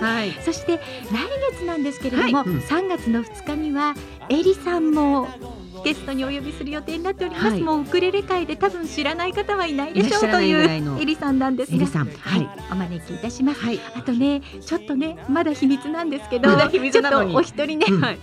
[0.00, 0.32] はい。
[0.42, 0.80] そして来
[1.52, 2.48] 月なんですけれども、はい。
[2.48, 2.58] うん。
[2.58, 3.94] 3月の2日には
[4.28, 5.28] エリさんも
[5.82, 7.60] ゲストにお呼びする予定になっております、はい。
[7.62, 11.76] もうウクレレ界で多分知らない方はいないでしょうというエリさんなんですが。
[11.76, 12.06] エリさん。
[12.06, 12.42] ははい。
[12.42, 13.60] い、お招きいたします。
[13.60, 13.80] はい。
[13.94, 18.00] あとねちょっとねまだ秘密なんですけどまちょっとお一人ね、うん。
[18.02, 18.18] はい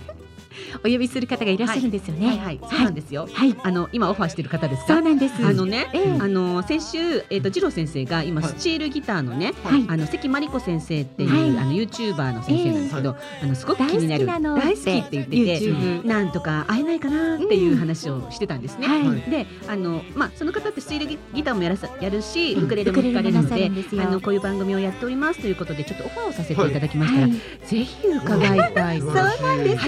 [0.84, 2.28] お呼びする方がいらっしゃるんですよね。
[2.28, 2.38] はい。
[2.38, 3.28] はいそうなんですよ。
[3.32, 3.56] はい。
[3.62, 4.94] あの今オファーしてる方ですか？
[4.94, 5.34] そうなんです。
[5.44, 6.18] あのねええ。
[6.20, 8.50] あの先週えっと次郎先生が今はい。
[8.50, 9.84] スチールギターのねはい。
[9.88, 11.62] あの関真理子先生っていう、はい。
[11.62, 15.14] あのユーチューバーの先生なんですけど、あのすごく気になる大好きって。
[15.14, 15.58] 言って
[16.02, 18.88] てなんとか会えないかなっていう話をしてたんですね。
[19.30, 22.64] であのまあその方ってスチールギギターもやらさやるしうん。
[22.64, 23.70] ウクレレも弾かれるので
[24.00, 27.66] あのこういう番組をやっておりますということでちょっとオファーをさせていただきましたら、はい。
[27.66, 29.84] ぜひ伺いたいそうなんです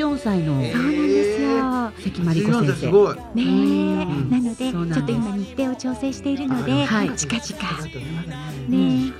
[0.00, 1.60] 84歳のそうなんですよ
[2.12, 2.72] 関真理子先生。
[2.74, 3.16] すごい。
[3.34, 7.86] ねなのでちょっと今日程を調整しているので、はい近々
[8.68, 9.06] ね。
[9.08, 9.12] ね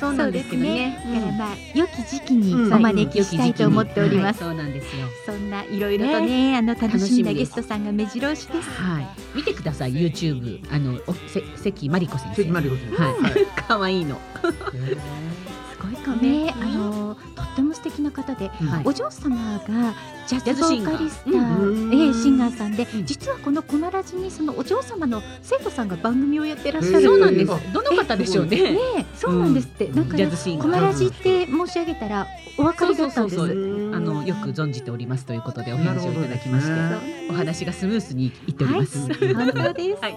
[0.00, 1.02] そうなんですけどね。
[1.04, 4.40] からまあ良き時期にうんお招きしたいと思っておりはいます。
[4.40, 5.06] そうなんですよ。
[5.26, 8.70] そんないろいろとねあの楽しみですゲストさんが目白押しです。
[8.70, 9.06] はい。
[9.34, 12.44] 見てください YouTube あのおせ関真理子先生。
[12.44, 13.02] 関真理子先生。
[13.04, 13.46] はい。
[13.68, 14.18] 可愛いの。
[14.40, 17.16] すごいかねあの
[17.58, 18.82] ても素敵な方で、はい。
[18.84, 19.94] お嬢様が
[20.26, 22.08] ジャズボーカリスタジャズシンガー。
[22.08, 23.06] うんシンガーさんで、うん。
[23.06, 27.04] 実はこのコナラジにそのお嬢様の生徒さんが番組をやってらっしゃる。
[27.04, 27.72] そうなんであす。
[27.72, 28.72] どの方でしょうね。
[28.72, 29.96] ねえそうなんですって、うん。
[29.96, 30.68] なんかねジャズシンガー。
[30.68, 32.26] コナラジって申し上げたら
[32.56, 33.40] お分かりだったんです。
[33.40, 38.98] あのよく存じておりますということでお返事をいただきまして、なるほどお話がスムースにいっております。
[38.98, 40.02] はい、 本当です。
[40.02, 40.16] はい。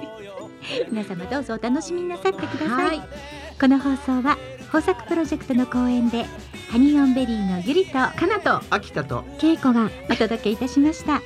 [0.91, 2.97] 皆様どうぞお楽しみになさってください。
[2.99, 3.09] はい。
[3.59, 4.37] この放送は
[4.73, 6.25] 豊作プロジェクトの公演で
[6.71, 11.21] ハニーオンベリーのゆりとかなと秋田とけいこがお届けいたしました。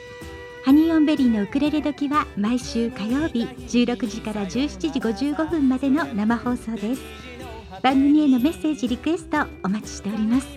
[0.63, 7.03] ハニーオンベリーのウクレレ時は毎週火曜日16時から17時55分までの生放送です。
[7.83, 10.47] 番組へのメッセージリクエストお待ちしております。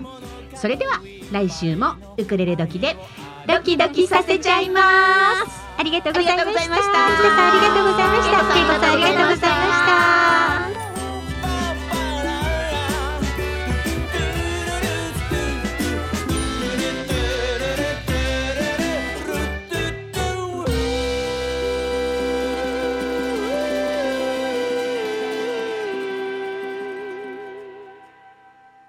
[0.55, 1.02] それでは
[1.32, 2.97] 来週もウクレレ時で
[3.47, 4.81] ドキドキさせちゃいま
[5.47, 5.69] す。
[5.77, 6.43] ありがとうございました。
[6.43, 8.55] ありがとうございました秋田さんありがとうございました。
[8.55, 10.88] けいこさんありがとうございました。